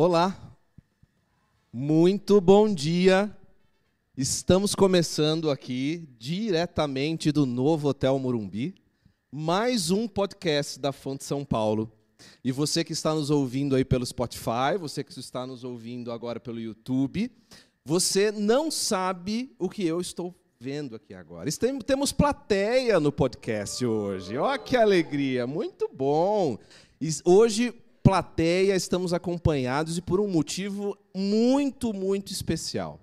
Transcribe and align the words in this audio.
Olá, 0.00 0.56
muito 1.72 2.40
bom 2.40 2.72
dia. 2.72 3.36
Estamos 4.16 4.72
começando 4.72 5.50
aqui 5.50 6.08
diretamente 6.16 7.32
do 7.32 7.44
novo 7.44 7.88
Hotel 7.88 8.16
Morumbi, 8.16 8.76
mais 9.28 9.90
um 9.90 10.06
podcast 10.06 10.78
da 10.78 10.92
Fonte 10.92 11.24
São 11.24 11.44
Paulo. 11.44 11.90
E 12.44 12.52
você 12.52 12.84
que 12.84 12.92
está 12.92 13.12
nos 13.12 13.28
ouvindo 13.28 13.74
aí 13.74 13.84
pelo 13.84 14.06
Spotify, 14.06 14.78
você 14.78 15.02
que 15.02 15.18
está 15.18 15.44
nos 15.44 15.64
ouvindo 15.64 16.12
agora 16.12 16.38
pelo 16.38 16.60
YouTube, 16.60 17.28
você 17.84 18.30
não 18.30 18.70
sabe 18.70 19.52
o 19.58 19.68
que 19.68 19.84
eu 19.84 20.00
estou 20.00 20.32
vendo 20.60 20.94
aqui 20.94 21.12
agora. 21.12 21.50
Temos 21.84 22.12
plateia 22.12 23.00
no 23.00 23.10
podcast 23.10 23.84
hoje. 23.84 24.38
Olha 24.38 24.60
que 24.60 24.76
alegria, 24.76 25.44
muito 25.44 25.90
bom. 25.92 26.56
Hoje, 27.24 27.74
plateia, 28.08 28.74
estamos 28.74 29.12
acompanhados 29.12 29.98
e 29.98 30.00
por 30.00 30.18
um 30.18 30.26
motivo 30.26 30.96
muito, 31.14 31.92
muito 31.92 32.32
especial. 32.32 32.98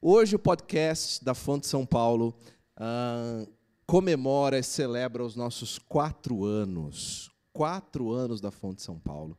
Hoje, 0.00 0.34
o 0.34 0.38
podcast 0.38 1.22
da 1.22 1.34
Fonte 1.34 1.66
São 1.66 1.84
Paulo 1.84 2.34
ah, 2.74 3.44
comemora 3.86 4.58
e 4.58 4.62
celebra 4.62 5.22
os 5.22 5.36
nossos 5.36 5.78
quatro 5.78 6.46
anos. 6.46 7.30
Quatro 7.52 8.10
anos 8.12 8.40
da 8.40 8.50
Fonte 8.50 8.80
São 8.80 8.98
Paulo. 8.98 9.36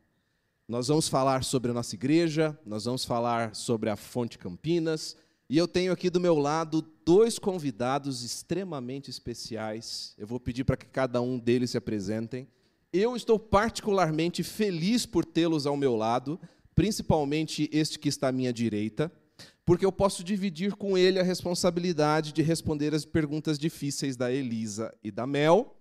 Nós 0.68 0.86
vamos 0.86 1.08
falar 1.08 1.42
sobre 1.42 1.72
a 1.72 1.74
nossa 1.74 1.96
igreja, 1.96 2.56
nós 2.64 2.84
vamos 2.84 3.04
falar 3.04 3.56
sobre 3.56 3.90
a 3.90 3.96
Fonte 3.96 4.38
Campinas 4.38 5.16
e 5.50 5.58
eu 5.58 5.66
tenho 5.66 5.92
aqui 5.92 6.10
do 6.10 6.20
meu 6.20 6.38
lado 6.38 6.80
dois 7.04 7.40
convidados 7.40 8.22
extremamente 8.22 9.10
especiais. 9.10 10.14
Eu 10.16 10.28
vou 10.28 10.38
pedir 10.38 10.62
para 10.62 10.76
que 10.76 10.86
cada 10.86 11.20
um 11.20 11.40
deles 11.40 11.72
se 11.72 11.76
apresentem. 11.76 12.46
Eu 12.92 13.14
estou 13.14 13.38
particularmente 13.38 14.42
feliz 14.42 15.04
por 15.04 15.24
tê-los 15.24 15.66
ao 15.66 15.76
meu 15.76 15.94
lado, 15.94 16.40
principalmente 16.74 17.68
este 17.70 17.98
que 17.98 18.08
está 18.08 18.28
à 18.28 18.32
minha 18.32 18.52
direita, 18.52 19.12
porque 19.64 19.84
eu 19.84 19.92
posso 19.92 20.24
dividir 20.24 20.74
com 20.74 20.96
ele 20.96 21.20
a 21.20 21.22
responsabilidade 21.22 22.32
de 22.32 22.40
responder 22.40 22.94
as 22.94 23.04
perguntas 23.04 23.58
difíceis 23.58 24.16
da 24.16 24.32
Elisa 24.32 24.94
e 25.04 25.10
da 25.10 25.26
Mel. 25.26 25.76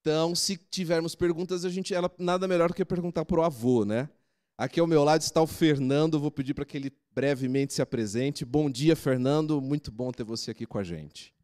Então, 0.00 0.34
se 0.34 0.56
tivermos 0.56 1.16
perguntas, 1.16 1.64
a 1.64 1.70
gente 1.70 1.92
ela, 1.92 2.10
nada 2.18 2.46
melhor 2.46 2.68
do 2.68 2.74
que 2.74 2.84
perguntar 2.84 3.24
para 3.24 3.40
o 3.40 3.42
avô, 3.42 3.84
né? 3.84 4.08
Aqui 4.56 4.78
ao 4.78 4.86
meu 4.86 5.02
lado 5.02 5.22
está 5.22 5.42
o 5.42 5.46
Fernando, 5.46 6.20
vou 6.20 6.30
pedir 6.30 6.54
para 6.54 6.64
que 6.64 6.76
ele 6.76 6.92
brevemente 7.12 7.74
se 7.74 7.82
apresente. 7.82 8.44
Bom 8.44 8.70
dia, 8.70 8.94
Fernando, 8.94 9.60
muito 9.60 9.90
bom 9.90 10.12
ter 10.12 10.22
você 10.22 10.52
aqui 10.52 10.66
com 10.66 10.78
a 10.78 10.84
gente. 10.84 11.34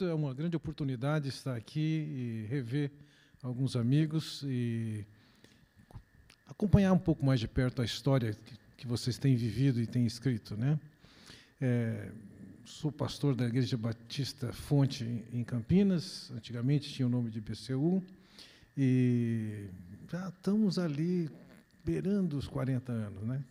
É 0.00 0.14
uma 0.14 0.32
grande 0.32 0.56
oportunidade 0.56 1.28
estar 1.28 1.54
aqui 1.54 1.78
e 1.78 2.46
rever 2.48 2.90
alguns 3.42 3.76
amigos 3.76 4.42
e 4.42 5.04
acompanhar 6.46 6.94
um 6.94 6.98
pouco 6.98 7.22
mais 7.22 7.38
de 7.38 7.46
perto 7.46 7.82
a 7.82 7.84
história 7.84 8.34
que 8.78 8.86
vocês 8.86 9.18
têm 9.18 9.36
vivido 9.36 9.78
e 9.82 9.86
têm 9.86 10.06
escrito, 10.06 10.56
né? 10.56 10.80
É, 11.60 12.10
sou 12.64 12.90
pastor 12.90 13.34
da 13.34 13.44
Igreja 13.44 13.76
Batista 13.76 14.54
Fonte 14.54 15.22
em 15.30 15.44
Campinas, 15.44 16.32
antigamente 16.34 16.90
tinha 16.90 17.06
o 17.06 17.10
nome 17.10 17.28
de 17.28 17.40
IPCU, 17.40 18.02
e 18.74 19.68
já 20.10 20.30
estamos 20.30 20.78
ali 20.78 21.30
beirando 21.84 22.38
os 22.38 22.48
40 22.48 22.90
anos. 22.90 23.22
Né? 23.22 23.44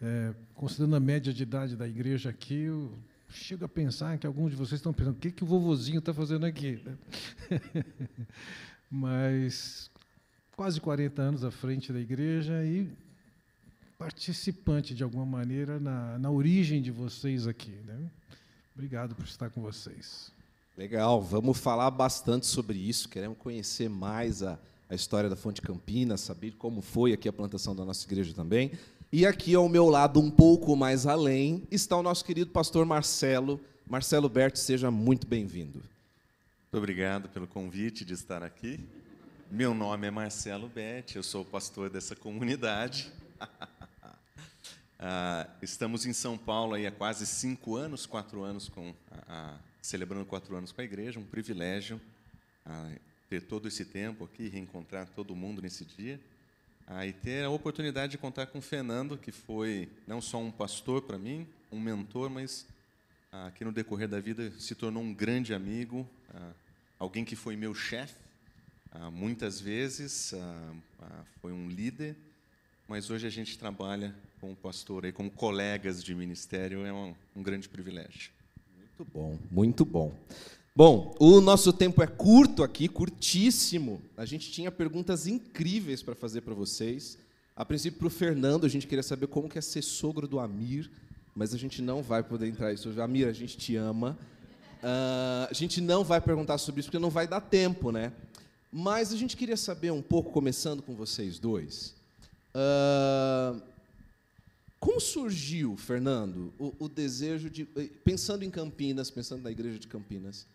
É, 0.00 0.32
considerando 0.54 0.94
a 0.94 1.00
média 1.00 1.34
de 1.34 1.42
idade 1.42 1.74
da 1.74 1.88
igreja 1.88 2.30
aqui, 2.30 2.54
eu 2.54 2.96
chego 3.32 3.64
a 3.64 3.68
pensar 3.68 4.18
que 4.18 4.26
alguns 4.26 4.50
de 4.50 4.56
vocês 4.56 4.78
estão 4.78 4.92
pensando, 4.92 5.16
o 5.16 5.18
que, 5.18 5.30
que 5.30 5.44
o 5.44 5.46
vovozinho 5.46 5.98
está 5.98 6.12
fazendo 6.12 6.44
aqui? 6.46 6.82
Mas 8.90 9.90
quase 10.56 10.80
40 10.80 11.22
anos 11.22 11.44
à 11.44 11.50
frente 11.50 11.92
da 11.92 12.00
igreja 12.00 12.64
e 12.64 12.90
participante, 13.98 14.94
de 14.94 15.02
alguma 15.02 15.26
maneira, 15.26 15.78
na, 15.78 16.18
na 16.18 16.30
origem 16.30 16.80
de 16.80 16.90
vocês 16.90 17.46
aqui. 17.46 17.76
Né? 17.86 18.10
Obrigado 18.74 19.14
por 19.14 19.24
estar 19.24 19.50
com 19.50 19.60
vocês. 19.60 20.32
Legal, 20.76 21.20
vamos 21.20 21.58
falar 21.58 21.90
bastante 21.90 22.46
sobre 22.46 22.78
isso. 22.78 23.08
Queremos 23.08 23.36
conhecer 23.36 23.90
mais 23.90 24.42
a, 24.42 24.58
a 24.88 24.94
história 24.94 25.28
da 25.28 25.36
Fonte 25.36 25.60
Campinas, 25.60 26.22
saber 26.22 26.52
como 26.52 26.80
foi 26.80 27.12
aqui 27.12 27.28
a 27.28 27.32
plantação 27.32 27.76
da 27.76 27.84
nossa 27.84 28.06
igreja 28.06 28.32
também. 28.32 28.72
E 29.12 29.26
aqui 29.26 29.56
ao 29.56 29.68
meu 29.68 29.88
lado, 29.88 30.20
um 30.20 30.30
pouco 30.30 30.76
mais 30.76 31.04
além, 31.04 31.66
está 31.68 31.96
o 31.96 32.02
nosso 32.02 32.24
querido 32.24 32.52
pastor 32.52 32.86
Marcelo. 32.86 33.60
Marcelo 33.88 34.28
Berti, 34.28 34.60
seja 34.60 34.88
muito 34.88 35.26
bem-vindo. 35.26 35.80
Muito 35.80 36.76
obrigado 36.76 37.28
pelo 37.28 37.48
convite 37.48 38.04
de 38.04 38.14
estar 38.14 38.40
aqui. 38.44 38.78
Meu 39.50 39.74
nome 39.74 40.06
é 40.06 40.12
Marcelo 40.12 40.68
Berti, 40.68 41.16
eu 41.16 41.24
sou 41.24 41.44
pastor 41.44 41.90
dessa 41.90 42.14
comunidade. 42.14 43.10
Ah, 45.02 45.46
estamos 45.62 46.04
em 46.04 46.12
São 46.12 46.36
Paulo 46.36 46.74
há 46.74 46.90
quase 46.90 47.24
cinco 47.24 47.74
anos, 47.74 48.04
quatro 48.04 48.42
anos 48.42 48.68
com 48.68 48.92
a, 49.10 49.54
a, 49.54 49.58
celebrando 49.80 50.26
quatro 50.26 50.54
anos 50.54 50.72
com 50.72 50.82
a 50.82 50.84
igreja, 50.84 51.18
um 51.18 51.24
privilégio 51.24 51.98
ah, 52.66 52.90
ter 53.30 53.40
todo 53.40 53.66
esse 53.66 53.86
tempo 53.86 54.24
aqui, 54.24 54.50
reencontrar 54.50 55.08
todo 55.16 55.34
mundo 55.34 55.62
nesse 55.62 55.86
dia, 55.86 56.20
ah, 56.92 57.06
e 57.06 57.12
ter 57.12 57.44
a 57.44 57.50
oportunidade 57.50 58.10
de 58.10 58.18
contar 58.18 58.46
com 58.46 58.58
o 58.58 58.62
Fernando, 58.62 59.16
que 59.16 59.30
foi 59.30 59.88
não 60.08 60.20
só 60.20 60.38
um 60.38 60.50
pastor 60.50 61.02
para 61.02 61.16
mim, 61.16 61.46
um 61.70 61.78
mentor, 61.78 62.28
mas 62.28 62.66
ah, 63.30 63.52
que 63.54 63.64
no 63.64 63.70
decorrer 63.70 64.08
da 64.08 64.18
vida 64.18 64.50
se 64.58 64.74
tornou 64.74 65.00
um 65.00 65.14
grande 65.14 65.54
amigo, 65.54 66.04
ah, 66.34 66.50
alguém 66.98 67.24
que 67.24 67.36
foi 67.36 67.54
meu 67.54 67.72
chefe 67.72 68.16
ah, 68.90 69.08
muitas 69.08 69.60
vezes, 69.60 70.34
foi 71.40 71.52
um 71.52 71.68
líder, 71.68 72.16
mas 72.88 73.08
hoje 73.08 73.24
a 73.24 73.30
gente 73.30 73.56
trabalha 73.56 74.12
como 74.40 74.56
pastor 74.56 75.04
e 75.04 75.12
como 75.12 75.30
colegas 75.30 76.02
de 76.02 76.12
ministério, 76.12 76.84
é 76.84 76.92
um, 76.92 77.14
um 77.36 77.42
grande 77.42 77.68
privilégio. 77.68 78.32
Muito 78.76 79.04
bom, 79.12 79.38
muito 79.48 79.84
bom. 79.84 80.12
Bom, 80.74 81.16
o 81.18 81.40
nosso 81.40 81.72
tempo 81.72 82.00
é 82.00 82.06
curto 82.06 82.62
aqui, 82.62 82.88
curtíssimo. 82.88 84.00
A 84.16 84.24
gente 84.24 84.52
tinha 84.52 84.70
perguntas 84.70 85.26
incríveis 85.26 86.00
para 86.02 86.14
fazer 86.14 86.42
para 86.42 86.54
vocês. 86.54 87.18
A 87.56 87.64
princípio, 87.64 87.98
para 87.98 88.06
o 88.06 88.10
Fernando, 88.10 88.64
a 88.64 88.68
gente 88.68 88.86
queria 88.86 89.02
saber 89.02 89.26
como 89.26 89.48
que 89.48 89.58
é 89.58 89.60
ser 89.60 89.82
sogro 89.82 90.28
do 90.28 90.38
Amir, 90.38 90.88
mas 91.34 91.52
a 91.52 91.58
gente 91.58 91.82
não 91.82 92.02
vai 92.02 92.22
poder 92.22 92.46
entrar 92.46 92.70
nisso. 92.70 92.88
Amir, 93.02 93.26
a 93.26 93.32
gente 93.32 93.56
te 93.58 93.74
ama. 93.74 94.16
Uh, 94.82 95.50
a 95.50 95.52
gente 95.52 95.80
não 95.80 96.04
vai 96.04 96.20
perguntar 96.20 96.56
sobre 96.56 96.80
isso, 96.80 96.88
porque 96.88 97.00
não 97.00 97.10
vai 97.10 97.26
dar 97.26 97.40
tempo, 97.40 97.90
né? 97.90 98.12
Mas 98.72 99.12
a 99.12 99.16
gente 99.16 99.36
queria 99.36 99.56
saber 99.56 99.90
um 99.90 100.00
pouco, 100.00 100.30
começando 100.30 100.82
com 100.82 100.94
vocês 100.94 101.40
dois. 101.40 101.96
Uh, 102.54 103.60
como 104.78 105.00
surgiu, 105.00 105.76
Fernando, 105.76 106.54
o, 106.58 106.74
o, 106.78 106.88
desejo 106.88 107.50
de. 107.50 107.66
Pensando 108.04 108.44
em 108.44 108.50
Campinas, 108.50 109.10
pensando 109.10 109.42
na 109.42 109.50
igreja 109.50 109.78
de 109.78 109.88
Campinas, 109.88 110.46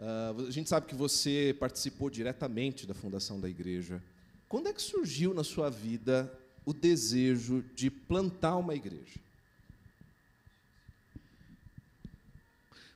uh, 0.00 0.46
a 0.46 0.50
gente 0.50 0.68
sabe 0.68 0.86
que 0.86 0.94
você 0.94 1.56
participou 1.58 2.10
diretamente 2.10 2.86
da 2.86 2.94
fundação 2.94 3.40
da 3.40 3.48
igreja. 3.48 4.02
Quando 4.48 4.68
é 4.68 4.72
que 4.72 4.82
surgiu 4.82 5.34
na 5.34 5.44
sua 5.44 5.68
vida 5.70 6.32
o 6.64 6.72
desejo 6.72 7.64
de 7.74 7.90
plantar 7.90 8.56
uma 8.56 8.74
igreja? 8.74 9.20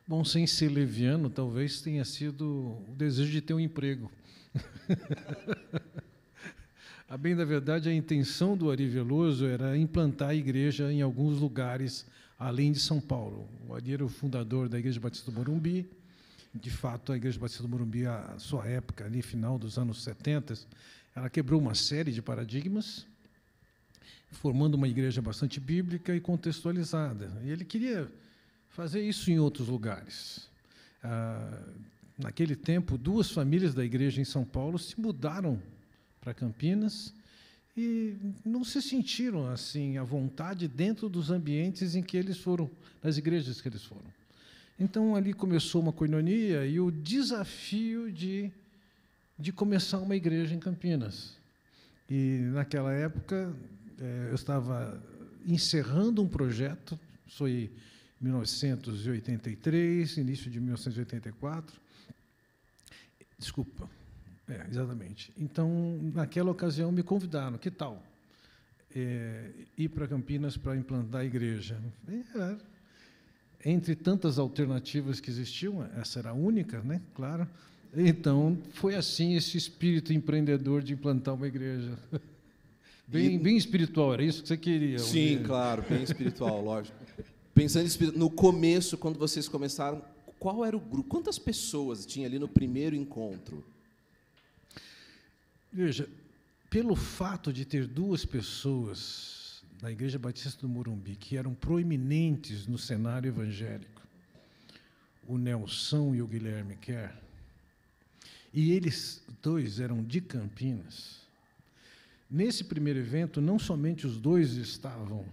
Bom, 0.07 0.25
sem 0.25 0.47
ser 0.47 0.69
leviano, 0.69 1.31
talvez 1.31 1.81
tenha 1.81 2.05
sido 2.05 2.77
o 2.89 2.95
desejo 2.97 3.31
de 3.31 3.41
ter 3.41 3.55
um 3.55 3.61
emprego. 3.61 4.11
A 7.09 7.17
bem 7.19 7.37
da 7.37 7.45
verdade, 7.45 7.91
a 7.91 7.95
intenção 7.95 8.57
do 8.57 8.71
Ari 8.71 8.89
Veloso 8.89 9.45
era 9.45 9.77
implantar 9.77 10.31
a 10.31 10.35
igreja 10.35 10.91
em 10.91 11.03
alguns 11.03 11.39
lugares 11.39 12.07
além 12.39 12.73
de 12.73 12.81
São 12.81 13.03
Paulo. 13.03 13.47
O 13.69 13.75
Ari 13.75 13.93
era 13.93 14.03
o 14.03 14.09
fundador 14.09 14.67
da 14.67 14.79
Igreja 14.79 14.99
Batista 14.99 15.31
do 15.31 15.37
Morumbi. 15.37 15.87
De 16.55 16.71
fato, 16.71 17.13
a 17.13 17.17
Igreja 17.17 17.39
Batista 17.39 17.63
do 17.63 17.69
Morumbi, 17.69 18.07
a 18.07 18.39
sua 18.39 18.67
época, 18.67 19.07
ali 19.07 19.23
final 19.23 19.59
dos 19.59 19.79
anos 19.79 20.03
70, 20.03 20.55
ela 21.15 21.31
quebrou 21.31 21.61
uma 21.61 21.75
série 21.75 22.13
de 22.13 22.21
paradigmas, 22.21 23.07
formando 24.31 24.75
uma 24.75 24.89
igreja 24.89 25.23
bastante 25.23 25.59
bíblica 25.59 26.15
e 26.15 26.21
contextualizada. 26.21 27.31
E 27.43 27.51
ele 27.51 27.65
queria 27.65 28.11
fazer 28.69 29.03
isso 29.03 29.31
em 29.31 29.39
outros 29.39 29.69
lugares. 29.69 30.51
Ah, 31.03 31.63
naquele 32.19 32.57
tempo, 32.57 32.97
duas 32.97 33.31
famílias 33.31 33.75
da 33.75 33.85
igreja 33.85 34.21
em 34.21 34.25
São 34.25 34.45
Paulo 34.45 34.79
se 34.79 34.99
mudaram 35.01 35.61
para 36.21 36.35
Campinas 36.35 37.15
e 37.77 38.17
não 38.45 38.65
se 38.65 38.81
sentiram 38.83 39.47
assim 39.49 39.97
à 39.97 40.03
vontade 40.03 40.69
dentro 40.69 41.09
dos 41.09 41.31
ambientes 41.31 41.95
em 41.95 42.03
que 42.03 42.17
eles 42.17 42.39
foram, 42.39 42.71
nas 43.03 43.17
igrejas 43.17 43.61
que 43.61 43.69
eles 43.69 43.83
foram. 43.83 44.22
Então 44.79 45.15
ali 45.15 45.33
começou 45.33 45.81
uma 45.81 45.93
coinonia 45.93 46.67
e 46.67 46.81
o 46.81 46.91
desafio 46.91 48.11
de 48.11 48.53
de 49.39 49.53
começar 49.53 49.99
uma 49.99 50.15
igreja 50.15 50.55
em 50.55 50.61
Campinas. 50.61 51.37
E 52.09 52.39
naquela 52.53 52.93
época 52.93 53.53
é, 53.99 54.29
eu 54.31 54.35
estava 54.35 55.03
encerrando 55.45 56.23
um 56.23 56.29
projeto, 56.29 56.99
foi 57.27 57.73
1983, 58.21 60.17
início 60.17 60.49
de 60.51 60.61
1984. 60.61 61.81
Desculpa, 63.39 63.91
É, 64.49 64.67
exatamente. 64.69 65.33
Então, 65.37 65.99
naquela 66.15 66.51
ocasião, 66.51 66.93
me 66.93 67.03
convidaram. 67.03 67.57
Que 67.59 67.71
tal? 67.71 68.03
É, 68.95 69.51
ir 69.79 69.89
para 69.89 70.07
Campinas 70.07 70.57
para 70.57 70.77
implantar 70.77 71.23
a 71.23 71.25
igreja. 71.25 71.81
É, 72.09 72.57
entre 73.65 73.95
tantas 73.95 74.39
alternativas 74.39 75.21
que 75.21 75.31
existiam, 75.31 75.87
essa 75.97 76.19
era 76.19 76.31
a 76.31 76.35
única, 76.35 76.81
né? 76.81 77.01
Claro. 77.15 77.47
Então, 77.95 78.59
foi 78.73 78.95
assim 78.95 79.35
esse 79.35 79.57
espírito 79.57 80.13
empreendedor 80.13 80.83
de 80.83 80.95
implantar 80.95 81.35
uma 81.35 81.47
igreja. 81.47 81.99
Bem, 83.05 83.39
bem 83.39 83.59
espiritual, 83.59 84.15
era 84.15 84.25
isso 84.25 84.41
que 84.41 84.49
você 84.49 84.57
queria? 84.57 84.99
Sim, 84.99 85.43
claro, 85.43 85.85
bem 85.87 86.01
espiritual, 86.03 86.65
lógico. 86.65 86.97
Pensando 87.53 87.87
no 88.17 88.31
começo, 88.31 88.97
quando 88.97 89.19
vocês 89.19 89.47
começaram, 89.49 90.03
qual 90.39 90.65
era 90.65 90.75
o 90.75 90.81
grupo? 90.81 91.11
Quantas 91.11 91.39
pessoas 91.39 92.07
tinha 92.07 92.27
ali 92.27 92.39
no 92.39 92.49
primeiro 92.49 92.97
encontro? 92.97 93.63
Veja, 95.71 96.09
pelo 96.71 96.97
fato 96.97 97.53
de 97.53 97.67
ter 97.67 97.87
duas 97.87 98.25
pessoas 98.25 99.42
da 99.83 99.91
Igreja 99.91 100.17
Batista 100.17 100.61
do 100.61 100.69
Morumbi 100.69 101.17
que 101.17 101.37
eram 101.37 101.53
proeminentes 101.53 102.69
no 102.69 102.79
cenário 102.79 103.27
evangélico, 103.27 104.01
o 105.27 105.37
Nelson 105.37 106.15
e 106.15 106.23
o 106.23 106.27
Guilherme 106.29 106.77
Kerr, 106.77 107.13
e 108.55 108.71
eles 108.71 109.21
dois 109.43 109.81
eram 109.81 110.05
de 110.05 110.21
Campinas. 110.21 111.23
Nesse 112.31 112.63
primeiro 112.63 113.01
evento, 113.01 113.41
não 113.41 113.59
somente 113.59 114.07
os 114.07 114.19
dois 114.19 114.53
estavam, 114.53 115.27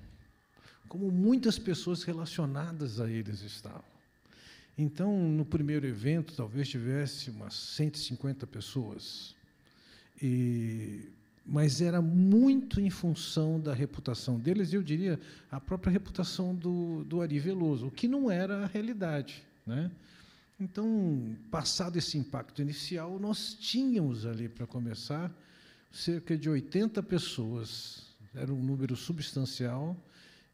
como 0.88 1.12
muitas 1.12 1.60
pessoas 1.60 2.02
relacionadas 2.02 3.00
a 3.00 3.08
eles 3.08 3.42
estavam. 3.42 3.84
Então, 4.76 5.30
no 5.30 5.46
primeiro 5.46 5.86
evento, 5.86 6.34
talvez 6.36 6.68
tivesse 6.68 7.30
umas 7.30 7.54
150 7.54 8.48
pessoas. 8.48 9.36
E, 10.20 11.12
mas 11.50 11.82
era 11.82 12.00
muito 12.00 12.80
em 12.80 12.92
função 12.92 13.60
da 13.60 13.74
reputação 13.74 14.38
deles, 14.40 14.72
e 14.72 14.76
eu 14.76 14.84
diria 14.84 15.20
a 15.50 15.60
própria 15.60 15.92
reputação 15.92 16.54
do, 16.54 17.04
do 17.04 17.22
Ari 17.22 17.40
Veloso, 17.40 17.88
o 17.88 17.92
que 17.92 18.08
não 18.08 18.30
era 18.30 18.64
a 18.64 18.68
realidade. 18.68 19.44
Né? 19.66 19.90
Então, 20.60 21.36
passado 21.50 21.98
esse 21.98 22.18
impacto 22.18 22.62
inicial, 22.62 23.20
nós 23.20 23.56
tínhamos 23.60 24.28
ali, 24.28 24.48
para 24.48 24.68
começar, 24.68 25.36
cerca 25.92 26.38
de 26.38 26.48
80 26.48 27.02
pessoas, 27.02 28.04
era 28.36 28.54
um 28.54 28.62
número 28.62 28.96
substancial 28.96 29.98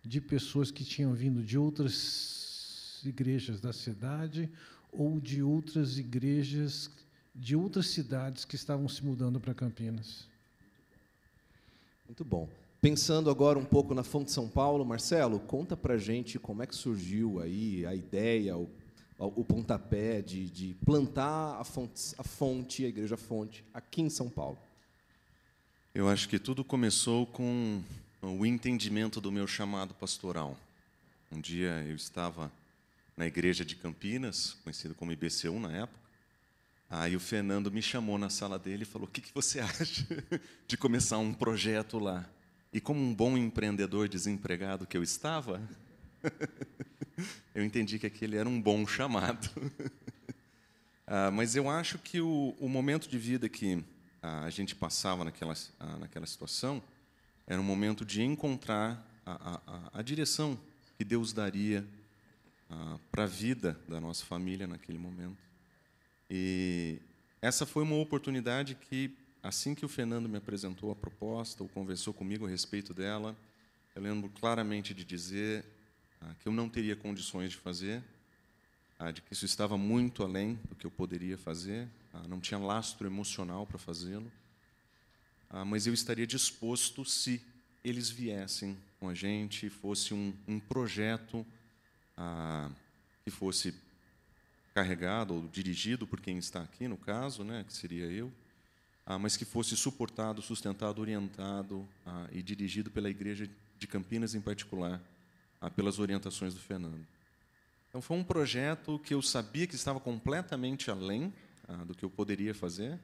de 0.01 0.21
pessoas 0.21 0.71
que 0.71 0.85
tinham 0.85 1.13
vindo 1.13 1.43
de 1.43 1.57
outras 1.57 3.01
igrejas 3.03 3.59
da 3.59 3.73
cidade 3.73 4.49
ou 4.91 5.19
de 5.19 5.43
outras 5.43 5.97
igrejas 5.97 6.89
de 7.37 7.53
outras 7.53 7.87
cidades 7.87 8.45
que 8.45 8.55
estavam 8.55 8.87
se 8.87 9.03
mudando 9.03 9.41
para 9.41 9.53
Campinas. 9.53 10.25
Muito 12.05 12.23
bom. 12.23 12.49
Pensando 12.81 13.29
agora 13.29 13.57
um 13.57 13.65
pouco 13.65 13.93
na 13.93 14.03
Fonte 14.03 14.31
São 14.31 14.47
Paulo, 14.47 14.85
Marcelo, 14.85 15.39
conta 15.39 15.75
para 15.75 15.97
gente 15.97 16.37
como 16.37 16.61
é 16.61 16.67
que 16.67 16.75
surgiu 16.75 17.39
aí 17.41 17.85
a 17.85 17.95
ideia, 17.95 18.55
o 18.57 18.69
o 19.17 19.43
pontapé 19.43 20.21
de, 20.21 20.49
de 20.49 20.73
plantar 20.85 21.59
a 21.59 21.63
fonte, 21.63 22.13
a 22.17 22.23
fonte, 22.23 22.85
a 22.85 22.89
Igreja 22.89 23.15
Fonte, 23.15 23.63
aqui 23.73 24.01
em 24.01 24.09
São 24.09 24.29
Paulo? 24.29 24.57
Eu 25.93 26.09
acho 26.09 26.27
que 26.27 26.37
tudo 26.37 26.63
começou 26.63 27.25
com 27.25 27.81
o 28.21 28.45
entendimento 28.45 29.21
do 29.21 29.31
meu 29.31 29.47
chamado 29.47 29.93
pastoral. 29.93 30.57
Um 31.31 31.39
dia 31.39 31.85
eu 31.87 31.95
estava 31.95 32.51
na 33.15 33.25
igreja 33.25 33.63
de 33.63 33.75
Campinas, 33.75 34.57
conhecido 34.63 34.93
como 34.93 35.13
IBC1 35.13 35.59
na 35.59 35.71
época. 35.71 36.04
Aí 36.97 37.13
o 37.13 37.19
Fernando 37.19 37.69
me 37.69 37.81
chamou 37.81 38.17
na 38.17 38.29
sala 38.29 38.57
dele 38.57 38.83
e 38.83 38.85
falou: 38.85 39.05
O 39.05 39.11
que, 39.11 39.19
que 39.19 39.33
você 39.33 39.59
acha 39.59 40.07
de 40.65 40.77
começar 40.77 41.17
um 41.17 41.33
projeto 41.33 41.99
lá? 41.99 42.25
E 42.71 42.79
como 42.79 43.01
um 43.01 43.13
bom 43.13 43.37
empreendedor 43.37 44.07
desempregado 44.07 44.87
que 44.87 44.95
eu 44.95 45.03
estava, 45.03 45.61
eu 47.53 47.65
entendi 47.65 47.99
que 47.99 48.07
aquele 48.07 48.37
era 48.37 48.47
um 48.47 48.61
bom 48.61 48.87
chamado. 48.87 49.49
ah, 51.05 51.29
mas 51.31 51.57
eu 51.57 51.69
acho 51.69 51.97
que 51.97 52.21
o, 52.21 52.55
o 52.59 52.69
momento 52.69 53.09
de 53.09 53.17
vida 53.17 53.49
que 53.49 53.83
a 54.21 54.49
gente 54.49 54.73
passava 54.73 55.25
naquela, 55.25 55.53
naquela 55.99 56.25
situação 56.25 56.81
era 57.45 57.59
um 57.59 57.63
momento 57.63 58.05
de 58.05 58.23
encontrar 58.23 59.05
a, 59.25 59.59
a, 59.67 59.99
a 59.99 60.01
direção 60.01 60.57
que 60.97 61.03
Deus 61.03 61.33
daria 61.33 61.85
ah, 62.69 62.97
para 63.11 63.23
a 63.25 63.27
vida 63.27 63.77
da 63.85 63.99
nossa 63.99 64.25
família 64.25 64.65
naquele 64.65 64.97
momento. 64.97 65.45
E 66.29 66.99
essa 67.41 67.65
foi 67.65 67.83
uma 67.83 67.95
oportunidade 67.97 68.75
que, 68.75 69.15
assim 69.43 69.75
que 69.75 69.85
o 69.85 69.89
Fernando 69.89 70.27
me 70.27 70.37
apresentou 70.37 70.91
a 70.91 70.95
proposta, 70.95 71.61
ou 71.61 71.69
conversou 71.69 72.13
comigo 72.13 72.45
a 72.45 72.49
respeito 72.49 72.93
dela, 72.93 73.35
eu 73.95 74.01
lembro 74.01 74.29
claramente 74.29 74.93
de 74.93 75.05
dizer 75.05 75.63
ah, 76.21 76.33
que 76.39 76.47
eu 76.47 76.51
não 76.51 76.67
teria 76.67 76.95
condições 76.95 77.51
de 77.51 77.57
fazer, 77.57 78.03
ah, 78.97 79.11
de 79.11 79.21
que 79.21 79.33
isso 79.33 79.45
estava 79.45 79.77
muito 79.77 80.23
além 80.23 80.59
do 80.67 80.75
que 80.75 80.85
eu 80.85 80.91
poderia 80.91 81.37
fazer, 81.37 81.87
ah, 82.13 82.27
não 82.27 82.39
tinha 82.39 82.59
lastro 82.59 83.07
emocional 83.07 83.65
para 83.65 83.77
fazê-lo, 83.77 84.31
mas 85.67 85.87
eu 85.87 85.93
estaria 85.93 86.27
disposto 86.27 87.05
se 87.05 87.41
eles 87.81 88.09
viessem 88.09 88.75
com 88.99 89.07
a 89.07 89.13
gente, 89.13 89.69
fosse 89.69 90.13
um, 90.13 90.33
um 90.45 90.59
projeto 90.59 91.45
que 93.23 93.31
fosse 93.31 93.73
carregado 94.75 95.33
ou 95.33 95.47
dirigido 95.47 96.05
por 96.05 96.21
quem 96.21 96.37
está 96.37 96.61
aqui, 96.61 96.87
no 96.87 96.97
caso, 96.97 97.43
né, 97.43 97.63
que 97.65 97.73
seria 97.73 98.05
eu, 98.05 98.31
mas 99.19 99.37
que 99.37 99.45
fosse 99.45 99.77
suportado, 99.77 100.41
sustentado, 100.41 100.99
orientado 100.99 101.87
e 102.31 102.43
dirigido 102.43 102.91
pela 102.91 103.09
Igreja 103.09 103.49
de 103.77 103.87
Campinas 103.87 104.35
em 104.35 104.41
particular, 104.41 105.01
ah, 105.61 105.69
pelas 105.69 105.99
orientações 105.99 106.53
do 106.53 106.59
Fernando. 106.59 107.05
Então, 107.89 108.01
foi 108.01 108.17
um 108.17 108.23
projeto 108.23 108.99
que 108.99 109.13
eu 109.13 109.21
sabia 109.21 109.67
que 109.67 109.75
estava 109.75 109.99
completamente 109.99 110.91
além 110.91 111.33
ah, 111.67 111.83
do 111.83 111.95
que 111.95 112.03
eu 112.03 112.09
poderia 112.09 112.53
fazer 112.53 112.99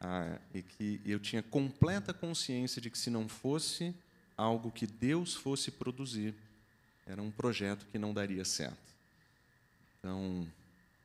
ah, 0.00 0.38
e 0.54 0.62
que 0.62 1.00
eu 1.04 1.18
tinha 1.18 1.42
completa 1.42 2.14
consciência 2.14 2.80
de 2.80 2.90
que, 2.90 2.98
se 2.98 3.10
não 3.10 3.28
fosse 3.28 3.94
algo 4.36 4.70
que 4.70 4.86
Deus 4.86 5.34
fosse 5.34 5.70
produzir, 5.70 6.34
era 7.06 7.22
um 7.22 7.30
projeto 7.30 7.86
que 7.86 7.98
não 7.98 8.12
daria 8.12 8.44
certo. 8.44 8.94
Então, 9.98 10.46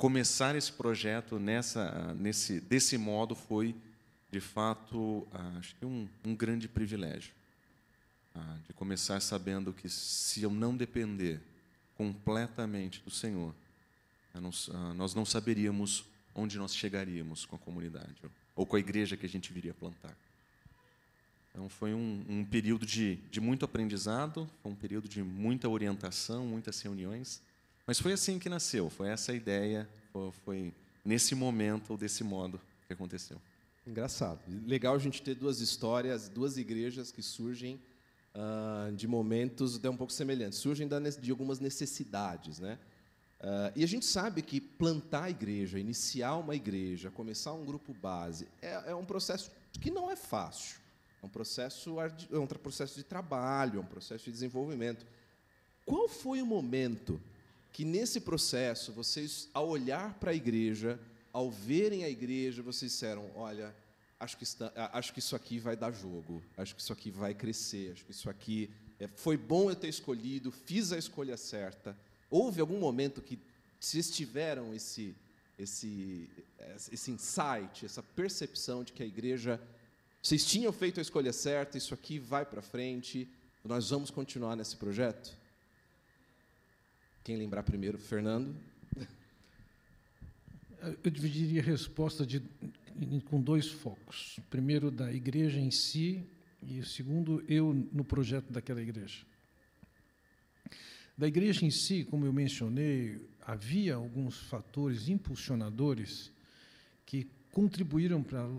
começar 0.01 0.55
esse 0.55 0.73
projeto 0.73 1.37
nessa, 1.37 2.11
nesse, 2.15 2.59
desse 2.59 2.97
modo 2.97 3.35
foi, 3.35 3.75
de 4.31 4.39
fato, 4.39 5.27
acho 5.59 5.75
que 5.75 5.85
um, 5.85 6.09
um 6.25 6.35
grande 6.35 6.67
privilégio. 6.67 7.31
Ah, 8.33 8.57
de 8.65 8.73
começar 8.73 9.19
sabendo 9.19 9.71
que 9.71 9.87
se 9.87 10.41
eu 10.41 10.49
não 10.49 10.75
depender 10.75 11.39
completamente 11.95 12.99
do 13.03 13.11
Senhor, 13.11 13.53
ah, 14.33 14.41
nós 14.95 15.13
não 15.13 15.23
saberíamos 15.23 16.03
onde 16.33 16.57
nós 16.57 16.75
chegaríamos 16.75 17.45
com 17.45 17.55
a 17.55 17.59
comunidade 17.59 18.15
ou 18.55 18.65
com 18.65 18.77
a 18.77 18.79
igreja 18.79 19.15
que 19.15 19.27
a 19.27 19.29
gente 19.29 19.53
viria 19.53 19.75
plantar. 19.75 20.17
Então 21.51 21.69
foi 21.69 21.93
um, 21.93 22.25
um 22.27 22.43
período 22.43 22.87
de, 22.87 23.17
de 23.29 23.39
muito 23.39 23.65
aprendizado, 23.65 24.49
foi 24.63 24.71
um 24.71 24.75
período 24.75 25.07
de 25.07 25.21
muita 25.21 25.69
orientação, 25.69 26.47
muitas 26.47 26.81
reuniões, 26.81 27.39
mas 27.91 27.99
foi 27.99 28.13
assim 28.13 28.39
que 28.39 28.47
nasceu, 28.47 28.89
foi 28.89 29.09
essa 29.09 29.33
ideia, 29.33 29.85
foi, 30.45 30.73
nesse 31.03 31.35
momento 31.35 31.89
ou 31.89 31.97
desse 31.97 32.23
modo 32.23 32.57
que 32.87 32.93
aconteceu. 32.93 33.35
Engraçado. 33.85 34.39
Legal 34.65 34.95
a 34.95 34.97
gente 34.97 35.21
ter 35.21 35.35
duas 35.35 35.59
histórias, 35.59 36.29
duas 36.29 36.57
igrejas 36.57 37.11
que 37.11 37.21
surgem 37.21 37.81
uh, 38.33 38.93
de 38.93 39.09
momentos 39.09 39.75
até 39.75 39.89
um 39.89 39.97
pouco 39.97 40.13
semelhantes, 40.13 40.59
surgem 40.59 40.87
de 41.19 41.31
algumas 41.31 41.59
necessidades. 41.59 42.59
Né? 42.59 42.79
Uh, 43.41 43.73
e 43.75 43.83
a 43.83 43.87
gente 43.87 44.05
sabe 44.05 44.41
que 44.41 44.61
plantar 44.61 45.23
a 45.23 45.29
igreja, 45.29 45.77
iniciar 45.77 46.37
uma 46.37 46.55
igreja, 46.55 47.11
começar 47.11 47.51
um 47.51 47.65
grupo 47.65 47.93
base, 47.93 48.47
é, 48.61 48.91
é 48.91 48.95
um 48.95 49.03
processo 49.03 49.51
que 49.81 49.91
não 49.91 50.09
é 50.09 50.15
fácil. 50.15 50.79
É 51.21 51.25
um 51.25 51.29
processo, 51.29 51.97
é 51.99 52.39
um 52.39 52.47
processo 52.47 52.95
de 52.95 53.03
trabalho, 53.03 53.79
é 53.79 53.81
um 53.81 53.85
processo 53.85 54.23
de 54.23 54.31
desenvolvimento. 54.31 55.05
Qual 55.85 56.07
foi 56.07 56.41
o 56.41 56.45
momento 56.45 57.19
que, 57.71 57.85
nesse 57.85 58.19
processo, 58.19 58.91
vocês, 58.91 59.49
ao 59.53 59.67
olhar 59.69 60.13
para 60.15 60.31
a 60.31 60.35
igreja, 60.35 60.99
ao 61.31 61.49
verem 61.49 62.03
a 62.03 62.09
igreja, 62.09 62.61
vocês 62.61 62.91
disseram: 62.91 63.29
olha, 63.35 63.73
acho 64.19 64.37
que, 64.37 64.43
está, 64.43 64.71
acho 64.93 65.13
que 65.13 65.19
isso 65.19 65.35
aqui 65.35 65.59
vai 65.59 65.75
dar 65.75 65.91
jogo, 65.91 66.43
acho 66.57 66.75
que 66.75 66.81
isso 66.81 66.93
aqui 66.93 67.09
vai 67.09 67.33
crescer, 67.33 67.93
acho 67.93 68.05
que 68.05 68.11
isso 68.11 68.29
aqui 68.29 68.69
é, 68.99 69.07
foi 69.07 69.37
bom 69.37 69.69
eu 69.69 69.75
ter 69.75 69.87
escolhido, 69.87 70.51
fiz 70.51 70.91
a 70.91 70.97
escolha 70.97 71.37
certa. 71.37 71.97
Houve 72.29 72.61
algum 72.61 72.79
momento 72.79 73.21
que 73.21 73.39
vocês 73.79 74.11
tiveram 74.11 74.75
esse, 74.75 75.15
esse, 75.57 76.29
esse 76.91 77.11
insight, 77.11 77.85
essa 77.85 78.03
percepção 78.03 78.83
de 78.83 78.93
que 78.93 79.01
a 79.01 79.05
igreja, 79.05 79.59
vocês 80.21 80.45
tinham 80.45 80.71
feito 80.71 80.99
a 80.99 81.01
escolha 81.01 81.33
certa, 81.33 81.77
isso 81.77 81.93
aqui 81.93 82.19
vai 82.19 82.45
para 82.45 82.61
frente, 82.61 83.27
nós 83.63 83.89
vamos 83.89 84.11
continuar 84.11 84.55
nesse 84.55 84.75
projeto? 84.75 85.35
Quem 87.23 87.37
lembrar 87.37 87.61
primeiro? 87.61 87.99
Fernando? 87.99 88.55
Eu 91.03 91.11
dividiria 91.11 91.61
a 91.61 91.63
resposta 91.63 92.25
de, 92.25 92.41
com 93.25 93.39
dois 93.39 93.67
focos. 93.67 94.39
Primeiro, 94.49 94.89
da 94.89 95.13
igreja 95.13 95.59
em 95.59 95.69
si, 95.69 96.25
e 96.63 96.79
o 96.79 96.85
segundo, 96.85 97.43
eu 97.47 97.73
no 97.91 98.03
projeto 98.03 98.51
daquela 98.51 98.81
igreja. 98.81 99.23
Da 101.15 101.27
igreja 101.27 101.63
em 101.63 101.69
si, 101.69 102.03
como 102.03 102.25
eu 102.25 102.33
mencionei, 102.33 103.21
havia 103.41 103.93
alguns 103.93 104.39
fatores 104.39 105.07
impulsionadores 105.07 106.31
que 107.05 107.29
contribuíram 107.51 108.23
para 108.23 108.49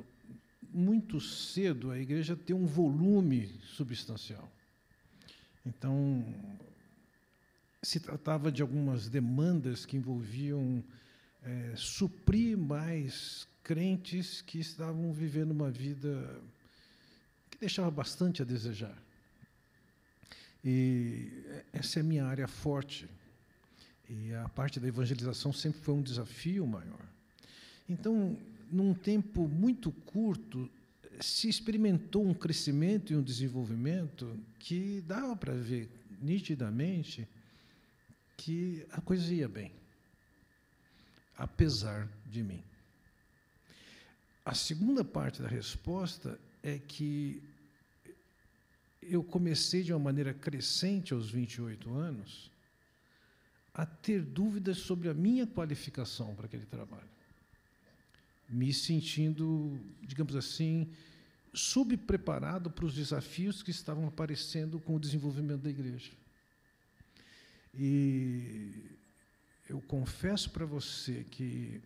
muito 0.73 1.21
cedo 1.21 1.90
a 1.90 1.99
igreja 1.99 2.37
ter 2.37 2.54
um 2.54 2.66
volume 2.66 3.59
substancial. 3.64 4.49
Então, 5.66 6.25
se 7.83 7.99
tratava 7.99 8.53
de 8.53 8.62
algumas 8.62 9.09
demandas 9.09 9.85
que 9.85 9.97
envolviam 9.97 10.83
é, 11.43 11.73
suprir 11.77 12.57
mais 12.57 13.49
crentes 13.65 14.41
que 14.41 14.59
estavam 14.59 15.12
vivendo 15.12 15.51
uma 15.51 15.71
vida 15.71 16.41
que 17.51 17.59
deixava 17.59 17.91
bastante 17.91 18.41
a 18.41 18.45
desejar. 18.45 18.97
E 20.65 21.29
essa 21.73 21.99
é 21.99 22.03
a 22.03 22.05
minha 22.05 22.25
área 22.25 22.47
forte. 22.47 23.09
E 24.09 24.33
a 24.35 24.49
parte 24.49 24.79
da 24.79 24.87
evangelização 24.87 25.53
sempre 25.53 25.81
foi 25.81 25.95
um 25.95 26.03
desafio 26.03 26.67
maior. 26.67 27.05
Então, 27.89 28.39
num 28.71 28.95
tempo 28.95 29.49
muito 29.49 29.91
curto, 29.91 30.71
se 31.21 31.49
experimentou 31.49 32.27
um 32.27 32.35
crescimento 32.35 33.12
e 33.12 33.17
um 33.17 33.23
desenvolvimento 33.23 34.39
que 34.59 35.03
dava 35.07 35.35
para 35.35 35.55
ver 35.55 35.91
nitidamente 36.21 37.27
que 38.43 38.85
a 38.91 39.01
coisa 39.01 39.33
ia 39.33 39.49
bem, 39.49 39.73
apesar 41.39 42.09
de 42.27 42.43
mim. 42.43 42.65
A 44.45 44.53
segunda 44.53 45.05
parte 45.05 45.41
da 45.41 45.47
resposta 45.47 46.41
é 46.61 46.77
que 46.77 47.41
eu 49.01 49.23
comecei 49.23 49.85
de 49.85 49.93
uma 49.93 50.01
maneira 50.01 50.35
crescente 50.35 51.15
aos 51.15 51.31
28 51.31 51.95
anos 51.95 52.51
a 53.73 53.87
ter 53.87 54.21
dúvidas 54.21 54.79
sobre 54.79 55.09
a 55.09 55.15
minha 55.15 55.47
qualificação 55.47 56.35
para 56.35 56.47
aquele 56.47 56.67
trabalho. 56.67 57.13
Me 58.49 58.75
sentindo, 58.75 59.79
digamos 60.03 60.35
assim, 60.35 60.91
subpreparado 61.55 62.73
para 62.73 62.87
os 62.87 62.95
desafios 62.95 63.63
que 63.63 63.71
estavam 63.71 64.09
aparecendo 64.09 64.81
com 64.81 64.97
o 64.97 65.01
desenvolvimento 65.01 65.63
da 65.63 65.71
igreja. 65.71 66.11
E 67.75 68.85
eu 69.69 69.81
confesso 69.81 70.50
para 70.50 70.67
você 70.67 71.25
que 71.31 71.81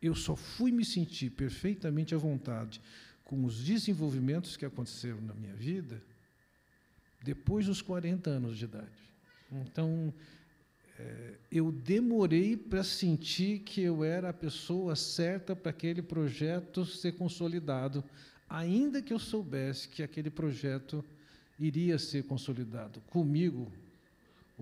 eu 0.00 0.14
só 0.14 0.34
fui 0.34 0.72
me 0.72 0.84
sentir 0.84 1.30
perfeitamente 1.30 2.14
à 2.14 2.18
vontade 2.18 2.80
com 3.24 3.44
os 3.44 3.62
desenvolvimentos 3.62 4.56
que 4.56 4.64
aconteceram 4.64 5.20
na 5.20 5.34
minha 5.34 5.54
vida 5.54 6.02
depois 7.22 7.66
dos 7.66 7.80
40 7.80 8.28
anos 8.30 8.58
de 8.58 8.64
idade. 8.64 9.12
Então, 9.50 10.12
é, 10.98 11.34
eu 11.50 11.70
demorei 11.70 12.56
para 12.56 12.82
sentir 12.82 13.60
que 13.60 13.80
eu 13.80 14.02
era 14.02 14.30
a 14.30 14.34
pessoa 14.34 14.96
certa 14.96 15.54
para 15.54 15.70
aquele 15.70 16.02
projeto 16.02 16.84
ser 16.84 17.12
consolidado, 17.12 18.02
ainda 18.48 19.00
que 19.00 19.12
eu 19.12 19.18
soubesse 19.18 19.88
que 19.88 20.02
aquele 20.02 20.30
projeto 20.30 21.04
iria 21.58 21.98
ser 21.98 22.24
consolidado 22.24 23.00
comigo 23.02 23.70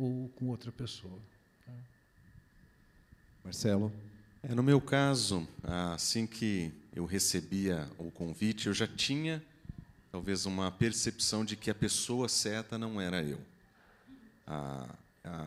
ou 0.01 0.29
com 0.31 0.49
outra 0.49 0.73
pessoa. 0.73 1.19
Marcelo? 3.45 3.93
É, 4.43 4.55
no 4.55 4.63
meu 4.63 4.81
caso, 4.81 5.47
assim 5.93 6.27
que 6.27 6.73
eu 6.95 7.05
recebia 7.05 7.87
o 7.99 8.11
convite, 8.11 8.69
eu 8.69 8.73
já 8.73 8.87
tinha 8.87 9.43
talvez 10.11 10.47
uma 10.47 10.71
percepção 10.73 11.45
de 11.45 11.57
que 11.57 11.71
a 11.71 11.75
pessoa 11.75 12.29
certa 12.29 12.79
não 12.79 13.01
era 13.01 13.23
eu. 13.23 13.39
A, 14.47 14.89
a, 15.23 15.47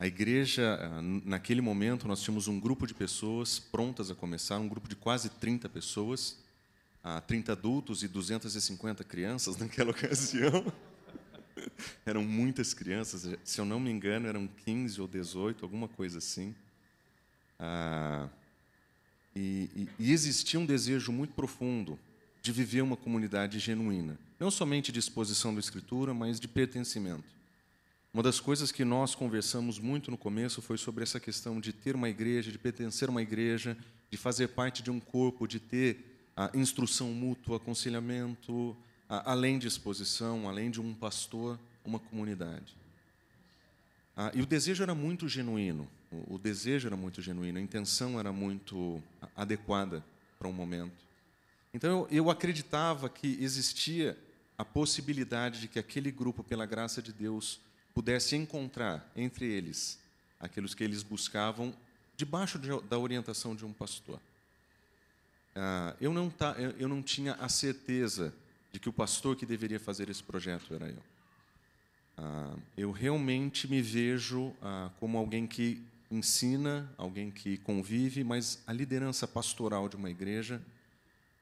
a 0.00 0.06
igreja, 0.06 0.78
naquele 1.24 1.60
momento, 1.60 2.08
nós 2.08 2.20
tínhamos 2.20 2.48
um 2.48 2.58
grupo 2.58 2.86
de 2.86 2.94
pessoas 2.94 3.60
prontas 3.60 4.10
a 4.10 4.14
começar, 4.14 4.58
um 4.58 4.68
grupo 4.68 4.88
de 4.88 4.96
quase 4.96 5.30
30 5.30 5.68
pessoas, 5.68 6.36
30 7.28 7.52
adultos 7.52 8.02
e 8.02 8.08
250 8.08 9.04
crianças 9.04 9.56
naquela 9.58 9.92
ocasião. 9.92 10.72
eram 12.06 12.22
muitas 12.24 12.74
crianças, 12.74 13.28
se 13.44 13.60
eu 13.60 13.64
não 13.64 13.80
me 13.80 13.90
engano, 13.90 14.28
eram 14.28 14.46
15 14.46 15.00
ou 15.00 15.08
18, 15.08 15.64
alguma 15.64 15.88
coisa 15.88 16.18
assim. 16.18 16.54
Ah, 17.58 18.28
e, 19.34 19.70
e, 19.74 19.88
e 19.98 20.12
existia 20.12 20.58
um 20.58 20.66
desejo 20.66 21.12
muito 21.12 21.34
profundo 21.34 21.98
de 22.42 22.52
viver 22.52 22.82
uma 22.82 22.96
comunidade 22.96 23.58
genuína, 23.58 24.18
não 24.38 24.50
somente 24.50 24.90
de 24.90 24.98
exposição 24.98 25.54
da 25.54 25.60
Escritura, 25.60 26.12
mas 26.12 26.40
de 26.40 26.48
pertencimento. 26.48 27.32
Uma 28.12 28.22
das 28.22 28.40
coisas 28.40 28.70
que 28.70 28.84
nós 28.84 29.14
conversamos 29.14 29.78
muito 29.78 30.10
no 30.10 30.18
começo 30.18 30.60
foi 30.60 30.76
sobre 30.76 31.02
essa 31.02 31.18
questão 31.18 31.58
de 31.58 31.72
ter 31.72 31.94
uma 31.94 32.10
igreja, 32.10 32.52
de 32.52 32.58
pertencer 32.58 33.08
a 33.08 33.10
uma 33.10 33.22
igreja, 33.22 33.76
de 34.10 34.18
fazer 34.18 34.48
parte 34.48 34.82
de 34.82 34.90
um 34.90 35.00
corpo, 35.00 35.46
de 35.46 35.58
ter 35.58 36.28
a 36.36 36.50
instrução 36.52 37.08
mútua, 37.08 37.56
aconselhamento, 37.56 38.76
além 39.20 39.58
de 39.58 39.66
exposição, 39.66 40.48
além 40.48 40.70
de 40.70 40.80
um 40.80 40.94
pastor, 40.94 41.58
uma 41.84 41.98
comunidade. 41.98 42.76
Ah, 44.16 44.30
e 44.34 44.42
o 44.42 44.46
desejo 44.46 44.82
era 44.82 44.94
muito 44.94 45.28
genuíno, 45.28 45.88
o, 46.28 46.38
desejo 46.38 46.86
era 46.86 46.96
muito 46.96 47.22
genuíno, 47.22 47.58
a 47.58 47.62
intenção 47.62 48.18
era 48.18 48.32
muito 48.32 49.02
adequada 49.34 50.04
para 50.38 50.48
um 50.48 50.52
momento. 50.52 51.04
Então 51.72 51.90
eu, 51.90 52.08
eu 52.10 52.30
acreditava 52.30 53.08
que 53.08 53.38
existia 53.40 54.16
a 54.56 54.64
possibilidade 54.64 55.60
de 55.60 55.68
que 55.68 55.78
aquele 55.78 56.10
grupo, 56.10 56.44
pela 56.44 56.66
graça 56.66 57.00
de 57.00 57.12
Deus, 57.12 57.58
pudesse 57.94 58.36
encontrar 58.36 59.10
entre 59.16 59.46
eles 59.46 59.98
aqueles 60.42 60.74
que 60.74 60.82
eles 60.82 61.02
buscavam 61.04 61.72
debaixo 62.16 62.58
de, 62.58 62.68
da 62.82 62.98
orientação 62.98 63.54
de 63.54 63.64
um 63.64 63.72
pastor. 63.72 64.20
Ah, 65.54 65.94
eu, 66.00 66.12
não 66.12 66.28
ta, 66.28 66.54
eu, 66.58 66.70
eu 66.72 66.88
não 66.88 67.00
tinha 67.00 67.34
a 67.34 67.48
certeza 67.48 68.34
de 68.72 68.80
que 68.80 68.88
o 68.88 68.92
pastor 68.92 69.36
que 69.36 69.44
deveria 69.44 69.78
fazer 69.78 70.08
esse 70.08 70.22
projeto 70.22 70.74
era 70.74 70.88
eu. 70.88 71.02
Ah, 72.16 72.56
eu 72.76 72.90
realmente 72.90 73.68
me 73.68 73.82
vejo 73.82 74.54
ah, 74.62 74.90
como 74.98 75.18
alguém 75.18 75.46
que 75.46 75.82
ensina, 76.10 76.92
alguém 76.96 77.30
que 77.30 77.58
convive, 77.58 78.24
mas 78.24 78.62
a 78.66 78.72
liderança 78.72 79.28
pastoral 79.28 79.88
de 79.88 79.96
uma 79.96 80.10
igreja 80.10 80.60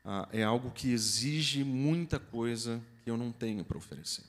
ah, 0.04 0.28
é 0.32 0.42
algo 0.42 0.70
que 0.70 0.90
exige 0.92 1.64
muita 1.64 2.18
coisa 2.18 2.80
que 3.04 3.10
eu 3.10 3.16
não 3.16 3.32
tenho 3.32 3.64
para 3.64 3.78
oferecer. 3.78 4.24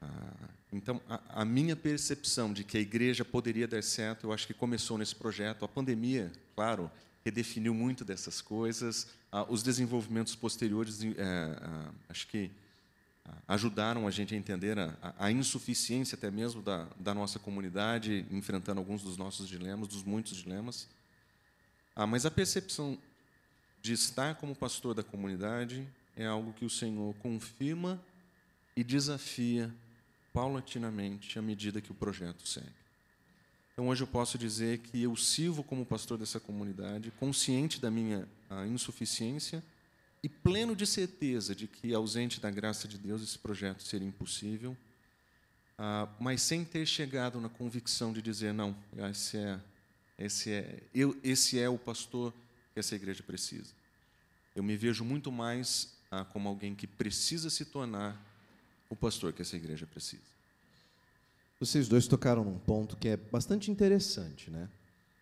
Ah, 0.00 0.48
então, 0.72 1.00
a, 1.08 1.42
a, 1.42 1.44
minha 1.44 1.74
percepção 1.74 2.52
de 2.52 2.62
que 2.62 2.78
a 2.78 2.80
igreja 2.80 3.24
poderia 3.24 3.66
dar 3.66 3.82
certo, 3.82 4.26
eu 4.26 4.32
acho 4.32 4.46
que 4.46 4.54
começou 4.54 4.96
nesse 4.96 5.14
projeto. 5.14 5.64
A 5.64 5.68
pandemia, 5.68 6.30
claro, 6.54 6.90
redefiniu 7.24 7.74
muito 7.74 8.04
dessas 8.04 8.40
coisas. 8.40 9.08
Ah, 9.32 9.46
os 9.48 9.62
desenvolvimentos 9.62 10.34
posteriores, 10.34 11.02
eh, 11.02 11.14
ah, 11.62 11.92
acho 12.08 12.26
que 12.26 12.50
ah, 13.24 13.34
ajudaram 13.48 14.06
a 14.06 14.10
gente 14.10 14.34
a 14.34 14.36
entender 14.36 14.76
a, 14.76 15.14
a 15.18 15.30
insuficiência 15.30 16.16
até 16.16 16.30
mesmo 16.30 16.60
da, 16.60 16.88
da, 16.98 17.14
nossa 17.14 17.38
comunidade, 17.38 18.26
enfrentando 18.30 18.80
alguns 18.80 19.02
dos 19.02 19.16
nossos 19.16 19.48
dilemas, 19.48 19.86
dos 19.86 20.02
muitos 20.02 20.38
dilemas. 20.38 20.88
Ah, 21.94 22.06
mas 22.06 22.26
a 22.26 22.30
percepção 22.30 22.98
de 23.80 23.92
estar 23.92 24.34
como 24.34 24.54
pastor 24.54 24.94
da 24.94 25.02
comunidade 25.02 25.86
é 26.16 26.26
algo 26.26 26.52
que 26.52 26.64
o 26.64 26.70
Senhor 26.70 27.14
confirma 27.16 28.02
e 28.76 28.82
desafia 28.82 29.72
paulatinamente 30.32 31.38
à 31.38 31.42
medida 31.42 31.80
que 31.80 31.92
o 31.92 31.94
projeto 31.94 32.46
segue. 32.48 32.79
Então, 33.80 33.88
hoje 33.88 34.02
eu 34.02 34.06
posso 34.06 34.36
dizer 34.36 34.76
que 34.80 35.02
eu 35.02 35.16
sirvo 35.16 35.64
como 35.64 35.86
pastor 35.86 36.18
dessa 36.18 36.38
comunidade, 36.38 37.10
consciente 37.12 37.80
da 37.80 37.90
minha 37.90 38.28
insuficiência 38.70 39.64
e 40.22 40.28
pleno 40.28 40.76
de 40.76 40.86
certeza 40.86 41.54
de 41.54 41.66
que, 41.66 41.94
ausente 41.94 42.42
da 42.42 42.50
graça 42.50 42.86
de 42.86 42.98
Deus, 42.98 43.22
esse 43.22 43.38
projeto 43.38 43.82
seria 43.82 44.06
impossível, 44.06 44.76
ah, 45.78 46.06
mas 46.20 46.42
sem 46.42 46.62
ter 46.62 46.84
chegado 46.84 47.40
na 47.40 47.48
convicção 47.48 48.12
de 48.12 48.20
dizer: 48.20 48.52
não, 48.52 48.76
esse 49.10 49.38
é, 49.38 49.58
esse 50.18 50.52
é, 50.52 50.82
eu, 50.94 51.18
esse 51.24 51.58
é 51.58 51.66
o 51.66 51.78
pastor 51.78 52.34
que 52.74 52.80
essa 52.80 52.94
igreja 52.94 53.22
precisa. 53.22 53.72
Eu 54.54 54.62
me 54.62 54.76
vejo 54.76 55.06
muito 55.06 55.32
mais 55.32 55.96
ah, 56.10 56.22
como 56.22 56.50
alguém 56.50 56.74
que 56.74 56.86
precisa 56.86 57.48
se 57.48 57.64
tornar 57.64 58.14
o 58.90 58.94
pastor 58.94 59.32
que 59.32 59.40
essa 59.40 59.56
igreja 59.56 59.86
precisa. 59.86 60.39
Vocês 61.60 61.88
dois 61.88 62.08
tocaram 62.08 62.42
num 62.42 62.58
ponto 62.58 62.96
que 62.96 63.06
é 63.06 63.18
bastante 63.18 63.70
interessante, 63.70 64.50
né? 64.50 64.66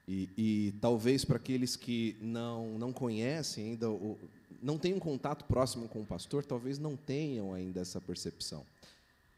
E, 0.06 0.28
e 0.38 0.72
talvez 0.80 1.24
para 1.24 1.36
aqueles 1.36 1.74
que 1.74 2.16
não, 2.20 2.78
não 2.78 2.92
conhecem 2.92 3.70
ainda, 3.70 3.90
ou 3.90 4.16
não 4.62 4.78
têm 4.78 4.94
um 4.94 5.00
contato 5.00 5.44
próximo 5.46 5.88
com 5.88 6.00
o 6.00 6.06
pastor, 6.06 6.44
talvez 6.44 6.78
não 6.78 6.96
tenham 6.96 7.52
ainda 7.52 7.80
essa 7.80 8.00
percepção. 8.00 8.64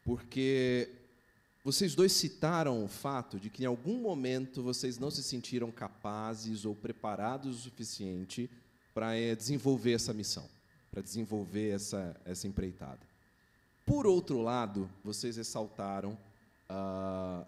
Porque 0.05 0.89
vocês 1.63 1.95
dois 1.95 2.11
citaram 2.11 2.85
o 2.85 2.87
fato 2.87 3.39
de 3.39 3.49
que 3.49 3.63
em 3.63 3.65
algum 3.65 3.99
momento 3.99 4.61
vocês 4.61 4.99
não 4.99 5.09
se 5.09 5.23
sentiram 5.23 5.71
capazes 5.71 6.65
ou 6.65 6.75
preparados 6.75 7.57
o 7.57 7.61
suficiente 7.63 8.47
para 8.93 9.15
é, 9.15 9.35
desenvolver 9.35 9.93
essa 9.93 10.13
missão, 10.13 10.47
para 10.91 11.01
desenvolver 11.01 11.71
essa, 11.71 12.15
essa 12.25 12.47
empreitada. 12.47 12.99
Por 13.87 14.05
outro 14.05 14.39
lado, 14.39 14.87
vocês 15.03 15.37
ressaltaram 15.37 16.15
a, 16.71 17.45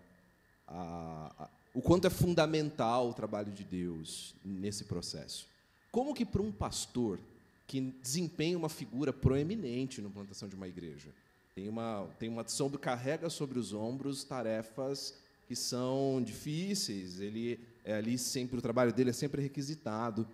a, 0.67 1.49
o 1.73 1.81
quanto 1.81 2.05
é 2.05 2.09
fundamental 2.09 3.09
o 3.09 3.13
trabalho 3.13 3.51
de 3.51 3.63
Deus 3.63 4.35
nesse 4.43 4.83
processo. 4.83 5.47
Como 5.91 6.13
que 6.13 6.25
para 6.25 6.41
um 6.41 6.51
pastor 6.51 7.19
que 7.67 7.81
desempenha 8.01 8.57
uma 8.57 8.69
figura 8.69 9.13
proeminente 9.13 10.01
na 10.01 10.09
plantação 10.09 10.47
de 10.49 10.55
uma 10.55 10.67
igreja, 10.67 11.09
tem 11.55 11.69
uma, 11.69 12.07
tem 12.19 12.29
uma 12.29 12.47
sobre, 12.47 12.77
carrega 12.77 13.29
sobre 13.29 13.59
os 13.59 13.73
ombros 13.73 14.23
tarefas 14.23 15.13
que 15.47 15.55
são 15.55 16.21
difíceis, 16.23 17.19
ele 17.19 17.59
é 17.83 17.95
ali 17.95 18.17
sempre, 18.17 18.57
o 18.57 18.61
trabalho 18.61 18.93
dele 18.93 19.09
é 19.09 19.13
sempre 19.13 19.41
requisitado. 19.41 20.27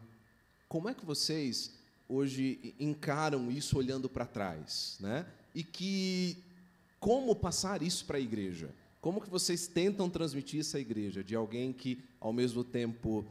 Como 0.67 0.87
é 0.87 0.93
que 0.93 1.05
vocês 1.05 1.73
hoje 2.07 2.73
encaram 2.79 3.51
isso 3.51 3.77
olhando 3.77 4.07
para 4.07 4.25
trás, 4.25 4.97
né? 4.99 5.25
E 5.53 5.63
que 5.63 6.37
como 6.99 7.35
passar 7.35 7.81
isso 7.81 8.05
para 8.05 8.17
a 8.17 8.21
igreja? 8.21 8.69
Como 9.01 9.21
que 9.21 9.29
vocês 9.29 9.67
tentam 9.67 10.09
transmitir 10.09 10.59
isso 10.59 10.75
à 10.75 10.79
igreja 10.79 11.23
de 11.23 11.35
alguém 11.35 11.71
que 11.71 12.03
ao 12.19 12.33
mesmo 12.33 12.63
tempo 12.63 13.25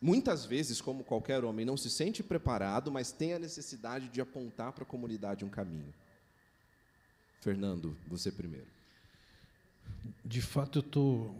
muitas 0.00 0.44
vezes, 0.44 0.80
como 0.80 1.04
qualquer 1.04 1.44
homem, 1.44 1.64
não 1.64 1.76
se 1.76 1.90
sente 1.90 2.22
preparado, 2.22 2.90
mas 2.90 3.12
tem 3.12 3.34
a 3.34 3.38
necessidade 3.38 4.08
de 4.08 4.20
apontar 4.20 4.72
para 4.72 4.82
a 4.82 4.86
comunidade 4.86 5.44
um 5.44 5.48
caminho? 5.48 5.92
Fernando, 7.40 7.96
você 8.08 8.32
primeiro. 8.32 8.66
De 10.24 10.40
fato, 10.40 10.78
eu 10.78 10.80
estou 10.80 11.34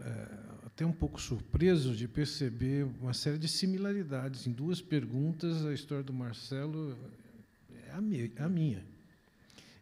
é, 0.00 0.28
até 0.66 0.84
um 0.84 0.92
pouco 0.92 1.20
surpreso 1.20 1.94
de 1.94 2.08
perceber 2.08 2.84
uma 3.00 3.14
série 3.14 3.38
de 3.38 3.48
similaridades 3.48 4.46
em 4.46 4.52
duas 4.52 4.80
perguntas. 4.80 5.64
A 5.64 5.72
história 5.72 6.02
do 6.02 6.12
Marcelo 6.12 6.96
é 7.86 7.92
a 7.92 8.48
minha. 8.48 8.84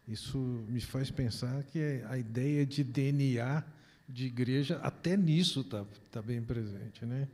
É. 0.09 0.13
Isso 0.13 0.37
me 0.67 0.81
faz 0.81 1.11
pensar 1.11 1.63
que 1.63 1.79
a 2.09 2.17
ideia 2.17 2.65
de 2.65 2.83
DNA 2.83 3.63
de 4.07 4.25
igreja, 4.25 4.79
até 4.81 5.15
nisso 5.15 5.61
está 5.61 5.85
tá 6.11 6.21
bem 6.21 6.41
presente. 6.41 7.05
Né? 7.05 7.27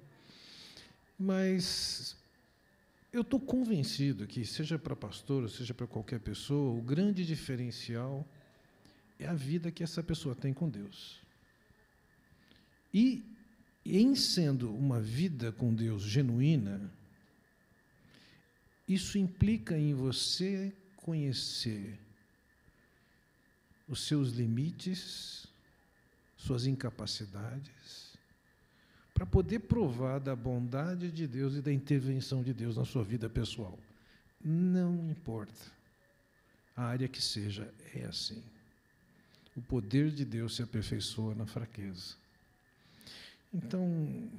Mas 1.18 2.18
eu 3.14 3.22
estou 3.22 3.40
convencido 3.40 4.28
que, 4.28 4.46
seja 4.46 4.78
para 4.78 4.96
pastor, 4.96 5.50
seja 5.50 5.74
para 5.74 5.88
qualquer 5.88 6.20
pessoa, 6.20 6.78
o 6.78 6.82
grande 6.82 7.26
diferencial 7.26 8.28
é 9.18 9.26
a 9.26 9.34
vida 9.34 9.72
que 9.72 9.84
essa 9.84 10.04
pessoa 10.04 10.36
tem 10.36 10.54
com 10.54 10.70
Deus. 10.70 11.22
E, 12.94 13.24
em 13.86 14.16
sendo 14.16 14.74
uma 14.74 15.00
vida 15.00 15.52
com 15.54 15.74
Deus 15.74 16.04
genuína, 16.04 16.92
isso 18.88 19.18
implica 19.18 19.78
em 19.78 19.94
você 19.94 20.74
conhecer 20.98 21.98
os 23.88 24.08
seus 24.08 24.32
limites, 24.32 25.48
suas 26.38 26.66
incapacidades, 26.66 28.14
para 29.14 29.26
poder 29.26 29.60
provar 29.60 30.20
da 30.20 30.36
bondade 30.36 31.10
de 31.12 31.26
Deus 31.26 31.56
e 31.56 31.62
da 31.62 31.72
intervenção 31.72 32.44
de 32.44 32.54
Deus 32.54 32.76
na 32.76 32.86
sua 32.86 33.04
vida 33.04 33.30
pessoal. 33.30 33.80
Não 34.44 35.10
importa 35.10 35.72
a 36.76 36.84
área 36.84 37.08
que 37.08 37.22
seja, 37.22 37.74
é 37.94 38.04
assim. 38.06 38.44
O 39.56 39.62
poder 39.62 40.12
de 40.12 40.26
Deus 40.26 40.58
se 40.58 40.62
aperfeiçoa 40.62 41.34
na 41.34 41.46
fraqueza. 41.46 42.16
Então, 43.54 44.30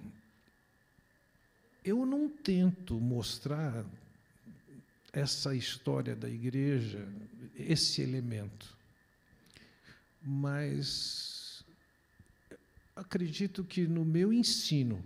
eu 1.83 2.05
não 2.05 2.29
tento 2.29 3.01
mostrar 3.01 3.83
essa 5.11 5.55
história 5.55 6.14
da 6.14 6.29
igreja, 6.29 7.09
esse 7.55 8.03
elemento, 8.03 8.76
mas 10.27 11.65
acredito 12.97 13.62
que 13.62 13.87
no 13.87 14.05
meu 14.05 14.33
ensino, 14.33 15.01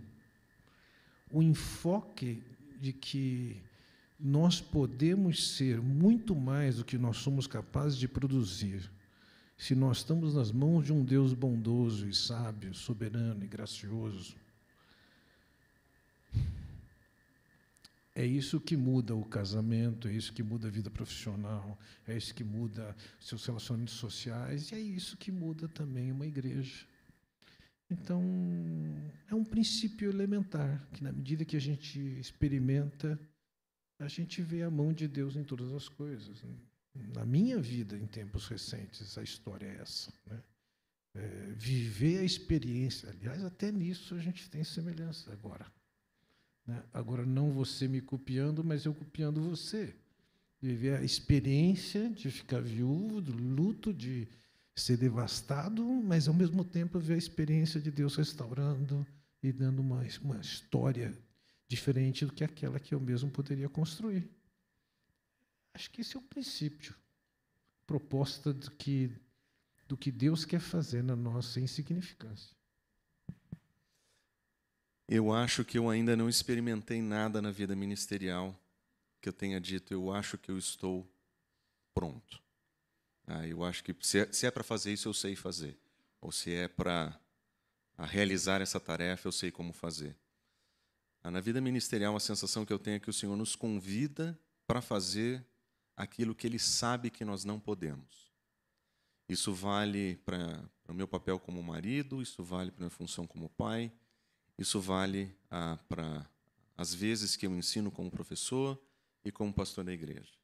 o 1.31 1.43
enfoque 1.43 2.43
de 2.81 2.93
que 2.93 3.63
nós 4.19 4.61
podemos 4.61 5.57
ser 5.57 5.81
muito 5.81 6.35
mais 6.35 6.77
do 6.77 6.85
que 6.85 6.97
nós 6.97 7.19
somos 7.19 7.47
capazes 7.47 7.99
de 7.99 8.09
produzir, 8.09 8.91
se 9.59 9.75
nós 9.75 9.99
estamos 9.99 10.35
nas 10.35 10.51
mãos 10.51 10.87
de 10.87 10.93
um 10.93 11.05
Deus 11.05 11.35
bondoso 11.35 12.09
e 12.09 12.15
sábio, 12.15 12.73
soberano 12.73 13.45
e 13.45 13.47
gracioso. 13.47 14.35
É 18.21 18.27
isso 18.27 18.61
que 18.61 18.77
muda 18.77 19.17
o 19.17 19.25
casamento, 19.25 20.07
é 20.07 20.13
isso 20.13 20.31
que 20.35 20.43
muda 20.43 20.69
a 20.69 20.71
vida 20.71 20.91
profissional, 20.91 21.79
é 22.07 22.15
isso 22.15 22.35
que 22.35 22.45
muda 22.45 22.95
seus 23.19 23.47
relacionamentos 23.47 23.95
sociais, 23.95 24.71
e 24.71 24.75
é 24.75 24.79
isso 24.79 25.17
que 25.17 25.33
muda 25.33 25.67
também 25.67 26.13
uma 26.13 26.27
igreja. 26.27 26.87
Então, 27.91 28.23
é 29.27 29.35
um 29.35 29.43
princípio 29.43 30.11
elementar, 30.11 30.87
que 30.93 31.03
na 31.03 31.11
medida 31.13 31.47
que 31.47 31.57
a 31.57 31.61
gente 31.61 31.99
experimenta, 32.21 33.19
a 33.99 34.07
gente 34.07 34.43
vê 34.43 34.65
a 34.65 34.71
mão 34.71 34.93
de 34.93 35.09
Deus 35.09 35.35
em 35.35 35.43
todas 35.43 35.73
as 35.73 35.89
coisas. 35.89 36.45
Na 37.15 37.25
minha 37.25 37.59
vida, 37.59 37.97
em 37.97 38.07
tempos 38.07 38.47
recentes, 38.49 39.17
a 39.17 39.23
história 39.23 39.65
é 39.65 39.77
essa. 39.81 40.13
Né? 40.27 40.43
É, 41.15 41.55
viver 41.57 42.19
a 42.19 42.23
experiência. 42.23 43.09
Aliás, 43.09 43.43
até 43.43 43.73
nisso 43.73 44.15
a 44.15 44.19
gente 44.19 44.51
tem 44.51 44.63
semelhança 44.63 45.33
agora. 45.33 45.80
Né? 46.71 46.85
Agora, 46.95 47.27
não 47.27 47.53
você 47.53 47.89
me 47.89 48.01
copiando, 48.01 48.63
mas 48.63 48.85
eu 48.85 48.95
copiando 48.95 49.43
você. 49.43 49.93
Viver 50.63 50.97
a 50.97 51.03
experiência 51.03 52.09
de 52.11 52.31
ficar 52.31 52.63
viúvo, 52.63 53.21
do 53.21 53.33
luto, 53.33 53.93
de 53.93 54.29
ser 54.77 54.97
devastado, 54.97 55.85
mas 55.85 56.29
ao 56.29 56.35
mesmo 56.35 56.65
tempo 56.65 57.01
ver 57.01 57.15
a 57.15 57.19
experiência 57.19 57.81
de 57.81 57.91
Deus 57.91 58.15
restaurando 58.15 59.05
e 59.43 59.51
dando 59.51 59.81
uma, 59.81 60.07
uma 60.23 60.41
história 60.41 61.13
diferente 61.67 62.25
do 62.25 62.33
que 62.33 62.45
aquela 62.45 62.79
que 62.79 62.95
eu 62.95 63.01
mesmo 63.01 63.31
poderia 63.31 63.69
construir. 63.69 64.31
Acho 65.75 65.91
que 65.91 66.03
esse 66.03 66.17
é 66.17 66.21
o 66.21 66.23
princípio, 66.23 66.95
proposta 67.85 68.53
do 68.53 68.71
que, 68.71 69.11
do 69.89 69.97
que 69.97 70.13
Deus 70.13 70.45
quer 70.45 70.61
fazer 70.61 71.03
na 71.03 71.17
nossa 71.17 71.59
insignificância. 71.59 72.55
Eu 75.13 75.33
acho 75.33 75.65
que 75.65 75.77
eu 75.77 75.91
ainda 75.91 76.17
não 76.17 76.29
experimentei 76.29 77.03
nada 77.03 77.43
na 77.43 77.51
vida 77.51 77.75
ministerial 77.75 78.57
que 79.21 79.29
eu 79.29 79.33
tenha 79.33 79.61
dito, 79.61 79.93
eu 79.93 80.13
acho 80.13 80.39
que 80.39 80.53
eu 80.53 80.57
estou 80.57 81.05
pronto. 81.93 82.41
Ah, 83.27 83.45
eu 83.45 83.65
acho 83.65 83.83
que 83.83 83.93
se 84.01 84.21
é, 84.21 84.47
é 84.47 84.51
para 84.53 84.63
fazer 84.63 84.93
isso, 84.93 85.09
eu 85.09 85.13
sei 85.13 85.35
fazer. 85.35 85.77
Ou 86.21 86.31
se 86.31 86.53
é 86.53 86.69
para 86.69 87.21
realizar 87.99 88.61
essa 88.61 88.79
tarefa, 88.79 89.27
eu 89.27 89.33
sei 89.33 89.51
como 89.51 89.73
fazer. 89.73 90.17
Ah, 91.25 91.31
na 91.31 91.41
vida 91.41 91.61
ministerial, 91.61 92.15
a 92.15 92.21
sensação 92.21 92.65
que 92.65 92.73
eu 92.73 92.79
tenho 92.79 92.95
é 92.95 93.01
que 93.01 93.11
o 93.11 93.13
Senhor 93.13 93.35
nos 93.35 93.57
convida 93.57 94.39
para 94.65 94.81
fazer 94.81 95.45
aquilo 95.97 96.37
que 96.37 96.47
Ele 96.47 96.61
sabe 96.61 97.11
que 97.11 97.25
nós 97.25 97.45
não 97.45 97.59
podemos. 97.59 98.31
Isso 99.29 99.53
vale 99.53 100.19
para 100.25 100.65
o 100.89 100.95
meu 100.95 101.09
papel 101.09 101.41
como 101.41 101.61
marido, 101.65 102.23
isso 102.23 102.45
vale 102.45 102.71
para 102.71 102.85
a 102.85 102.87
minha 102.87 102.91
função 102.91 103.27
como 103.27 103.49
pai, 103.49 103.93
isso 104.61 104.81
vale 104.81 105.35
ah, 105.51 105.79
para 105.89 106.29
as 106.77 106.95
vezes 106.95 107.35
que 107.35 107.47
eu 107.47 107.57
ensino 107.57 107.91
como 107.91 108.11
professor 108.11 108.81
e 109.25 109.33
como 109.33 109.53
pastor 109.53 109.85
da 109.85 109.93
igreja 109.93 110.41